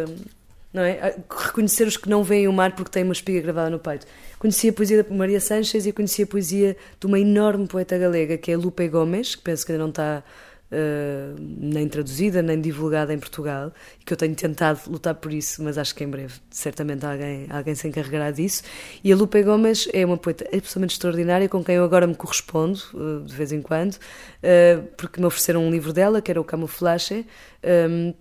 Um, 0.08 0.37
não 0.72 0.82
é? 0.82 1.16
Reconhecer 1.30 1.86
os 1.86 1.96
que 1.96 2.08
não 2.08 2.22
veem 2.22 2.46
o 2.46 2.52
mar 2.52 2.74
porque 2.74 2.90
têm 2.90 3.04
uma 3.04 3.12
espiga 3.12 3.40
gravada 3.40 3.70
no 3.70 3.78
peito. 3.78 4.06
Conheci 4.38 4.68
a 4.68 4.72
poesia 4.72 5.02
da 5.02 5.14
Maria 5.14 5.40
Sanches 5.40 5.86
e 5.86 5.92
conheci 5.92 6.22
a 6.22 6.26
poesia 6.26 6.76
de 7.00 7.06
uma 7.06 7.18
enorme 7.18 7.66
poeta 7.66 7.96
galega 7.96 8.36
que 8.36 8.52
é 8.52 8.56
Lupe 8.56 8.86
Gomes, 8.88 9.34
que 9.34 9.42
penso 9.42 9.64
que 9.64 9.72
ainda 9.72 9.82
não 9.82 9.90
está 9.90 10.22
uh, 10.70 11.36
nem 11.38 11.88
traduzida 11.88 12.42
nem 12.42 12.60
divulgada 12.60 13.12
em 13.12 13.18
Portugal, 13.18 13.72
e 14.00 14.04
que 14.04 14.12
eu 14.12 14.16
tenho 14.16 14.34
tentado 14.34 14.80
lutar 14.88 15.14
por 15.14 15.32
isso, 15.32 15.62
mas 15.62 15.78
acho 15.78 15.94
que 15.94 16.04
em 16.04 16.08
breve 16.08 16.34
certamente 16.50 17.04
alguém, 17.04 17.46
alguém 17.50 17.74
se 17.74 17.88
encarregará 17.88 18.30
disso. 18.30 18.62
E 19.02 19.12
a 19.12 19.16
Lupe 19.16 19.42
Gomes 19.42 19.88
é 19.92 20.04
uma 20.04 20.16
poeta 20.16 20.44
absolutamente 20.52 20.92
extraordinária 20.94 21.48
com 21.48 21.64
quem 21.64 21.76
eu 21.76 21.84
agora 21.84 22.06
me 22.06 22.14
correspondo 22.14 22.80
uh, 22.94 23.24
de 23.24 23.34
vez 23.34 23.52
em 23.52 23.62
quando, 23.62 23.94
uh, 23.94 24.82
porque 24.96 25.20
me 25.20 25.26
ofereceram 25.26 25.66
um 25.66 25.70
livro 25.70 25.92
dela, 25.92 26.20
que 26.20 26.30
era 26.30 26.40
o 26.40 26.44
Camuflaxe. 26.44 27.26
Um, 27.64 28.14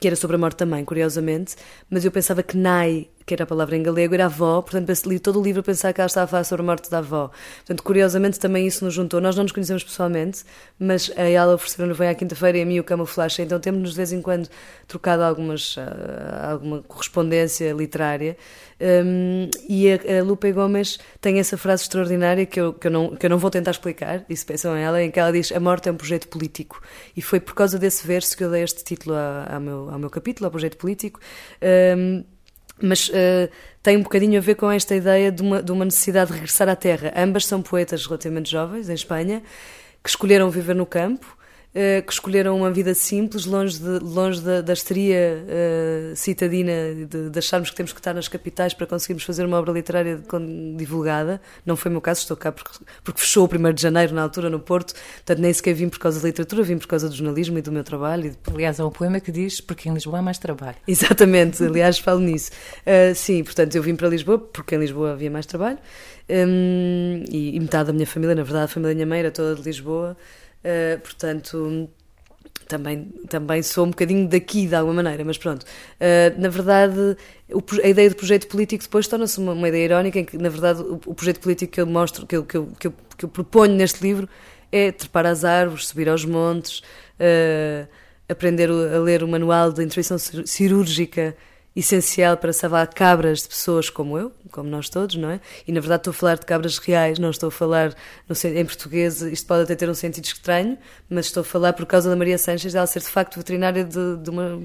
que 0.00 0.06
era 0.06 0.16
sobre 0.16 0.36
a 0.36 0.38
morte 0.38 0.56
também, 0.56 0.84
curiosamente, 0.84 1.56
mas 1.90 2.04
eu 2.04 2.10
pensava 2.12 2.42
que 2.42 2.56
Nai, 2.56 3.08
que 3.28 3.34
era 3.34 3.44
a 3.44 3.46
palavra 3.46 3.76
em 3.76 3.82
galego, 3.82 4.14
era 4.14 4.24
avó, 4.24 4.62
portanto 4.62 4.90
li 5.06 5.18
todo 5.18 5.38
o 5.38 5.42
livro 5.42 5.60
a 5.60 5.62
pensar 5.62 5.92
que 5.92 6.00
ela 6.00 6.06
estava 6.06 6.24
a 6.24 6.26
falar 6.26 6.44
sobre 6.44 6.62
a 6.62 6.66
morte 6.66 6.90
da 6.90 6.98
avó. 6.98 7.30
Portanto, 7.58 7.82
curiosamente 7.82 8.40
também 8.40 8.66
isso 8.66 8.82
nos 8.84 8.94
juntou. 8.94 9.20
Nós 9.20 9.36
não 9.36 9.42
nos 9.42 9.52
conhecemos 9.52 9.84
pessoalmente, 9.84 10.44
mas 10.78 11.12
a 11.14 11.24
ela 11.24 11.54
ofereceu-nos 11.54 11.98
bem 11.98 12.08
à 12.08 12.14
quinta-feira 12.14 12.56
e 12.56 12.62
a 12.62 12.66
mim 12.66 12.78
o 12.80 12.84
camuflaxe, 12.84 13.42
então 13.42 13.60
temos-nos 13.60 13.90
de 13.90 13.96
vez 13.96 14.12
em 14.12 14.22
quando 14.22 14.48
trocado 14.86 15.22
algumas, 15.22 15.76
ah, 15.78 16.52
alguma 16.52 16.82
correspondência 16.82 17.70
literária. 17.72 18.36
Um, 18.80 19.50
e 19.68 19.90
a, 19.90 20.20
a 20.20 20.22
Lupe 20.22 20.52
Gomes 20.52 20.98
tem 21.20 21.38
essa 21.38 21.58
frase 21.58 21.82
extraordinária 21.82 22.46
que 22.46 22.60
eu, 22.60 22.72
que, 22.72 22.86
eu 22.86 22.90
não, 22.90 23.16
que 23.16 23.26
eu 23.26 23.30
não 23.30 23.38
vou 23.38 23.50
tentar 23.50 23.72
explicar, 23.72 24.24
isso 24.28 24.46
pensam 24.46 24.74
ela, 24.74 25.02
em 25.02 25.10
que 25.10 25.18
ela 25.18 25.32
diz: 25.32 25.52
A 25.52 25.60
morte 25.60 25.88
é 25.88 25.92
um 25.92 25.96
projeto 25.96 26.28
político. 26.28 26.80
E 27.16 27.20
foi 27.20 27.40
por 27.40 27.54
causa 27.54 27.78
desse 27.78 28.06
verso 28.06 28.36
que 28.36 28.44
eu 28.44 28.50
dei 28.50 28.62
este 28.62 28.84
título 28.84 29.16
ao, 29.16 29.60
meu, 29.60 29.90
ao 29.90 29.98
meu 29.98 30.08
capítulo, 30.08 30.46
ao 30.46 30.50
projeto 30.50 30.76
político. 30.76 31.20
Um, 31.96 32.24
mas 32.80 33.08
uh, 33.08 33.48
tem 33.82 33.96
um 33.96 34.02
bocadinho 34.02 34.38
a 34.38 34.42
ver 34.42 34.56
com 34.56 34.70
esta 34.70 34.94
ideia 34.94 35.30
de 35.30 35.42
uma, 35.42 35.62
de 35.62 35.72
uma 35.72 35.84
necessidade 35.84 36.30
de 36.30 36.34
regressar 36.34 36.68
à 36.68 36.76
terra. 36.76 37.12
Ambas 37.16 37.46
são 37.46 37.62
poetas 37.62 38.04
relativamente 38.04 38.50
jovens, 38.50 38.88
em 38.88 38.94
Espanha, 38.94 39.42
que 40.02 40.10
escolheram 40.10 40.50
viver 40.50 40.74
no 40.74 40.84
campo 40.84 41.37
eh, 41.80 42.02
que 42.02 42.12
escolheram 42.12 42.56
uma 42.56 42.72
vida 42.72 42.92
simples, 42.92 43.44
longe, 43.44 43.78
de, 43.78 44.00
longe 44.00 44.40
da, 44.40 44.60
da 44.60 44.72
histeria 44.72 45.44
uh, 45.44 46.16
citadina, 46.16 46.72
de, 47.08 47.30
de, 47.30 47.38
acharmos 47.38 47.70
que 47.70 47.76
temos 47.76 47.92
que 47.92 48.00
estar 48.00 48.12
nas 48.12 48.26
capitais 48.26 48.74
para 48.74 48.84
conseguirmos 48.84 49.22
fazer 49.22 49.46
uma 49.46 49.56
obra 49.56 49.70
literária 49.70 50.20
divulgada. 50.76 51.40
Não 51.64 51.76
foi 51.76 51.88
o 51.90 51.92
meu 51.92 52.00
caso, 52.00 52.22
estou 52.22 52.36
cá 52.36 52.50
porque, 52.50 52.80
porque 53.04 53.20
fechou 53.20 53.48
o 53.48 53.68
1 53.68 53.72
de 53.72 53.80
janeiro, 53.80 54.12
na 54.12 54.22
altura, 54.22 54.50
no 54.50 54.58
Porto, 54.58 54.92
portanto 55.18 55.38
nem 55.38 55.52
sequer 55.52 55.72
vim 55.72 55.88
por 55.88 56.00
causa 56.00 56.20
da 56.20 56.26
literatura, 56.26 56.64
vim 56.64 56.78
por 56.78 56.88
causa 56.88 57.08
do 57.08 57.14
jornalismo 57.14 57.56
e 57.58 57.62
do 57.62 57.70
meu 57.70 57.84
trabalho. 57.84 58.34
Aliás, 58.52 58.80
há 58.80 58.84
um 58.84 58.90
poema 58.90 59.20
que 59.20 59.30
diz 59.30 59.60
porque 59.60 59.88
em 59.88 59.94
Lisboa 59.94 60.18
há 60.18 60.22
mais 60.22 60.38
trabalho. 60.38 60.78
Exatamente, 60.84 61.62
aliás, 61.62 62.00
falo 62.00 62.18
nisso. 62.18 62.50
Uh, 62.80 63.14
sim, 63.14 63.44
portanto, 63.44 63.76
eu 63.76 63.84
vim 63.84 63.94
para 63.94 64.08
Lisboa 64.08 64.36
porque 64.36 64.74
em 64.74 64.78
Lisboa 64.78 65.12
havia 65.12 65.30
mais 65.30 65.46
trabalho. 65.46 65.78
Um, 66.28 67.22
e, 67.30 67.54
e 67.54 67.60
metade 67.60 67.86
da 67.86 67.92
minha 67.92 68.06
família, 68.06 68.34
na 68.34 68.42
verdade, 68.42 68.64
a 68.64 68.68
família 68.68 68.92
da 68.92 68.96
minha 68.96 69.06
mãe 69.06 69.20
era 69.20 69.30
toda 69.30 69.54
de 69.54 69.62
Lisboa. 69.62 70.16
Uh, 70.64 71.00
portanto, 71.00 71.88
também, 72.68 73.04
também 73.28 73.62
sou 73.62 73.86
um 73.86 73.90
bocadinho 73.90 74.28
daqui 74.28 74.66
de 74.66 74.74
alguma 74.74 75.02
maneira, 75.02 75.24
mas 75.24 75.38
pronto. 75.38 75.64
Uh, 75.64 76.40
na 76.40 76.48
verdade, 76.48 77.16
o, 77.50 77.62
a 77.82 77.88
ideia 77.88 78.10
do 78.10 78.16
projeto 78.16 78.46
político 78.46 78.84
depois 78.84 79.08
torna-se 79.08 79.38
uma, 79.38 79.52
uma, 79.52 79.68
ideia 79.68 79.84
irónica 79.86 80.18
em 80.18 80.24
que, 80.24 80.36
na 80.36 80.48
verdade, 80.48 80.82
o, 80.82 81.00
o, 81.06 81.14
projeto 81.14 81.40
político 81.40 81.72
que 81.72 81.80
eu 81.80 81.86
mostro, 81.86 82.26
que 82.26 82.36
eu, 82.36 82.44
que, 82.44 82.56
eu, 82.56 82.68
que, 82.78 82.86
eu, 82.86 82.94
que 83.16 83.24
eu 83.24 83.28
proponho 83.28 83.74
neste 83.74 84.02
livro 84.02 84.28
é 84.70 84.92
trepar 84.92 85.26
às 85.26 85.44
árvores, 85.44 85.88
subir 85.88 86.08
aos 86.08 86.24
montes, 86.24 86.80
uh, 86.80 87.88
aprender 88.28 88.68
a 88.70 88.98
ler 88.98 89.22
o 89.22 89.28
manual 89.28 89.72
de 89.72 89.82
intuição 89.82 90.18
cirúrgica 90.18 91.34
essencial 91.78 92.36
para 92.36 92.52
salvar 92.52 92.86
cabras 92.88 93.42
de 93.42 93.48
pessoas 93.48 93.88
como 93.88 94.18
eu, 94.18 94.32
como 94.50 94.68
nós 94.68 94.88
todos, 94.88 95.16
não 95.16 95.30
é? 95.30 95.40
E 95.66 95.72
na 95.72 95.80
verdade 95.80 96.00
estou 96.00 96.10
a 96.10 96.14
falar 96.14 96.34
de 96.36 96.46
cabras 96.46 96.78
reais, 96.78 97.18
não 97.18 97.30
estou 97.30 97.48
a 97.48 97.52
falar 97.52 97.94
no, 98.28 98.34
em 98.48 98.64
português, 98.64 99.22
isto 99.22 99.46
pode 99.46 99.62
até 99.62 99.76
ter 99.76 99.88
um 99.88 99.94
sentido 99.94 100.24
estranho, 100.24 100.76
mas 101.08 101.26
estou 101.26 101.42
a 101.42 101.44
falar 101.44 101.72
por 101.72 101.86
causa 101.86 102.10
da 102.10 102.16
Maria 102.16 102.38
Sanches, 102.38 102.72
dela 102.72 102.86
ser 102.86 103.00
de 103.00 103.06
facto 103.06 103.36
veterinária 103.36 103.84
de, 103.84 104.16
de 104.16 104.30
uma 104.30 104.60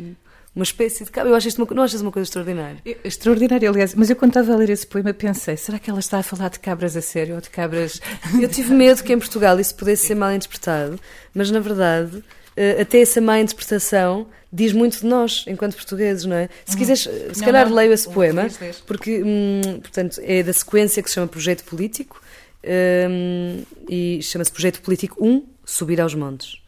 uma 0.55 0.63
espécie 0.63 1.03
de 1.03 1.09
cabra. 1.09 1.31
Eu 1.31 1.35
acho 1.35 1.47
isto 1.47 1.57
uma, 1.57 1.67
não 1.73 1.83
achas 1.83 2.01
uma 2.01 2.11
coisa 2.11 2.27
extraordinária? 2.27 2.77
Extraordinária, 3.03 3.67
aliás. 3.67 3.95
Mas 3.95 4.09
eu, 4.09 4.15
quando 4.15 4.31
estava 4.31 4.53
a 4.53 4.55
ler 4.55 4.69
esse 4.69 4.85
poema, 4.85 5.13
pensei: 5.13 5.57
será 5.57 5.79
que 5.79 5.89
ela 5.89 5.99
está 5.99 6.19
a 6.19 6.23
falar 6.23 6.49
de 6.49 6.59
cabras 6.59 6.95
a 6.95 7.01
sério 7.01 7.35
ou 7.35 7.41
de 7.41 7.49
cabras. 7.49 7.99
Eu 8.39 8.47
tive 8.47 8.73
medo 8.73 9.03
que 9.03 9.11
em 9.11 9.17
Portugal 9.17 9.59
isso 9.59 9.75
pudesse 9.75 10.05
ser 10.05 10.15
mal 10.15 10.31
interpretado, 10.31 10.99
mas 11.33 11.49
na 11.49 11.59
verdade. 11.59 12.23
Eh, 12.55 12.81
até 12.81 13.01
essa 13.01 13.19
má 13.19 13.39
interpretação 13.39 14.27
diz 14.51 14.71
muito 14.73 14.99
de 14.99 15.05
nós, 15.05 15.45
enquanto 15.47 15.75
portugueses, 15.75 16.25
não 16.25 16.35
é? 16.35 16.49
Se 16.65 16.73
uhum. 16.73 16.77
quiseres, 16.77 17.01
se 17.01 17.39
não, 17.39 17.45
calhar 17.45 17.67
não. 17.67 17.75
leio 17.75 17.91
esse 17.91 18.07
poema, 18.07 18.47
porque, 18.85 19.23
hum, 19.23 19.79
portanto, 19.81 20.19
é 20.23 20.43
da 20.43 20.53
sequência 20.53 21.01
que 21.01 21.09
se 21.09 21.15
chama 21.15 21.27
Projeto 21.27 21.63
Político, 21.63 22.21
hum, 22.63 23.63
e 23.89 24.21
chama-se 24.21 24.51
Projeto 24.51 24.81
Político 24.81 25.25
1, 25.25 25.43
Subir 25.65 25.99
aos 25.99 26.13
Montes. 26.13 26.61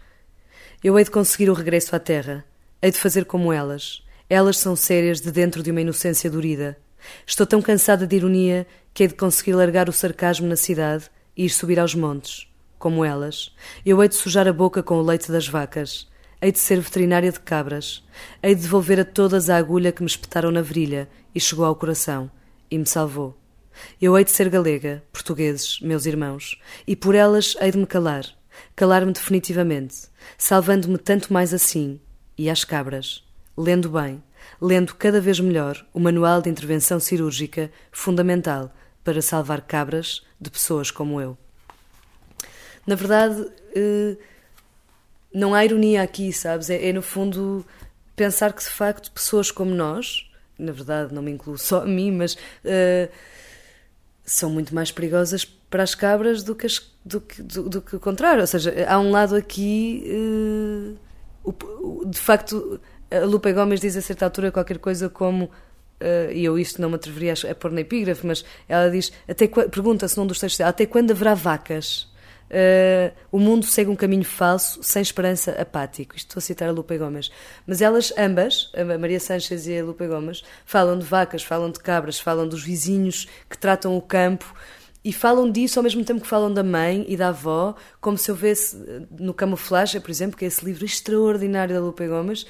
Eu 0.84 0.98
hei 0.98 1.04
de 1.04 1.12
conseguir 1.12 1.50
o 1.50 1.54
regresso 1.54 1.96
à 1.96 2.00
terra, 2.00 2.44
Hei 2.86 2.92
de 2.92 3.00
fazer 3.00 3.26
como 3.26 3.52
elas. 3.52 4.04
Elas 4.30 4.60
são 4.60 4.76
sérias 4.76 5.20
de 5.20 5.32
dentro 5.32 5.64
de 5.64 5.72
uma 5.72 5.82
inocência 5.82 6.30
dorida. 6.30 6.78
Estou 7.26 7.44
tão 7.44 7.60
cansada 7.60 8.06
de 8.06 8.16
ironia 8.16 8.68
que 8.94 9.02
hei 9.02 9.08
de 9.08 9.16
conseguir 9.16 9.54
largar 9.54 9.90
o 9.90 9.92
sarcasmo 9.92 10.48
na 10.48 10.56
cidade 10.56 11.06
e 11.36 11.46
ir 11.46 11.50
subir 11.50 11.80
aos 11.80 11.96
montes. 11.96 12.48
Como 12.78 13.04
elas. 13.04 13.56
Eu 13.86 14.02
hei 14.02 14.10
de 14.10 14.16
sujar 14.16 14.48
a 14.48 14.54
boca 14.54 14.84
com 14.84 14.98
o 14.98 15.02
leite 15.02 15.32
das 15.32 15.48
vacas. 15.48 16.08
Hei 16.42 16.52
de 16.52 16.60
ser 16.60 16.80
veterinária 16.80 17.32
de 17.32 17.40
cabras. 17.40 18.04
Hei 18.44 18.54
de 18.54 18.62
devolver 18.62 19.00
a 19.00 19.06
todas 19.06 19.50
a 19.50 19.58
agulha 19.58 19.92
que 19.92 20.04
me 20.04 20.10
espetaram 20.10 20.52
na 20.52 20.62
virilha 20.62 21.10
e 21.34 21.40
chegou 21.40 21.66
ao 21.66 21.76
coração. 21.76 22.30
E 22.70 22.78
me 22.78 22.86
salvou. 22.86 23.38
Eu 24.02 24.18
hei 24.18 24.24
de 24.24 24.32
ser 24.32 24.50
galega, 24.50 25.04
portugueses, 25.12 25.80
meus 25.82 26.06
irmãos, 26.06 26.60
e 26.88 26.96
por 26.96 27.16
elas 27.16 27.56
hei 27.60 27.72
de 27.72 27.78
me 27.78 27.86
calar. 27.86 28.26
Calar-me 28.76 29.12
definitivamente, 29.12 30.08
salvando-me 30.38 30.98
tanto 30.98 31.34
mais 31.34 31.54
assim, 31.54 32.00
e 32.38 32.50
às 32.50 32.64
cabras, 32.64 33.24
lendo 33.58 33.90
bem, 33.90 34.24
lendo 34.62 34.96
cada 34.96 35.20
vez 35.20 35.40
melhor 35.40 35.86
o 35.94 36.00
Manual 36.00 36.42
de 36.42 36.50
Intervenção 36.50 37.00
Cirúrgica 37.00 37.72
fundamental 37.92 38.74
para 39.04 39.22
salvar 39.22 39.62
cabras 39.62 40.26
de 40.40 40.50
pessoas 40.50 40.90
como 40.90 41.20
eu. 41.20 41.38
Na 42.86 42.96
verdade, 42.96 43.48
eh, 43.76 44.16
não 45.34 45.54
há 45.54 45.66
ironia 45.66 46.02
aqui, 46.02 46.32
sabes? 46.32 46.70
É, 46.70 46.90
é, 46.90 46.94
no 46.94 47.02
fundo 47.02 47.66
pensar 48.16 48.54
que 48.54 48.64
de 48.64 48.70
facto 48.70 49.12
pessoas 49.12 49.52
como 49.52 49.76
nós, 49.76 50.30
na 50.58 50.72
verdade 50.72 51.14
não 51.14 51.22
me 51.22 51.32
incluo 51.32 51.58
só 51.58 51.82
a 51.82 51.86
mim, 51.86 52.12
mas 52.12 52.36
uh, 52.36 53.12
são 54.24 54.50
muito 54.50 54.74
mais 54.74 54.92
perigosas 54.92 55.44
para 55.44 55.84
as 55.84 55.94
cabras 55.94 56.42
do 56.42 56.56
que, 56.56 56.66
as, 56.66 56.90
do, 57.04 57.20
que, 57.20 57.44
do, 57.44 57.70
do 57.70 57.82
que 57.82 57.98
o 57.98 58.00
contrário. 58.00 58.40
Ou 58.40 58.48
seja, 58.48 58.74
há 58.88 58.98
um 58.98 59.12
lado 59.12 59.36
aqui. 59.36 60.04
Uh, 60.08 61.06
de 62.08 62.18
facto, 62.18 62.80
a 63.12 63.20
Lupe 63.26 63.52
Gomes 63.52 63.82
diz 63.82 63.96
a 63.98 64.02
certa 64.02 64.26
altura 64.26 64.52
qualquer 64.52 64.80
coisa 64.80 65.10
como 65.10 65.52
Uh, 65.96 66.30
e 66.34 66.44
eu 66.44 66.60
isto 66.60 66.82
não 66.82 66.90
me 66.90 66.96
atreveria 66.96 67.34
a, 67.50 67.56
pôr 67.56 67.72
na 67.72 67.80
epígrafe, 67.80 68.28
mas 68.28 68.44
ela 68.68 68.92
diz, 68.92 69.14
até 69.30 69.48
pergunta-se 69.48 70.18
num 70.18 70.28
dos 70.28 70.40
textos 70.40 70.60
até 70.60 70.86
quando 70.86 71.12
haverá 71.12 71.34
vacas? 71.34 72.10
Uh, 72.50 73.12
o 73.32 73.40
mundo 73.40 73.66
segue 73.66 73.90
um 73.90 73.96
caminho 73.96 74.24
falso, 74.24 74.82
sem 74.84 75.02
esperança, 75.02 75.52
apático. 75.52 76.16
Isto 76.16 76.28
estou 76.28 76.40
a 76.40 76.42
citar 76.42 76.70
a 76.70 76.72
Lupe 76.72 76.98
Gomes. 76.98 77.32
Mas 77.66 77.82
elas, 77.82 78.14
ambas, 78.18 78.72
a 78.76 78.98
Maria 78.98 79.20
Sanches 79.20 79.68
e 79.68 79.80
a 79.80 79.84
Lupe 79.84 80.08
Gomes, 80.08 80.44
falam 80.66 80.98
de 80.98 81.06
vacas, 81.06 81.44
falam 81.44 81.72
de 81.72 81.80
cabras, 81.80 82.20
falam 82.20 82.48
dos 82.48 82.64
vizinhos 82.64 83.28
que 83.50 83.58
tratam 83.58 83.98
o 83.98 84.02
campo 84.02 84.54
e 85.04 85.14
falam 85.14 85.52
disso 85.52 85.80
ao 85.80 85.84
mesmo 85.84 86.04
tempo 86.04 86.22
que 86.22 86.28
falam 86.28 86.52
da 86.52 86.64
mãe 86.64 87.06
e 87.08 87.16
da 87.16 87.30
avó, 87.30 87.76
como 88.02 88.18
se 88.18 88.32
houvesse 88.32 88.76
no 89.12 89.34
Camuflagem, 89.34 90.02
por 90.02 90.10
exemplo, 90.10 90.36
que 90.36 90.46
é 90.46 90.48
esse 90.48 90.66
livro 90.66 90.84
extraordinário 90.84 91.76
da 91.76 91.82
Lupe 91.82 92.08
Gomes, 92.08 92.46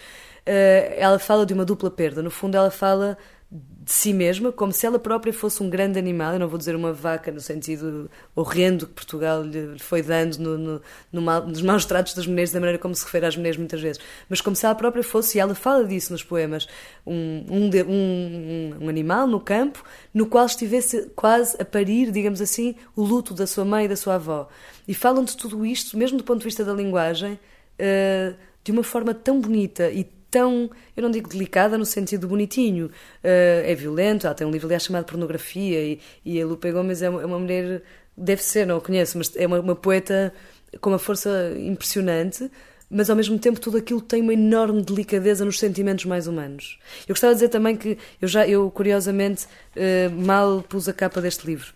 eh, 0.45 0.95
ela 0.97 1.19
fala 1.19 1.45
de 1.45 1.53
uma 1.53 1.65
dupla 1.65 1.91
perda. 1.91 2.21
No 2.21 2.31
fundo, 2.31 2.55
ela 2.55 2.71
fala 2.71 3.17
de 3.51 3.91
si 3.91 4.11
mesma, 4.11 4.51
como 4.51 4.71
se 4.71 4.85
ela 4.85 4.97
própria 4.97 5.31
fosse 5.31 5.61
um 5.61 5.69
grande 5.69 5.99
animal. 5.99 6.33
Eu 6.33 6.39
não 6.39 6.47
vou 6.47 6.57
dizer 6.57 6.75
uma 6.75 6.91
vaca 6.91 7.31
no 7.31 7.39
sentido 7.39 8.09
horrendo 8.35 8.87
que 8.87 8.93
Portugal 8.93 9.43
lhe 9.43 9.77
foi 9.77 10.01
dando 10.01 10.37
no, 10.39 10.57
no, 10.57 10.81
no 11.13 11.21
mal, 11.21 11.45
nos 11.45 11.61
maus 11.61 11.85
tratos 11.85 12.15
das 12.15 12.25
mulheres, 12.25 12.51
da 12.51 12.59
maneira 12.59 12.79
como 12.79 12.95
se 12.95 13.05
refere 13.05 13.27
às 13.27 13.37
mulheres 13.37 13.57
muitas 13.57 13.79
vezes, 13.79 14.01
mas 14.27 14.41
como 14.41 14.55
se 14.55 14.65
ela 14.65 14.73
própria 14.73 15.03
fosse, 15.03 15.37
e 15.37 15.41
ela 15.41 15.53
fala 15.53 15.85
disso 15.85 16.11
nos 16.11 16.23
poemas, 16.23 16.67
um, 17.05 17.45
um, 17.49 17.69
um, 17.87 18.85
um 18.85 18.89
animal 18.89 19.27
no 19.27 19.39
campo 19.39 19.83
no 20.13 20.25
qual 20.25 20.47
estivesse 20.47 21.11
quase 21.15 21.55
a 21.59 21.63
parir, 21.63 22.11
digamos 22.11 22.41
assim, 22.41 22.75
o 22.95 23.03
luto 23.03 23.33
da 23.33 23.45
sua 23.45 23.63
mãe 23.63 23.85
e 23.85 23.87
da 23.87 23.95
sua 23.95 24.15
avó. 24.15 24.49
E 24.87 24.93
falam 24.93 25.23
de 25.23 25.37
tudo 25.37 25.65
isto, 25.65 25.97
mesmo 25.97 26.17
do 26.17 26.23
ponto 26.23 26.39
de 26.39 26.45
vista 26.45 26.65
da 26.65 26.73
linguagem, 26.73 27.33
uh, 27.33 28.35
de 28.63 28.71
uma 28.71 28.83
forma 28.83 29.13
tão 29.13 29.39
bonita 29.39 29.91
e 29.91 30.03
tão, 30.35 30.69
eu 30.97 31.01
não 31.01 31.09
digo 31.09 31.29
delicada 31.29 31.77
no 31.77 31.85
sentido 31.85 32.27
bonitinho, 32.27 32.87
uh, 32.87 32.91
é 33.23 33.73
violento, 33.73 34.27
ela 34.27 34.35
tem 34.35 34.45
um 34.45 34.51
livro 34.51 34.67
aliás 34.67 34.83
chamado 34.83 35.05
Pornografia 35.05 35.81
e, 35.81 35.99
e 36.25 36.41
a 36.41 36.45
Lupe 36.45 36.69
Gomes 36.73 37.01
é 37.01 37.09
uma, 37.09 37.21
é 37.21 37.25
uma 37.25 37.39
mulher, 37.39 37.81
deve 38.17 38.43
ser, 38.43 38.67
não 38.67 38.75
a 38.75 38.81
conheço, 38.81 39.17
mas 39.17 39.33
é 39.37 39.47
uma, 39.47 39.61
uma 39.61 39.75
poeta 39.77 40.33
com 40.81 40.89
uma 40.89 40.99
força 40.99 41.53
impressionante, 41.57 42.51
mas 42.89 43.09
ao 43.09 43.15
mesmo 43.15 43.39
tempo 43.39 43.61
tudo 43.61 43.77
aquilo 43.77 44.01
tem 44.01 44.21
uma 44.21 44.33
enorme 44.33 44.81
delicadeza 44.81 45.45
nos 45.45 45.57
sentimentos 45.57 46.03
mais 46.03 46.27
humanos. 46.27 46.79
Eu 47.07 47.13
gostava 47.13 47.33
de 47.33 47.37
dizer 47.37 47.49
também 47.49 47.77
que 47.77 47.97
eu 48.21 48.27
já, 48.27 48.45
eu 48.45 48.69
curiosamente, 48.69 49.45
uh, 49.45 50.11
mal 50.11 50.61
pus 50.67 50.89
a 50.89 50.93
capa 50.93 51.21
deste 51.21 51.47
livro 51.47 51.73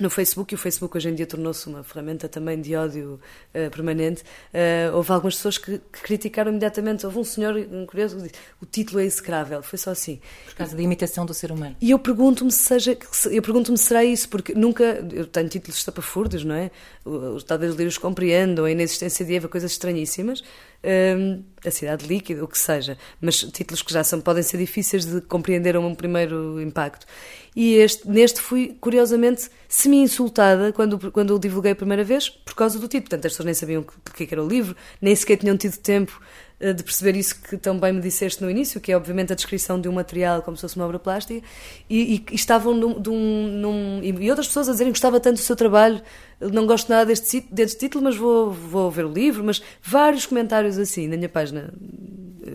no 0.00 0.10
Facebook, 0.10 0.52
e 0.52 0.56
o 0.56 0.58
Facebook 0.58 0.96
hoje 0.96 1.08
em 1.08 1.14
dia 1.14 1.26
tornou-se 1.26 1.66
uma 1.68 1.82
ferramenta 1.82 2.28
também 2.28 2.60
de 2.60 2.74
ódio 2.74 3.20
uh, 3.54 3.70
permanente, 3.70 4.22
uh, 4.22 4.96
houve 4.96 5.12
algumas 5.12 5.36
pessoas 5.36 5.58
que, 5.58 5.78
que, 5.78 6.00
criticaram 6.02 6.50
imediatamente. 6.50 7.04
Houve 7.04 7.18
um 7.18 7.24
senhor 7.24 7.56
um 7.56 7.86
curioso 7.86 8.16
que 8.16 8.22
disse: 8.22 8.34
o 8.60 8.66
título 8.66 9.00
é 9.00 9.04
execrável, 9.04 9.62
foi 9.62 9.78
só 9.78 9.90
assim. 9.90 10.20
Por 10.46 10.54
causa 10.54 10.76
da 10.76 10.82
imitação 10.82 11.26
do 11.26 11.34
ser 11.34 11.52
humano. 11.52 11.76
E 11.80 11.90
eu 11.90 11.98
pergunto-me 11.98 12.50
se 12.50 12.58
seja, 12.58 12.98
eu 13.30 13.42
pergunto-me 13.42 13.78
se 13.78 13.84
será 13.84 14.04
isso, 14.04 14.28
porque 14.28 14.54
nunca, 14.54 14.84
eu 15.12 15.26
tenho 15.26 15.48
títulos 15.48 15.78
estapafúrdios, 15.78 16.44
não 16.44 16.54
é? 16.54 16.70
Talvez 17.46 17.72
os 17.72 17.78
livros 17.78 17.98
compreendam 17.98 18.64
a 18.64 18.70
inexistência 18.70 19.24
de 19.24 19.34
Eva, 19.34 19.48
coisas 19.48 19.72
estranhíssimas, 19.72 20.42
um, 20.84 21.42
a 21.64 21.70
cidade 21.70 22.06
líquida, 22.06 22.42
o 22.42 22.48
que 22.48 22.58
seja, 22.58 22.96
mas 23.20 23.40
títulos 23.42 23.82
que 23.82 23.92
já 23.92 24.02
são, 24.02 24.20
podem 24.20 24.42
ser 24.42 24.58
difíceis 24.58 25.04
de 25.04 25.20
compreender 25.20 25.76
a 25.76 25.80
um 25.80 25.94
primeiro 25.94 26.60
impacto. 26.60 27.06
E 27.54 27.74
este, 27.74 28.08
neste 28.08 28.40
fui, 28.40 28.76
curiosamente, 28.80 29.50
semi-insultada 29.68 30.72
quando, 30.72 31.10
quando 31.10 31.34
o 31.34 31.38
divulguei 31.38 31.72
a 31.72 31.76
primeira 31.76 32.04
vez, 32.04 32.28
por 32.28 32.54
causa 32.54 32.78
do 32.78 32.86
título. 32.86 33.10
Portanto, 33.10 33.26
as 33.26 33.32
pessoas 33.32 33.44
nem 33.46 33.54
sabiam 33.54 33.82
o 33.82 34.10
que, 34.12 34.26
que 34.26 34.34
era 34.34 34.42
o 34.42 34.48
livro, 34.48 34.76
nem 35.00 35.14
sequer 35.14 35.36
tinham 35.36 35.56
tido 35.56 35.76
tempo 35.78 36.20
de 36.60 36.82
perceber 36.84 37.16
isso 37.16 37.40
que 37.40 37.56
tão 37.56 37.78
bem 37.78 37.90
me 37.90 38.02
disseste 38.02 38.42
no 38.42 38.50
início, 38.50 38.80
que 38.80 38.92
é 38.92 38.96
obviamente 38.96 39.32
a 39.32 39.36
descrição 39.36 39.80
de 39.80 39.88
um 39.88 39.92
material 39.92 40.42
como 40.42 40.56
se 40.56 40.60
fosse 40.60 40.76
uma 40.76 40.84
obra 40.84 40.98
plástica, 40.98 41.44
e, 41.88 42.22
e, 42.30 42.34
estavam 42.34 42.74
num, 42.74 42.98
num, 42.98 44.00
e 44.02 44.28
outras 44.28 44.46
pessoas 44.46 44.68
a 44.68 44.72
dizerem 44.72 44.92
que 44.92 44.98
gostava 44.98 45.18
tanto 45.18 45.36
do 45.36 45.42
seu 45.42 45.56
trabalho, 45.56 46.02
não 46.38 46.66
gosto 46.66 46.90
nada 46.90 47.06
deste, 47.06 47.40
deste 47.50 47.78
título, 47.78 48.04
mas 48.04 48.16
vou, 48.16 48.50
vou 48.50 48.90
ver 48.90 49.06
o 49.06 49.12
livro, 49.12 49.42
mas 49.42 49.62
vários 49.82 50.26
comentários 50.26 50.76
assim 50.76 51.08
na 51.08 51.16
minha 51.16 51.28
página 51.30 51.72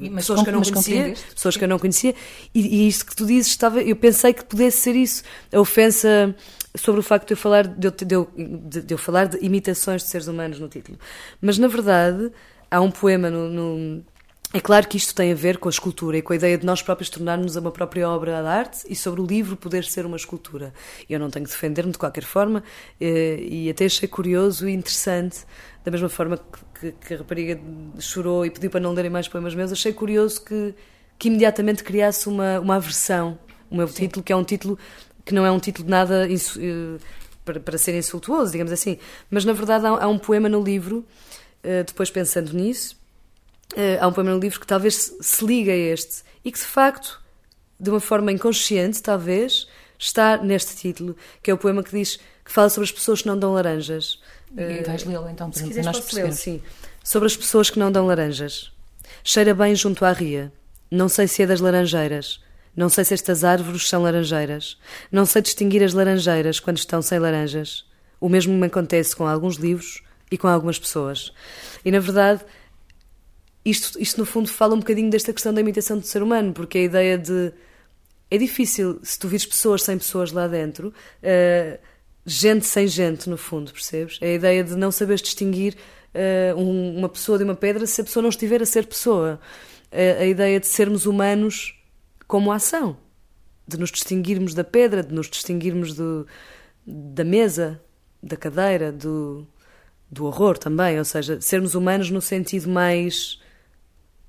mas 0.01 0.25
pessoas 0.25 0.43
que 0.43 0.49
eu 0.49 0.53
não 0.53 0.61
conhecia, 0.61 1.13
pessoas 1.33 1.57
que 1.57 1.63
eu 1.63 1.67
não 1.67 1.79
conhecia, 1.79 2.15
e, 2.53 2.83
e 2.83 2.87
isto 2.87 3.05
que 3.05 3.15
tu 3.15 3.25
dizes 3.25 3.47
estava, 3.47 3.81
eu 3.81 3.95
pensei 3.95 4.33
que 4.33 4.43
pudesse 4.45 4.77
ser 4.77 4.95
isso, 4.95 5.23
a 5.51 5.59
ofensa 5.59 6.35
sobre 6.75 6.99
o 6.99 7.03
facto 7.03 7.27
de 7.27 7.33
eu 7.33 7.37
falar 7.37 7.67
de 7.67 7.87
eu, 7.87 7.91
de, 7.91 8.15
eu, 8.15 8.29
de 8.35 8.93
eu 8.93 8.97
falar 8.97 9.25
de 9.27 9.43
imitações 9.43 10.03
de 10.03 10.09
seres 10.09 10.27
humanos 10.27 10.59
no 10.59 10.67
título. 10.67 10.97
Mas 11.41 11.57
na 11.57 11.67
verdade 11.67 12.31
há 12.75 12.81
um 12.81 12.91
poema 12.91 13.29
no, 13.29 13.49
no 13.49 14.03
é 14.53 14.59
claro 14.61 14.87
que 14.87 14.95
isto 14.95 15.13
tem 15.13 15.31
a 15.31 15.35
ver 15.35 15.57
com 15.57 15.67
a 15.67 15.71
escultura 15.71 16.17
e 16.17 16.21
com 16.21 16.31
a 16.31 16.35
ideia 16.35 16.57
de 16.57 16.65
nós 16.65 16.81
próprios 16.81 17.09
tornarmos 17.09 17.55
uma 17.55 17.71
própria 17.71 18.07
obra 18.07 18.41
de 18.41 18.47
arte 18.47 18.85
e 18.87 18.95
sobre 18.95 19.19
o 19.19 19.25
livro 19.25 19.57
poder 19.57 19.83
ser 19.83 20.05
uma 20.05 20.15
escultura. 20.15 20.73
Eu 21.09 21.19
não 21.19 21.29
tenho 21.29 21.43
que 21.43 21.51
defender-me 21.51 21.91
de 21.91 21.97
qualquer 21.97 22.23
forma 22.23 22.63
eh, 23.01 23.37
e 23.41 23.69
até 23.69 23.85
achei 23.85 24.07
curioso 24.07 24.69
e 24.69 24.73
interessante, 24.73 25.39
da 25.83 25.91
mesma 25.91 26.07
forma 26.07 26.39
que, 26.79 26.91
que 26.93 27.13
a 27.13 27.17
rapariga 27.17 27.59
chorou 27.99 28.45
e 28.45 28.49
pediu 28.49 28.69
para 28.69 28.79
não 28.79 28.93
lerem 28.93 29.11
mais 29.11 29.27
poemas 29.27 29.53
meus, 29.53 29.73
achei 29.73 29.91
curioso 29.91 30.45
que, 30.45 30.73
que 31.19 31.27
imediatamente 31.27 31.83
criasse 31.83 32.29
uma, 32.29 32.59
uma 32.61 32.75
aversão. 32.75 33.37
O 33.69 33.75
meu 33.75 33.89
Sim. 33.89 34.03
título, 34.03 34.23
que 34.23 34.31
é 34.31 34.35
um 34.37 34.43
título 34.43 34.79
que 35.25 35.33
não 35.33 35.45
é 35.45 35.51
um 35.51 35.59
título 35.59 35.83
de 35.83 35.91
nada 35.91 36.29
eh, 36.29 36.97
para, 37.43 37.59
para 37.59 37.77
ser 37.77 37.97
insultuoso, 37.97 38.53
digamos 38.53 38.71
assim, 38.71 38.97
mas 39.29 39.43
na 39.43 39.51
verdade 39.51 39.85
há, 39.85 39.89
há 39.89 40.07
um 40.07 40.17
poema 40.17 40.47
no 40.47 40.63
livro, 40.63 41.05
depois 41.85 42.09
pensando 42.09 42.53
nisso 42.53 42.95
Uh, 43.73 43.97
há 43.99 44.07
um 44.07 44.13
poema 44.13 44.31
no 44.31 44.39
livro 44.39 44.59
que 44.59 44.67
talvez 44.67 45.13
se 45.19 45.45
liga 45.45 45.71
a 45.71 45.75
este 45.75 46.23
e 46.43 46.51
que 46.51 46.57
de 46.57 46.65
facto, 46.65 47.21
de 47.79 47.89
uma 47.89 47.99
forma 47.99 48.31
inconsciente, 48.31 49.01
talvez, 49.01 49.67
está 49.97 50.37
neste 50.37 50.75
título, 50.75 51.15
que 51.41 51.49
é 51.49 51.53
o 51.53 51.57
poema 51.57 51.83
que 51.83 51.91
diz 51.91 52.17
que 52.43 52.51
fala 52.51 52.69
sobre 52.69 52.85
as 52.85 52.91
pessoas 52.91 53.21
que 53.21 53.27
não 53.27 53.37
dão 53.37 53.53
laranjas. 53.53 54.21
E 54.55 54.83
vais 54.83 55.03
lê-lo 55.03 55.27
então, 55.27 55.49
para, 55.49 55.67
para 55.67 55.83
nós 55.83 55.99
percebermos. 55.99 56.39
Sim. 56.39 56.61
Sobre 57.03 57.25
as 57.25 57.35
pessoas 57.35 57.69
que 57.69 57.79
não 57.79 57.91
dão 57.91 58.05
laranjas. 58.05 58.71
Cheira 59.23 59.53
bem 59.53 59.75
junto 59.75 60.05
à 60.05 60.13
ria. 60.13 60.53
Não 60.89 61.09
sei 61.09 61.27
se 61.27 61.43
é 61.43 61.47
das 61.47 61.59
laranjeiras. 61.59 62.41
Não 62.75 62.87
sei 62.87 63.03
se 63.03 63.13
estas 63.13 63.43
árvores 63.43 63.89
são 63.89 64.03
laranjeiras. 64.03 64.77
Não 65.11 65.25
sei 65.25 65.41
distinguir 65.41 65.83
as 65.83 65.93
laranjeiras 65.93 66.59
quando 66.59 66.77
estão 66.77 67.01
sem 67.01 67.19
laranjas. 67.19 67.85
O 68.21 68.29
mesmo 68.29 68.53
me 68.53 68.67
acontece 68.67 69.15
com 69.15 69.27
alguns 69.27 69.55
livros 69.55 70.01
e 70.31 70.37
com 70.37 70.47
algumas 70.47 70.79
pessoas. 70.79 71.33
E 71.83 71.91
na 71.91 71.99
verdade, 71.99 72.43
isto, 73.65 73.99
isto 73.99 74.19
no 74.19 74.25
fundo 74.25 74.47
fala 74.47 74.75
um 74.75 74.79
bocadinho 74.79 75.09
desta 75.09 75.33
questão 75.33 75.51
da 75.51 75.59
imitação 75.59 75.97
do 75.97 76.05
ser 76.05 76.21
humano, 76.21 76.53
porque 76.53 76.77
a 76.77 76.83
ideia 76.83 77.17
de. 77.17 77.51
É 78.29 78.37
difícil 78.37 78.99
se 79.03 79.19
tu 79.19 79.27
vires 79.27 79.45
pessoas 79.45 79.83
sem 79.83 79.97
pessoas 79.97 80.31
lá 80.31 80.47
dentro, 80.47 80.89
uh, 80.89 81.79
gente 82.25 82.65
sem 82.65 82.87
gente, 82.87 83.29
no 83.29 83.37
fundo, 83.37 83.71
percebes? 83.71 84.17
É 84.19 84.29
a 84.29 84.33
ideia 84.33 84.63
de 84.63 84.75
não 84.75 84.91
saberes 84.91 85.21
distinguir 85.21 85.75
uh, 86.13 86.59
um, 86.59 86.97
uma 86.97 87.09
pessoa 87.09 87.37
de 87.37 87.43
uma 87.43 87.55
pedra 87.55 87.85
se 87.85 88.01
a 88.01 88.03
pessoa 88.03 88.23
não 88.23 88.29
estiver 88.29 88.61
a 88.61 88.65
ser 88.65 88.87
pessoa. 88.87 89.39
Uh, 89.91 90.21
a 90.21 90.25
ideia 90.25 90.59
de 90.59 90.67
sermos 90.67 91.05
humanos 91.05 91.79
como 92.27 92.51
ação, 92.51 92.97
de 93.67 93.77
nos 93.77 93.91
distinguirmos 93.91 94.53
da 94.53 94.63
pedra, 94.63 95.03
de 95.03 95.13
nos 95.13 95.29
distinguirmos 95.29 95.93
do, 95.93 96.27
da 96.85 97.23
mesa, 97.23 97.81
da 98.21 98.35
cadeira, 98.35 98.91
do, 98.91 99.47
do 100.15 100.25
horror 100.25 100.57
também, 100.57 100.97
ou 100.97 101.05
seja, 101.05 101.39
sermos 101.41 101.75
humanos 101.75 102.09
no 102.09 102.21
sentido 102.21 102.69
mais 102.69 103.39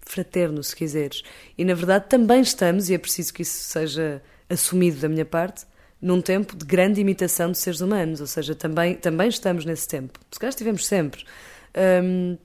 fraterno, 0.00 0.62
se 0.62 0.74
quiseres. 0.74 1.22
E 1.56 1.64
na 1.64 1.74
verdade 1.74 2.06
também 2.08 2.40
estamos, 2.40 2.90
e 2.90 2.94
é 2.94 2.98
preciso 2.98 3.32
que 3.32 3.42
isso 3.42 3.58
seja 3.64 4.22
assumido 4.48 5.00
da 5.00 5.08
minha 5.08 5.24
parte, 5.24 5.64
num 6.00 6.20
tempo 6.20 6.56
de 6.56 6.64
grande 6.64 7.00
imitação 7.00 7.50
de 7.50 7.58
seres 7.58 7.80
humanos, 7.80 8.20
ou 8.20 8.26
seja, 8.26 8.54
também, 8.54 8.94
também 8.94 9.28
estamos 9.28 9.64
nesse 9.64 9.88
tempo. 9.88 10.18
Se 10.30 10.38
calhar 10.38 10.50
estivemos 10.50 10.86
sempre. 10.86 11.24
Um, 12.04 12.36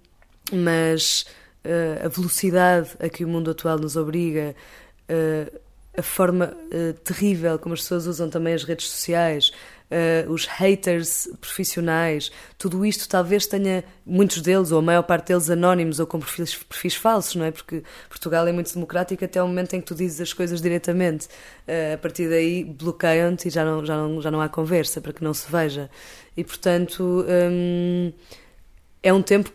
mas 0.51 1.25
uh, 1.65 2.05
a 2.05 2.07
velocidade 2.07 2.89
a 2.99 3.09
que 3.09 3.23
o 3.25 3.27
mundo 3.27 3.51
atual 3.51 3.77
nos 3.77 3.95
obriga, 3.95 4.55
uh, 5.09 5.59
a 5.97 6.01
forma 6.01 6.55
uh, 6.55 6.93
terrível 7.01 7.59
como 7.59 7.73
as 7.73 7.81
pessoas 7.81 8.07
usam 8.07 8.29
também 8.29 8.53
as 8.53 8.63
redes 8.63 8.89
sociais, 8.89 9.51
uh, 9.91 10.31
os 10.31 10.45
haters 10.45 11.27
profissionais, 11.39 12.31
tudo 12.57 12.85
isto 12.85 13.07
talvez 13.07 13.45
tenha 13.45 13.83
muitos 14.05 14.41
deles, 14.41 14.71
ou 14.71 14.79
a 14.79 14.81
maior 14.81 15.03
parte 15.03 15.27
deles, 15.27 15.49
anónimos 15.49 15.99
ou 15.99 16.07
com 16.07 16.19
perfis, 16.19 16.55
perfis 16.55 16.95
falsos, 16.95 17.35
não 17.35 17.45
é? 17.45 17.51
Porque 17.51 17.83
Portugal 18.09 18.47
é 18.47 18.51
muito 18.51 18.73
democrático 18.73 19.23
até 19.23 19.41
o 19.43 19.47
momento 19.47 19.73
em 19.75 19.81
que 19.81 19.87
tu 19.87 19.95
dizes 19.95 20.21
as 20.21 20.33
coisas 20.33 20.61
diretamente. 20.61 21.27
Uh, 21.67 21.95
a 21.95 21.97
partir 21.97 22.29
daí 22.29 22.63
bloqueiam-te 22.63 23.47
e 23.47 23.51
já 23.51 23.65
não, 23.65 23.85
já, 23.85 23.97
não, 23.97 24.21
já 24.21 24.31
não 24.31 24.41
há 24.41 24.49
conversa 24.49 25.01
para 25.01 25.13
que 25.13 25.23
não 25.23 25.33
se 25.33 25.51
veja. 25.51 25.89
E 26.35 26.43
portanto 26.43 27.25
um, 27.27 28.13
é 29.03 29.13
um 29.13 29.21
tempo 29.21 29.51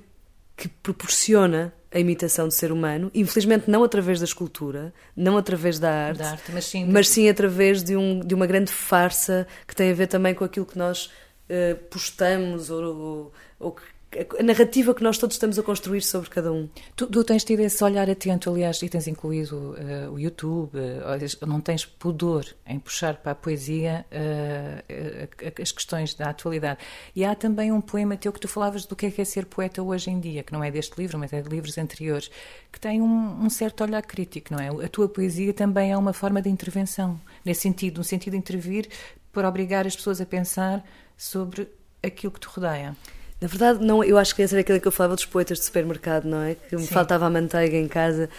que 0.56 0.68
proporciona 0.68 1.72
a 1.96 1.98
imitação 1.98 2.46
do 2.46 2.52
ser 2.52 2.70
humano, 2.70 3.10
infelizmente 3.14 3.70
não 3.70 3.82
através 3.82 4.18
da 4.18 4.26
escultura, 4.26 4.92
não 5.16 5.38
através 5.38 5.78
da 5.78 5.90
arte, 5.90 6.18
da 6.18 6.30
arte 6.32 6.52
mas, 6.52 6.64
sim, 6.66 6.84
mas 6.84 7.08
sim 7.08 7.26
através 7.26 7.82
de, 7.82 7.96
um, 7.96 8.20
de 8.20 8.34
uma 8.34 8.46
grande 8.46 8.70
farsa 8.70 9.46
que 9.66 9.74
tem 9.74 9.90
a 9.90 9.94
ver 9.94 10.06
também 10.06 10.34
com 10.34 10.44
aquilo 10.44 10.66
que 10.66 10.76
nós 10.76 11.06
uh, 11.06 11.76
postamos 11.88 12.68
ou, 12.68 12.84
ou, 12.84 13.32
ou 13.58 13.72
que 13.72 13.82
a 14.38 14.42
narrativa 14.42 14.94
que 14.94 15.02
nós 15.02 15.18
todos 15.18 15.34
estamos 15.34 15.58
a 15.58 15.62
construir 15.62 16.00
sobre 16.00 16.30
cada 16.30 16.52
um. 16.52 16.68
Tu, 16.94 17.06
tu 17.06 17.24
tens 17.24 17.44
tido 17.44 17.60
esse 17.60 17.82
olhar 17.82 18.08
atento, 18.08 18.48
aliás, 18.48 18.80
e 18.82 18.88
tens 18.88 19.06
incluído 19.06 19.74
uh, 19.74 20.12
o 20.12 20.18
YouTube, 20.18 20.70
uh, 20.78 21.46
não 21.46 21.60
tens 21.60 21.84
pudor 21.84 22.46
em 22.66 22.78
puxar 22.78 23.16
para 23.16 23.32
a 23.32 23.34
poesia 23.34 24.06
uh, 24.10 25.60
as 25.60 25.72
questões 25.72 26.14
da 26.14 26.30
atualidade. 26.30 26.80
E 27.14 27.24
há 27.24 27.34
também 27.34 27.72
um 27.72 27.80
poema 27.80 28.16
teu 28.16 28.32
que 28.32 28.40
tu 28.40 28.48
falavas 28.48 28.86
do 28.86 28.94
que 28.94 29.06
é, 29.06 29.10
que 29.10 29.20
é 29.20 29.24
ser 29.24 29.44
poeta 29.46 29.82
hoje 29.82 30.10
em 30.10 30.20
dia, 30.20 30.42
que 30.42 30.52
não 30.52 30.62
é 30.62 30.70
deste 30.70 30.96
livro, 30.96 31.18
mas 31.18 31.32
é 31.32 31.42
de 31.42 31.48
livros 31.48 31.76
anteriores, 31.76 32.30
que 32.72 32.80
tem 32.80 33.02
um, 33.02 33.44
um 33.44 33.50
certo 33.50 33.82
olhar 33.82 34.02
crítico, 34.02 34.54
não 34.54 34.60
é? 34.60 34.84
A 34.84 34.88
tua 34.88 35.08
poesia 35.08 35.52
também 35.52 35.92
é 35.92 35.96
uma 35.96 36.12
forma 36.12 36.40
de 36.40 36.48
intervenção, 36.48 37.20
nesse 37.44 37.62
sentido, 37.62 37.98
no 37.98 38.04
sentido 38.04 38.32
de 38.32 38.38
intervir 38.38 38.88
para 39.32 39.48
obrigar 39.48 39.86
as 39.86 39.94
pessoas 39.94 40.20
a 40.20 40.26
pensar 40.26 40.82
sobre 41.16 41.68
aquilo 42.02 42.32
que 42.32 42.40
te 42.40 42.46
rodeia. 42.46 42.96
Na 43.40 43.48
verdade, 43.48 43.84
não, 43.84 44.02
eu 44.02 44.16
acho 44.16 44.34
que 44.34 44.42
essa 44.42 44.54
era 44.54 44.62
aquilo 44.62 44.80
que 44.80 44.88
eu 44.88 44.92
falava 44.92 45.14
dos 45.14 45.26
poetas 45.26 45.58
de 45.58 45.64
supermercado, 45.64 46.24
não 46.24 46.42
é? 46.42 46.54
Que 46.54 46.74
me 46.76 46.82
Sim. 46.82 46.94
faltava 46.94 47.26
a 47.26 47.30
manteiga 47.30 47.76
em 47.76 47.86
casa 47.86 48.30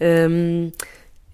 um, 0.00 0.70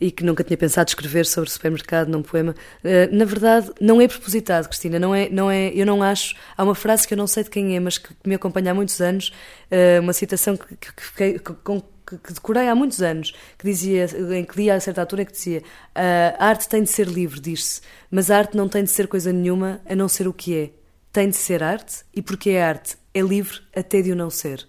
e 0.00 0.10
que 0.10 0.24
nunca 0.24 0.42
tinha 0.42 0.56
pensado 0.56 0.88
escrever 0.88 1.26
sobre 1.26 1.50
supermercado 1.50 2.08
num 2.08 2.22
poema. 2.22 2.54
Uh, 2.82 3.14
na 3.14 3.26
verdade, 3.26 3.70
não 3.78 4.00
é 4.00 4.08
propositado, 4.08 4.68
Cristina. 4.68 4.98
Não 4.98 5.14
é, 5.14 5.28
não 5.28 5.50
é, 5.50 5.68
eu 5.74 5.84
não 5.84 6.02
acho. 6.02 6.34
Há 6.56 6.64
uma 6.64 6.74
frase 6.74 7.06
que 7.06 7.12
eu 7.12 7.18
não 7.18 7.26
sei 7.26 7.44
de 7.44 7.50
quem 7.50 7.76
é, 7.76 7.80
mas 7.80 7.98
que 7.98 8.08
me 8.24 8.34
acompanha 8.34 8.70
há 8.70 8.74
muitos 8.74 8.98
anos, 9.02 9.32
uh, 9.70 10.00
uma 10.00 10.14
citação 10.14 10.56
que, 10.56 10.76
que, 10.76 10.92
que, 10.94 11.38
que, 11.38 12.18
que 12.18 12.32
decorei 12.32 12.68
há 12.68 12.74
muitos 12.74 13.02
anos, 13.02 13.34
que 13.58 13.66
dizia, 13.66 14.06
em 14.34 14.44
que 14.44 14.56
li 14.56 14.70
a 14.70 14.80
certa 14.80 15.02
altura, 15.02 15.26
que 15.26 15.32
dizia: 15.32 15.62
a 15.94 16.46
arte 16.46 16.68
tem 16.68 16.82
de 16.82 16.88
ser 16.88 17.06
livre, 17.06 17.38
diz-se, 17.38 17.82
mas 18.10 18.30
a 18.30 18.38
arte 18.38 18.56
não 18.56 18.66
tem 18.66 18.82
de 18.82 18.90
ser 18.90 19.06
coisa 19.06 19.30
nenhuma 19.30 19.80
a 19.86 19.94
não 19.94 20.08
ser 20.08 20.26
o 20.26 20.32
que 20.32 20.56
é. 20.56 20.70
Tem 21.12 21.28
de 21.28 21.36
ser 21.36 21.62
arte, 21.62 22.04
e 22.14 22.22
porque 22.22 22.50
é 22.50 22.62
arte, 22.62 22.96
é 23.14 23.20
livre 23.20 23.60
até 23.74 24.02
de 24.02 24.12
o 24.12 24.16
não 24.16 24.30
ser. 24.30 24.68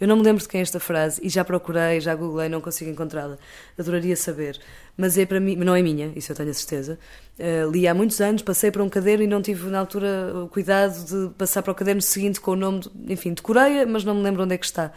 Eu 0.00 0.06
não 0.06 0.16
me 0.16 0.22
lembro 0.22 0.42
de 0.42 0.48
quem 0.48 0.60
é 0.60 0.62
esta 0.62 0.78
frase 0.78 1.20
e 1.22 1.28
já 1.28 1.44
procurei, 1.44 2.00
já 2.00 2.14
googlei, 2.14 2.48
não 2.48 2.60
consigo 2.60 2.90
encontrá-la. 2.90 3.36
Adoraria 3.78 4.16
saber. 4.16 4.58
Mas 4.96 5.16
é 5.16 5.26
para 5.26 5.40
mim, 5.40 5.56
não 5.56 5.74
é 5.74 5.82
minha, 5.82 6.12
isso 6.16 6.32
eu 6.32 6.36
tenho 6.36 6.50
a 6.50 6.54
certeza. 6.54 6.98
Uh, 7.38 7.70
li 7.70 7.86
há 7.86 7.94
muitos 7.94 8.20
anos, 8.20 8.42
passei 8.42 8.70
para 8.70 8.82
um 8.82 8.88
caderno 8.88 9.24
e 9.24 9.26
não 9.26 9.40
tive 9.40 9.68
na 9.70 9.78
altura 9.78 10.32
o 10.44 10.48
cuidado 10.48 11.04
de 11.04 11.34
passar 11.34 11.62
para 11.62 11.72
o 11.72 11.74
caderno 11.74 12.02
seguinte 12.02 12.40
com 12.40 12.52
o 12.52 12.56
nome, 12.56 12.80
de, 12.80 13.12
enfim, 13.12 13.32
de 13.32 13.42
Coreia, 13.42 13.86
mas 13.86 14.04
não 14.04 14.14
me 14.14 14.22
lembro 14.22 14.42
onde 14.42 14.54
é 14.54 14.58
que 14.58 14.66
está. 14.66 14.92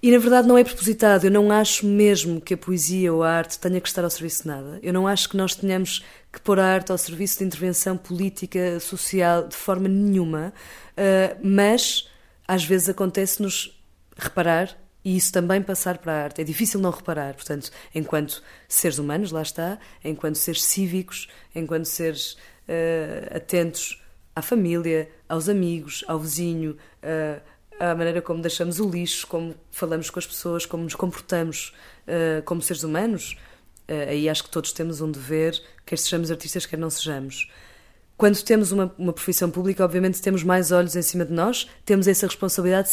E 0.00 0.12
na 0.12 0.18
verdade 0.18 0.46
não 0.46 0.56
é 0.56 0.62
propositado. 0.62 1.26
Eu 1.26 1.30
não 1.30 1.50
acho 1.50 1.84
mesmo 1.84 2.40
que 2.40 2.54
a 2.54 2.56
poesia 2.56 3.12
ou 3.12 3.22
a 3.22 3.30
arte 3.30 3.58
tenha 3.58 3.80
que 3.80 3.88
estar 3.88 4.04
ao 4.04 4.10
serviço 4.10 4.42
de 4.42 4.48
nada. 4.48 4.78
Eu 4.82 4.92
não 4.92 5.08
acho 5.08 5.28
que 5.28 5.36
nós 5.36 5.54
tenhamos 5.54 6.04
que 6.32 6.40
pôr 6.40 6.60
a 6.60 6.66
arte 6.66 6.92
ao 6.92 6.98
serviço 6.98 7.38
de 7.38 7.44
intervenção 7.44 7.96
política, 7.96 8.78
social, 8.78 9.48
de 9.48 9.56
forma 9.56 9.88
nenhuma. 9.88 10.52
Uh, 10.92 11.38
mas 11.42 12.08
às 12.46 12.64
vezes 12.64 12.88
acontece-nos 12.88 13.76
reparar 14.16 14.76
e 15.04 15.16
isso 15.16 15.32
também 15.32 15.62
passar 15.62 15.98
para 15.98 16.12
a 16.12 16.22
arte. 16.24 16.40
É 16.40 16.44
difícil 16.44 16.80
não 16.80 16.90
reparar, 16.90 17.34
portanto, 17.34 17.70
enquanto 17.94 18.42
seres 18.68 18.98
humanos, 18.98 19.32
lá 19.32 19.42
está, 19.42 19.78
enquanto 20.04 20.36
seres 20.36 20.62
cívicos, 20.64 21.28
enquanto 21.54 21.86
seres 21.86 22.32
uh, 22.68 23.36
atentos 23.36 24.02
à 24.34 24.42
família, 24.42 25.08
aos 25.28 25.48
amigos, 25.48 26.04
ao 26.06 26.18
vizinho, 26.18 26.76
uh, 27.02 27.40
à 27.78 27.94
maneira 27.94 28.20
como 28.20 28.42
deixamos 28.42 28.80
o 28.80 28.88
lixo, 28.88 29.26
como 29.26 29.54
falamos 29.70 30.10
com 30.10 30.18
as 30.18 30.26
pessoas, 30.26 30.66
como 30.66 30.84
nos 30.84 30.94
comportamos 30.94 31.72
uh, 32.06 32.42
como 32.44 32.60
seres 32.62 32.82
humanos, 32.82 33.36
aí 34.06 34.28
acho 34.28 34.44
que 34.44 34.50
todos 34.50 34.70
temos 34.72 35.00
um 35.00 35.10
dever, 35.10 35.58
quer 35.86 35.96
sejamos 35.96 36.30
artistas, 36.30 36.66
quer 36.66 36.78
não 36.78 36.90
sejamos. 36.90 37.50
Quando 38.18 38.42
temos 38.42 38.72
uma, 38.72 38.92
uma 38.98 39.12
profissão 39.12 39.48
pública, 39.48 39.84
obviamente 39.84 40.20
temos 40.20 40.42
mais 40.42 40.72
olhos 40.72 40.96
em 40.96 41.02
cima 41.02 41.24
de 41.24 41.32
nós, 41.32 41.68
temos 41.84 42.08
essa 42.08 42.26
responsabilidade 42.26 42.90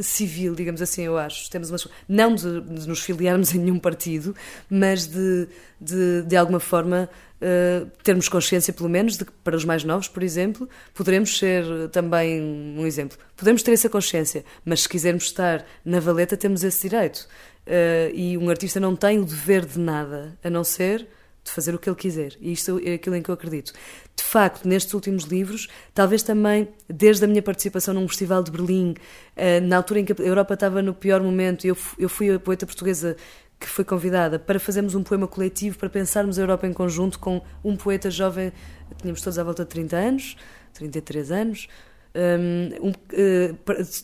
civil, 0.00 0.56
digamos 0.56 0.82
assim, 0.82 1.02
eu 1.02 1.16
acho. 1.16 1.48
Temos 1.48 1.70
uma, 1.70 1.78
não 2.08 2.34
de, 2.34 2.60
de, 2.62 2.88
nos 2.88 2.98
filiarmos 2.98 3.54
em 3.54 3.60
nenhum 3.60 3.78
partido, 3.78 4.34
mas 4.68 5.06
de, 5.06 5.46
de, 5.80 6.22
de 6.22 6.36
alguma 6.36 6.58
forma, 6.58 7.08
uh, 7.40 7.88
termos 8.02 8.28
consciência, 8.28 8.72
pelo 8.72 8.88
menos, 8.88 9.16
de 9.16 9.24
que 9.24 9.30
para 9.44 9.54
os 9.54 9.64
mais 9.64 9.84
novos, 9.84 10.08
por 10.08 10.24
exemplo, 10.24 10.68
poderemos 10.92 11.38
ser 11.38 11.64
também 11.92 12.42
um 12.42 12.84
exemplo. 12.84 13.16
Podemos 13.36 13.62
ter 13.62 13.70
essa 13.70 13.88
consciência, 13.88 14.44
mas 14.64 14.82
se 14.82 14.88
quisermos 14.88 15.26
estar 15.26 15.64
na 15.84 16.00
valeta, 16.00 16.36
temos 16.36 16.64
esse 16.64 16.88
direito. 16.88 17.28
Uh, 17.68 18.10
e 18.12 18.36
um 18.36 18.50
artista 18.50 18.80
não 18.80 18.96
tem 18.96 19.20
o 19.20 19.24
dever 19.24 19.64
de 19.64 19.78
nada, 19.78 20.36
a 20.42 20.50
não 20.50 20.64
ser 20.64 21.06
de 21.46 21.52
fazer 21.52 21.74
o 21.74 21.78
que 21.78 21.88
ele 21.88 21.96
quiser. 21.96 22.32
E 22.40 22.52
isto 22.52 22.80
é 22.84 22.94
aquilo 22.94 23.14
em 23.14 23.22
que 23.22 23.30
eu 23.30 23.34
acredito. 23.34 23.72
De 24.16 24.22
facto, 24.22 24.66
nestes 24.66 24.92
últimos 24.92 25.24
livros, 25.24 25.68
talvez 25.94 26.22
também 26.22 26.68
desde 26.88 27.24
a 27.24 27.28
minha 27.28 27.42
participação 27.42 27.94
num 27.94 28.06
festival 28.08 28.42
de 28.42 28.50
Berlim, 28.50 28.94
eh, 29.36 29.60
na 29.60 29.76
altura 29.76 30.00
em 30.00 30.04
que 30.04 30.12
a 30.12 30.24
Europa 30.24 30.54
estava 30.54 30.82
no 30.82 30.92
pior 30.92 31.22
momento, 31.22 31.64
eu, 31.64 31.76
eu 31.98 32.08
fui 32.08 32.34
a 32.34 32.38
poeta 32.38 32.66
portuguesa 32.66 33.16
que 33.58 33.66
foi 33.66 33.84
convidada 33.84 34.38
para 34.38 34.58
fazermos 34.58 34.94
um 34.94 35.02
poema 35.02 35.26
coletivo, 35.26 35.78
para 35.78 35.88
pensarmos 35.88 36.38
a 36.38 36.42
Europa 36.42 36.66
em 36.66 36.72
conjunto 36.72 37.18
com 37.18 37.40
um 37.64 37.76
poeta 37.76 38.10
jovem, 38.10 38.52
tínhamos 38.98 39.22
todos 39.22 39.38
à 39.38 39.44
volta 39.44 39.64
de 39.64 39.70
30 39.70 39.96
anos, 39.96 40.36
33 40.74 41.30
anos, 41.30 41.68
um, 42.14 42.92
eh, 43.12 43.54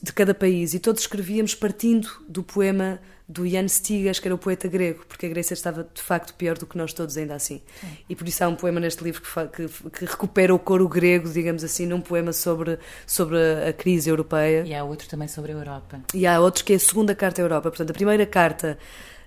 de 0.03 0.13
cada 0.13 0.33
país, 0.33 0.75
e 0.75 0.79
todos 0.79 1.03
escrevíamos 1.03 1.55
partindo 1.55 2.09
do 2.29 2.43
poema 2.43 3.01
do 3.33 3.49
Jan 3.49 3.67
Stigas, 3.67 4.19
que 4.19 4.29
era 4.29 4.35
o 4.35 4.39
poeta 4.39 4.69
grego, 4.69 5.05
porque 5.09 5.27
a 5.27 5.29
Grécia 5.29 5.55
estava 5.55 5.89
de 5.93 6.03
facto 6.03 6.35
pior 6.35 6.59
do 6.59 6.67
que 6.67 6.77
nós 6.77 6.93
todos, 6.93 7.17
ainda 7.17 7.35
assim. 7.35 7.63
Sim. 7.81 7.87
E 8.09 8.15
por 8.15 8.29
isso 8.29 8.45
há 8.45 8.49
um 8.49 8.55
poema 8.55 8.79
neste 8.79 9.03
livro 9.03 9.23
que, 9.23 9.69
que, 9.69 9.91
que, 9.91 10.05
recupera 10.05 10.55
o 10.55 10.59
coro 10.59 10.87
grego, 10.87 11.29
digamos 11.31 11.65
assim, 11.65 11.87
num 11.87 12.01
poema 12.01 12.33
sobre, 12.33 12.79
sobre 13.07 13.39
a 13.69 13.73
crise 13.73 14.11
europeia. 14.11 14.65
E 14.67 14.75
há 14.75 14.85
outro 14.85 15.09
também 15.09 15.29
sobre 15.29 15.53
a 15.53 15.55
Europa. 15.55 16.01
E 16.15 16.27
há 16.27 16.39
outro 16.39 16.65
que 16.65 16.75
é 16.75 16.77
a 16.77 16.79
segunda 16.79 17.15
carta 17.15 17.41
à 17.41 17.45
Europa. 17.45 17.71
Portanto, 17.71 17.91
a 17.91 17.95
primeira 17.95 18.27
carta, 18.27 18.79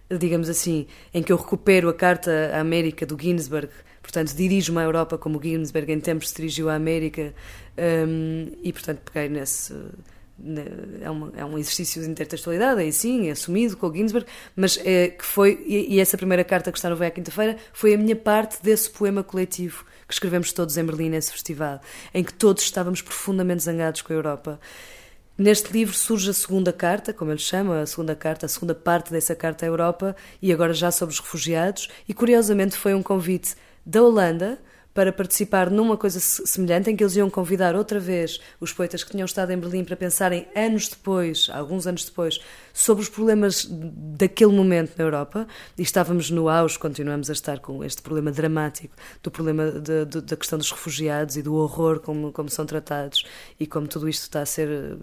digamos 0.10 0.50
assim, 0.50 0.86
em 1.14 1.24
que 1.24 1.32
eu 1.32 1.38
recupero 1.38 1.90
a 1.90 1.94
carta 1.94 2.52
à 2.54 2.60
América 2.60 3.06
do 3.06 3.20
Ginsberg, 3.20 3.70
portanto, 4.04 4.36
dirijo-me 4.36 4.80
à 4.80 4.84
Europa 4.84 5.18
como 5.18 5.42
Ginsberg 5.42 5.92
em 5.92 6.00
tempos 6.00 6.30
se 6.30 6.36
dirigiu 6.36 6.70
à 6.70 6.76
América, 6.76 7.34
um, 8.08 8.52
e 8.64 8.72
portanto 8.72 9.00
peguei 9.12 9.30
nesse 9.30 9.74
é, 11.02 11.10
uma, 11.10 11.32
é 11.36 11.46
um 11.46 11.58
exercício 11.58 12.02
de 12.02 12.10
intertextualidade, 12.10 12.82
aí 12.82 12.92
sim, 12.92 13.30
é 13.30 13.32
assumido 13.32 13.78
com 13.78 13.88
o 13.88 13.94
Ginsberg, 13.94 14.28
mas 14.56 14.78
é, 14.84 15.10
que 15.10 15.24
foi, 15.24 15.64
e, 15.66 15.96
e 15.96 16.00
essa 16.00 16.18
primeira 16.18 16.44
carta 16.44 16.72
que 16.72 16.78
está 16.78 16.90
no 16.90 16.96
Vai 16.96 17.08
à 17.08 17.12
Quinta-feira, 17.12 17.58
foi 17.74 17.94
a 17.94 17.98
minha 17.98 18.16
parte 18.16 18.62
desse 18.62 18.90
poema 18.90 19.24
coletivo 19.24 19.86
que 20.08 20.14
escrevemos 20.14 20.52
todos 20.52 20.78
em 20.78 20.86
Berlim 20.86 21.10
nesse 21.10 21.32
festival, 21.32 21.80
em 22.14 22.24
que 22.24 22.34
todos 22.34 22.64
estávamos 22.64 23.02
profundamente 23.02 23.64
zangados 23.64 24.02
com 24.02 24.14
a 24.14 24.16
Europa. 24.16 24.60
Neste 25.38 25.74
livro 25.74 25.94
surge 25.94 26.30
a 26.30 26.34
segunda 26.34 26.72
carta, 26.72 27.12
como 27.12 27.32
ele 27.32 27.40
chama, 27.40 27.82
a 27.82 27.86
segunda 27.86 28.16
carta, 28.16 28.46
a 28.46 28.50
segunda 28.50 28.76
parte 28.76 29.12
dessa 29.12 29.36
carta 29.36 29.66
à 29.66 29.68
Europa, 29.68 30.16
e 30.42 30.54
agora 30.54 30.74
já 30.74 30.92
sobre 30.92 31.14
os 31.14 31.20
refugiados, 31.20 31.90
e 32.08 32.14
curiosamente 32.14 32.78
foi 32.78 32.94
um 32.94 33.04
convite 33.04 33.56
da 33.86 34.02
Holanda, 34.02 34.60
para 34.96 35.12
participar 35.12 35.70
numa 35.70 35.98
coisa 35.98 36.22
semelhante, 36.22 36.90
em 36.90 36.96
que 36.96 37.04
eles 37.04 37.18
iam 37.18 37.30
convidar 37.30 37.76
outra 37.76 38.00
vez 38.00 38.40
os 38.62 38.72
poetas 38.72 39.04
que 39.04 39.12
tinham 39.12 39.26
estado 39.26 39.52
em 39.52 39.58
Berlim 39.58 39.84
para 39.84 39.98
pensarem 39.98 40.48
anos 40.56 40.88
depois, 40.88 41.50
alguns 41.52 41.86
anos 41.86 42.06
depois, 42.06 42.40
sobre 42.76 43.04
os 43.04 43.10
problemas 43.10 43.66
daquele 43.70 44.52
momento 44.52 44.98
na 44.98 45.06
Europa. 45.06 45.48
E 45.78 45.82
estávamos 45.82 46.30
no 46.30 46.50
auge, 46.50 46.78
continuamos 46.78 47.30
a 47.30 47.34
estar 47.34 47.60
com 47.60 47.82
este 47.86 48.02
problema 48.02 48.34
dramático 48.34 48.94
do 49.24 49.32
problema 49.32 49.72
de, 49.72 50.04
de, 50.04 50.22
da 50.22 50.36
questão 50.36 50.60
dos 50.60 50.70
refugiados 50.70 51.38
e 51.38 51.42
do 51.42 51.56
horror 51.56 52.02
como, 52.02 52.34
como 52.34 52.50
são 52.50 52.66
tratados 52.66 53.26
e 53.58 53.66
como 53.66 53.88
tudo 53.88 54.10
isto 54.10 54.24
está 54.24 54.42
a 54.42 54.46
ser 54.46 54.70
eh, 54.70 54.96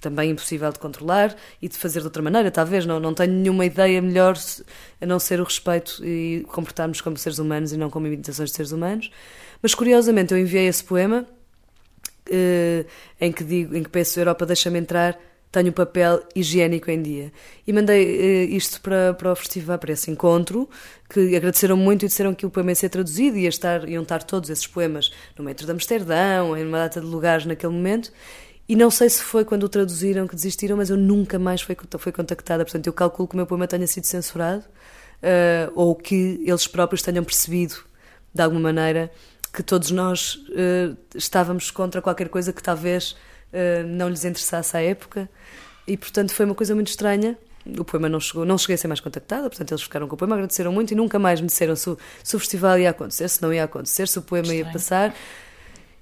também 0.00 0.30
impossível 0.30 0.70
de 0.70 0.78
controlar 0.78 1.34
e 1.60 1.68
de 1.68 1.76
fazer 1.76 1.98
de 1.98 2.06
outra 2.06 2.22
maneira. 2.22 2.48
Talvez 2.48 2.86
não, 2.86 3.00
não 3.00 3.12
tenho 3.12 3.32
nenhuma 3.32 3.66
ideia 3.66 4.00
melhor 4.00 4.38
a 5.00 5.04
não 5.04 5.18
ser 5.18 5.40
o 5.40 5.44
respeito 5.44 6.04
e 6.04 6.46
comportarmos 6.52 7.00
como 7.00 7.16
seres 7.16 7.40
humanos 7.40 7.72
e 7.72 7.76
não 7.76 7.90
como 7.90 8.06
imitações 8.06 8.50
de 8.50 8.56
seres 8.56 8.70
humanos. 8.70 9.10
Mas 9.60 9.74
curiosamente 9.74 10.32
eu 10.32 10.38
enviei 10.38 10.68
esse 10.68 10.84
poema 10.84 11.26
uh, 12.28 12.86
em 13.20 13.32
que 13.32 13.42
digo, 13.42 13.74
em 13.74 13.82
que 13.82 13.90
peço 13.90 14.20
Europa 14.20 14.46
deixa-me 14.46 14.78
entrar, 14.78 15.18
tenho 15.50 15.72
papel 15.72 16.22
higiênico 16.34 16.90
em 16.90 17.02
dia. 17.02 17.32
E 17.66 17.72
mandei 17.72 18.46
uh, 18.46 18.54
isto 18.54 18.80
para, 18.80 19.14
para 19.14 19.32
o 19.32 19.36
festival, 19.36 19.78
para 19.78 19.92
esse 19.92 20.10
encontro, 20.10 20.68
que 21.08 21.34
agradeceram 21.34 21.76
muito 21.76 22.04
e 22.04 22.08
disseram 22.08 22.34
que 22.34 22.46
o 22.46 22.50
poema 22.50 22.70
ia 22.70 22.76
ser 22.76 22.88
traduzido 22.88 23.36
e 23.36 23.42
ia 23.42 23.48
estar, 23.48 23.88
iam 23.88 24.02
estar 24.02 24.22
todos 24.22 24.48
esses 24.48 24.66
poemas 24.66 25.10
no 25.36 25.44
metro 25.44 25.66
de 25.66 25.72
Amsterdão, 25.72 26.56
em 26.56 26.64
uma 26.64 26.78
data 26.78 27.00
de 27.00 27.06
lugares 27.06 27.46
naquele 27.46 27.72
momento. 27.72 28.12
E 28.68 28.76
não 28.76 28.88
sei 28.88 29.10
se 29.10 29.20
foi 29.20 29.44
quando 29.44 29.64
o 29.64 29.68
traduziram 29.68 30.28
que 30.28 30.36
desistiram, 30.36 30.76
mas 30.76 30.90
eu 30.90 30.96
nunca 30.96 31.40
mais 31.40 31.60
fui, 31.60 31.76
fui 31.98 32.12
contactada. 32.12 32.64
Portanto, 32.64 32.86
eu 32.86 32.92
calculo 32.92 33.26
que 33.26 33.34
o 33.34 33.36
meu 33.36 33.46
poema 33.46 33.66
tenha 33.66 33.86
sido 33.88 34.04
censurado 34.04 34.62
uh, 34.62 35.72
ou 35.74 35.96
que 35.96 36.40
eles 36.46 36.68
próprios 36.68 37.02
tenham 37.02 37.24
percebido, 37.24 37.74
de 38.32 38.40
alguma 38.40 38.60
maneira, 38.60 39.10
que 39.52 39.64
todos 39.64 39.90
nós 39.90 40.36
uh, 40.50 40.96
estávamos 41.16 41.72
contra 41.72 42.00
qualquer 42.00 42.28
coisa 42.28 42.52
que 42.52 42.62
talvez 42.62 43.16
uh, 43.52 43.86
não 43.86 44.08
lhes 44.08 44.24
interessasse 44.24 44.76
à 44.76 44.82
época. 44.82 45.28
E, 45.86 45.96
portanto, 45.96 46.32
foi 46.32 46.46
uma 46.46 46.54
coisa 46.54 46.74
muito 46.74 46.88
estranha. 46.88 47.36
O 47.78 47.84
poema 47.84 48.08
não 48.08 48.20
chegou, 48.20 48.44
não 48.44 48.56
cheguei 48.56 48.74
a 48.74 48.78
ser 48.78 48.88
mais 48.88 49.00
contactada, 49.00 49.48
portanto 49.48 49.70
eles 49.70 49.82
ficaram 49.82 50.08
com 50.08 50.14
o 50.14 50.16
poema, 50.16 50.34
agradeceram 50.34 50.72
muito 50.72 50.92
e 50.92 50.94
nunca 50.94 51.18
mais 51.18 51.42
me 51.42 51.46
disseram 51.46 51.76
se 51.76 51.90
o, 51.90 51.98
se 52.24 52.34
o 52.34 52.38
festival 52.38 52.78
ia 52.78 52.88
acontecer, 52.88 53.28
se 53.28 53.42
não 53.42 53.52
ia 53.52 53.64
acontecer, 53.64 54.08
se 54.08 54.18
o 54.18 54.22
poema 54.22 54.46
Estranho. 54.46 54.66
ia 54.66 54.72
passar. 54.72 55.14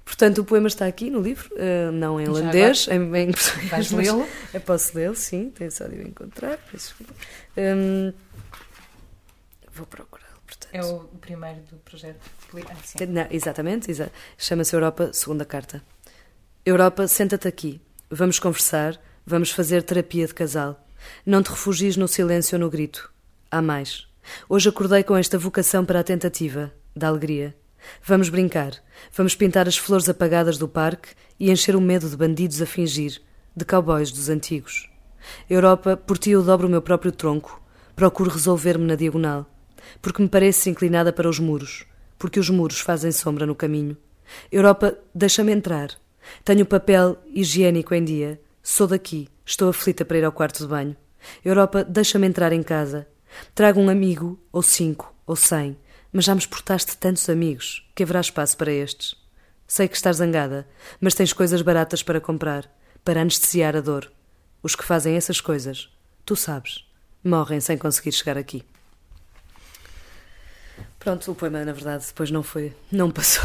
Portanto, 0.04 0.38
o 0.38 0.44
poema 0.44 0.68
está 0.68 0.86
aqui 0.86 1.10
no 1.10 1.20
livro, 1.20 1.50
uh, 1.54 1.92
não 1.92 2.18
em 2.18 2.28
holandês, 2.28 2.88
em, 2.88 3.14
em 3.14 3.32
português. 3.32 3.90
lê-lo? 3.92 4.26
Eu 4.54 4.60
posso 4.60 4.96
lê-lo, 4.96 5.14
sim, 5.14 5.50
tenho 5.50 5.70
só 5.70 5.86
de 5.86 5.96
o 5.96 6.08
encontrar. 6.08 6.58
Um, 7.56 8.12
vou 9.70 9.86
procurá-lo, 9.86 10.40
portanto. 10.46 10.74
É 10.74 10.82
o 10.82 11.00
primeiro 11.20 11.60
do 11.70 11.76
projeto. 11.78 12.20
Ah, 13.00 13.06
não, 13.06 13.26
exatamente, 13.30 13.90
exa 13.90 14.10
chama-se 14.38 14.74
Europa, 14.74 15.10
segunda 15.12 15.44
carta. 15.44 15.82
Europa, 16.68 17.08
senta-te 17.08 17.48
aqui. 17.48 17.80
Vamos 18.10 18.38
conversar, 18.38 19.00
vamos 19.24 19.50
fazer 19.50 19.82
terapia 19.82 20.26
de 20.26 20.34
casal. 20.34 20.86
Não 21.24 21.42
te 21.42 21.48
refugies 21.48 21.96
no 21.96 22.06
silêncio 22.06 22.56
ou 22.56 22.60
no 22.60 22.68
grito. 22.68 23.10
Há 23.50 23.62
mais. 23.62 24.06
Hoje 24.50 24.68
acordei 24.68 25.02
com 25.02 25.16
esta 25.16 25.38
vocação 25.38 25.82
para 25.82 26.00
a 26.00 26.04
tentativa, 26.04 26.70
da 26.94 27.08
alegria. 27.08 27.56
Vamos 28.04 28.28
brincar. 28.28 28.72
Vamos 29.16 29.34
pintar 29.34 29.66
as 29.66 29.78
flores 29.78 30.10
apagadas 30.10 30.58
do 30.58 30.68
parque 30.68 31.08
e 31.40 31.50
encher 31.50 31.74
o 31.74 31.80
medo 31.80 32.06
de 32.06 32.14
bandidos 32.14 32.60
a 32.60 32.66
fingir, 32.66 33.22
de 33.56 33.64
cowboys 33.64 34.12
dos 34.12 34.28
antigos. 34.28 34.90
Europa, 35.48 35.96
por 35.96 36.18
ti 36.18 36.32
eu 36.32 36.42
dobro 36.42 36.66
o 36.66 36.70
meu 36.70 36.82
próprio 36.82 37.12
tronco. 37.12 37.62
Procuro 37.96 38.28
resolver-me 38.28 38.84
na 38.84 38.94
diagonal. 38.94 39.46
Porque 40.02 40.20
me 40.20 40.28
parece 40.28 40.68
inclinada 40.68 41.14
para 41.14 41.30
os 41.30 41.38
muros. 41.38 41.86
Porque 42.18 42.38
os 42.38 42.50
muros 42.50 42.78
fazem 42.78 43.10
sombra 43.10 43.46
no 43.46 43.54
caminho. 43.54 43.96
Europa, 44.52 44.98
deixa-me 45.14 45.50
entrar. 45.50 45.96
Tenho 46.44 46.66
papel 46.66 47.16
higiênico 47.26 47.94
em 47.94 48.04
dia. 48.04 48.40
Sou 48.62 48.86
daqui. 48.86 49.28
Estou 49.44 49.68
aflita 49.68 50.04
para 50.04 50.18
ir 50.18 50.24
ao 50.24 50.32
quarto 50.32 50.60
de 50.60 50.66
banho. 50.66 50.96
Europa, 51.44 51.84
deixa-me 51.84 52.26
entrar 52.26 52.52
em 52.52 52.62
casa. 52.62 53.06
Trago 53.54 53.80
um 53.80 53.88
amigo, 53.88 54.38
ou 54.52 54.62
cinco, 54.62 55.14
ou 55.26 55.36
cem 55.36 55.76
mas 56.12 56.24
já 56.24 56.34
me 56.34 56.40
exportaste 56.40 56.96
tantos 56.96 57.28
amigos 57.28 57.88
que 57.94 58.02
haverá 58.02 58.20
espaço 58.20 58.56
para 58.56 58.72
estes. 58.72 59.14
Sei 59.66 59.86
que 59.86 59.96
estás 59.96 60.16
zangada, 60.16 60.66
mas 61.00 61.14
tens 61.14 61.32
coisas 61.32 61.60
baratas 61.60 62.02
para 62.02 62.20
comprar, 62.20 62.70
para 63.04 63.20
anestesiar 63.20 63.76
a 63.76 63.80
dor. 63.80 64.10
Os 64.62 64.74
que 64.74 64.84
fazem 64.84 65.14
essas 65.14 65.40
coisas, 65.40 65.90
tu 66.24 66.34
sabes, 66.34 66.84
morrem 67.22 67.60
sem 67.60 67.76
conseguir 67.76 68.12
chegar 68.12 68.38
aqui. 68.38 68.64
Pronto, 71.08 71.32
o 71.32 71.34
poema, 71.34 71.64
na 71.64 71.72
verdade, 71.72 72.04
depois 72.06 72.30
não 72.30 72.42
foi, 72.42 72.74
não 72.92 73.10
passou 73.10 73.42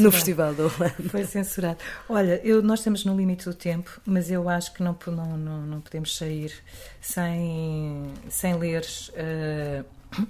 no 0.00 0.10
Festival 0.10 0.52
da 0.52 0.64
Holanda. 0.64 0.94
Foi 1.08 1.24
censurado. 1.24 1.78
Olha, 2.08 2.40
eu, 2.42 2.60
nós 2.60 2.80
estamos 2.80 3.04
no 3.04 3.16
limite 3.16 3.44
do 3.44 3.54
tempo, 3.54 4.00
mas 4.04 4.32
eu 4.32 4.48
acho 4.48 4.74
que 4.74 4.82
não, 4.82 4.98
não, 5.06 5.36
não, 5.36 5.62
não 5.62 5.80
podemos 5.80 6.16
sair 6.16 6.52
sem, 7.00 8.12
sem 8.28 8.56
ler 8.56 8.84
uh, 9.10 9.84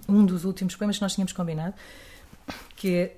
um 0.06 0.26
dos 0.26 0.44
últimos 0.44 0.76
poemas 0.76 0.96
que 0.96 1.02
nós 1.02 1.14
tínhamos 1.14 1.32
combinado, 1.32 1.74
que 2.76 2.96
é 2.96 3.12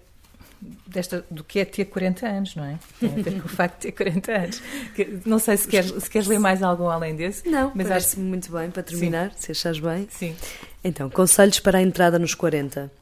desta, 0.87 1.25
do 1.29 1.43
que 1.43 1.59
é 1.59 1.65
ter 1.65 1.87
40 1.87 2.29
anos, 2.29 2.55
não 2.55 2.65
é? 2.65 2.79
Tem 3.01 3.09
a 3.11 3.23
ver 3.23 3.41
com 3.43 3.47
o 3.47 3.51
facto 3.51 3.77
de 3.77 3.91
ter 3.91 3.93
40 3.93 4.33
anos. 4.33 4.63
Que, 4.95 5.19
não 5.27 5.41
sei 5.41 5.57
se 5.57 5.67
queres, 5.67 5.91
se 5.91 6.09
queres 6.09 6.29
ler 6.29 6.39
mais 6.39 6.63
algo 6.63 6.89
além 6.89 7.17
desse. 7.17 7.49
Não, 7.49 7.73
mas 7.75 7.91
acho 7.91 8.21
muito 8.21 8.53
bem 8.53 8.71
para 8.71 8.85
terminar, 8.85 9.33
Sim. 9.33 9.39
se 9.39 9.51
achas 9.51 9.81
bem. 9.81 10.07
Sim. 10.09 10.37
Então, 10.85 11.11
conselhos 11.11 11.59
para 11.59 11.79
a 11.79 11.83
entrada 11.83 12.17
nos 12.17 12.33
40. 12.33 13.00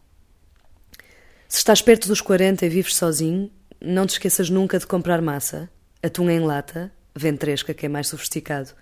Se 1.51 1.61
estás 1.61 1.81
perto 1.81 2.09
dos 2.09 2.21
40 2.21 2.67
e 2.67 2.69
vives 2.69 2.95
sozinho, 2.95 3.51
não 3.81 4.07
te 4.07 4.11
esqueças 4.11 4.51
nunca 4.51 4.79
de 4.79 4.87
comprar 4.87 5.23
massa, 5.23 5.71
atum 6.03 6.29
em 6.29 6.41
lata, 6.41 6.93
ventresca, 7.17 7.73
que 7.73 7.87
é 7.87 7.89
mais 7.89 8.09
sofisticado, 8.09 8.73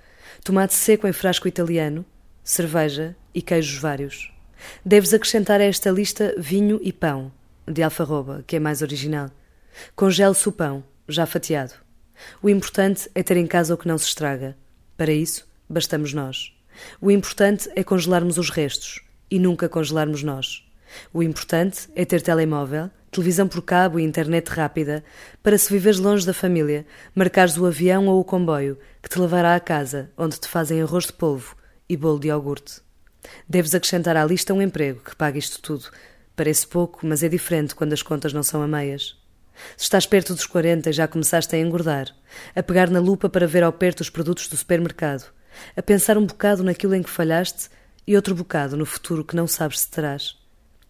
tomate 0.43 0.75
seco 0.75 1.07
em 1.07 1.13
frasco 1.13 1.47
italiano, 1.47 2.05
cerveja 2.43 3.15
e 3.33 3.41
queijos 3.41 3.79
vários. 3.79 4.33
Deves 4.85 5.15
acrescentar 5.15 5.61
a 5.61 5.65
esta 5.65 5.91
lista 5.91 6.35
vinho 6.37 6.81
e 6.83 6.93
pão, 6.93 7.31
de 7.69 7.85
alfarroba, 7.85 8.43
que 8.45 8.57
é 8.57 8.59
mais 8.59 8.83
original. 8.83 9.31
Congele-se 9.95 10.49
o 10.49 10.53
pão, 10.53 10.83
já 11.09 11.25
fatiado. 11.25 11.75
O 12.43 12.51
importante 12.51 13.09
é 13.15 13.23
ter 13.23 13.37
em 13.37 13.47
casa 13.47 13.75
o 13.75 13.79
que 13.79 13.87
não 13.87 13.97
se 13.97 14.09
estraga. 14.09 14.57
Para 14.97 15.13
isso, 15.13 15.47
bastamos 15.69 16.13
nós. 16.13 16.53
O 17.01 17.13
importante 17.13 17.71
é 17.77 17.85
congelarmos 17.85 18.39
os 18.39 18.51
restos 18.51 19.05
e 19.31 19.39
nunca 19.39 19.69
congelarmos 19.69 20.25
nós. 20.25 20.66
O 21.13 21.23
importante 21.23 21.89
é 21.95 22.05
ter 22.05 22.23
telemóvel, 22.23 22.91
televisão 23.11 23.49
por 23.49 23.63
cabo 23.63 23.99
e 23.99 24.05
internet 24.05 24.49
rápida 24.49 25.03
para 25.43 25.57
se 25.57 25.73
viveres 25.73 25.99
longe 25.99 26.27
da 26.27 26.35
família, 26.35 26.87
marcares 27.15 27.57
o 27.57 27.67
avião 27.67 28.07
ou 28.07 28.21
o 28.21 28.25
comboio 28.25 28.79
que 29.03 29.09
te 29.09 29.19
levará 29.19 29.55
à 29.55 29.61
casa 29.61 30.11
onde 30.17 30.39
te 30.39 30.49
fazem 30.49 30.83
arroz 30.83 31.07
de 31.07 31.13
polvo 31.13 31.57
e 31.89 31.97
bolo 31.97 32.19
de 32.19 32.29
iogurte. 32.29 32.81
Deves 33.49 33.75
acrescentar 33.75 34.17
à 34.17 34.25
lista 34.25 34.55
um 34.55 34.63
emprego 34.63 35.01
que 35.01 35.17
pague 35.17 35.39
isto 35.39 35.61
tudo. 35.61 35.87
Parece 36.35 36.67
pouco, 36.67 37.07
mas 37.07 37.23
é 37.23 37.29
diferente 37.29 37.75
quando 37.75 37.93
as 37.93 38.03
contas 38.03 38.33
não 38.33 38.43
são 38.43 38.63
a 38.63 38.69
meias. 38.69 39.17
Se 39.77 39.85
estás 39.85 40.07
perto 40.07 40.35
dos 40.35 40.47
40 40.47 40.91
e 40.91 40.93
já 40.93 41.09
começaste 41.09 41.57
a 41.57 41.59
engordar, 41.59 42.15
a 42.55 42.63
pegar 42.63 42.91
na 42.91 43.01
lupa 43.01 43.29
para 43.29 43.47
ver 43.47 43.63
ao 43.63 43.73
perto 43.73 44.01
os 44.01 44.11
produtos 44.11 44.49
do 44.49 44.57
supermercado, 44.57 45.33
a 45.75 45.83
pensar 45.83 46.19
um 46.19 46.27
bocado 46.27 46.63
naquilo 46.63 46.95
em 46.95 47.03
que 47.03 47.11
falhaste 47.11 47.71
e 48.07 48.15
outro 48.15 48.35
bocado 48.35 48.77
no 48.77 48.85
futuro 48.85 49.25
que 49.25 49.35
não 49.35 49.47
sabes 49.47 49.81
se 49.81 49.91
terás. 49.91 50.36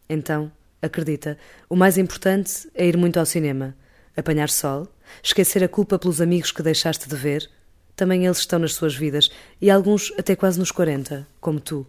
Então, 0.09 0.51
acredita, 0.81 1.37
o 1.69 1.77
mais 1.77 1.99
importante 1.99 2.69
é 2.75 2.87
ir 2.87 2.97
muito 2.97 3.19
ao 3.19 3.27
cinema, 3.27 3.75
apanhar 4.17 4.49
sol, 4.49 4.89
esquecer 5.23 5.63
a 5.65 5.69
culpa 5.69 5.99
pelos 5.99 6.21
amigos 6.21 6.53
que 6.53 6.63
deixaste 6.63 7.09
de 7.09 7.17
ver. 7.17 7.51
Também 7.95 8.27
eles 8.27 8.39
estão 8.39 8.59
nas 8.59 8.75
suas 8.75 8.95
vidas 8.95 9.31
e 9.61 9.71
alguns 9.71 10.13
até 10.19 10.37
quase 10.37 10.59
nos 10.59 10.71
40, 10.71 11.27
como 11.41 11.61
tu. 11.61 11.87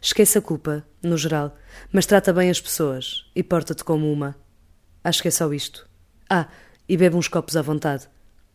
Esqueça 0.00 0.38
a 0.38 0.42
culpa, 0.42 0.84
no 1.02 1.16
geral, 1.16 1.56
mas 1.92 2.06
trata 2.06 2.32
bem 2.32 2.50
as 2.50 2.60
pessoas 2.60 3.24
e 3.34 3.42
porta-te 3.42 3.82
como 3.82 4.12
uma. 4.12 4.36
Acho 5.02 5.22
que 5.22 5.28
é 5.28 5.30
só 5.30 5.52
isto. 5.52 5.88
Ah, 6.28 6.48
e 6.88 6.96
bebe 6.96 7.16
uns 7.16 7.28
copos 7.28 7.56
à 7.56 7.62
vontade. 7.62 8.06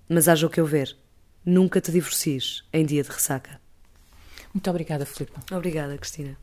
Mas 0.07 0.27
haja 0.27 0.47
o 0.47 0.49
que 0.49 0.59
eu 0.59 0.65
ver. 0.65 0.95
Nunca 1.45 1.81
te 1.81 1.91
divorcies 1.91 2.63
em 2.71 2.85
dia 2.85 3.03
de 3.03 3.09
ressaca. 3.09 3.59
Muito 4.53 4.69
obrigada, 4.69 5.05
Filipe. 5.05 5.33
Obrigada, 5.51 5.97
Cristina. 5.97 6.37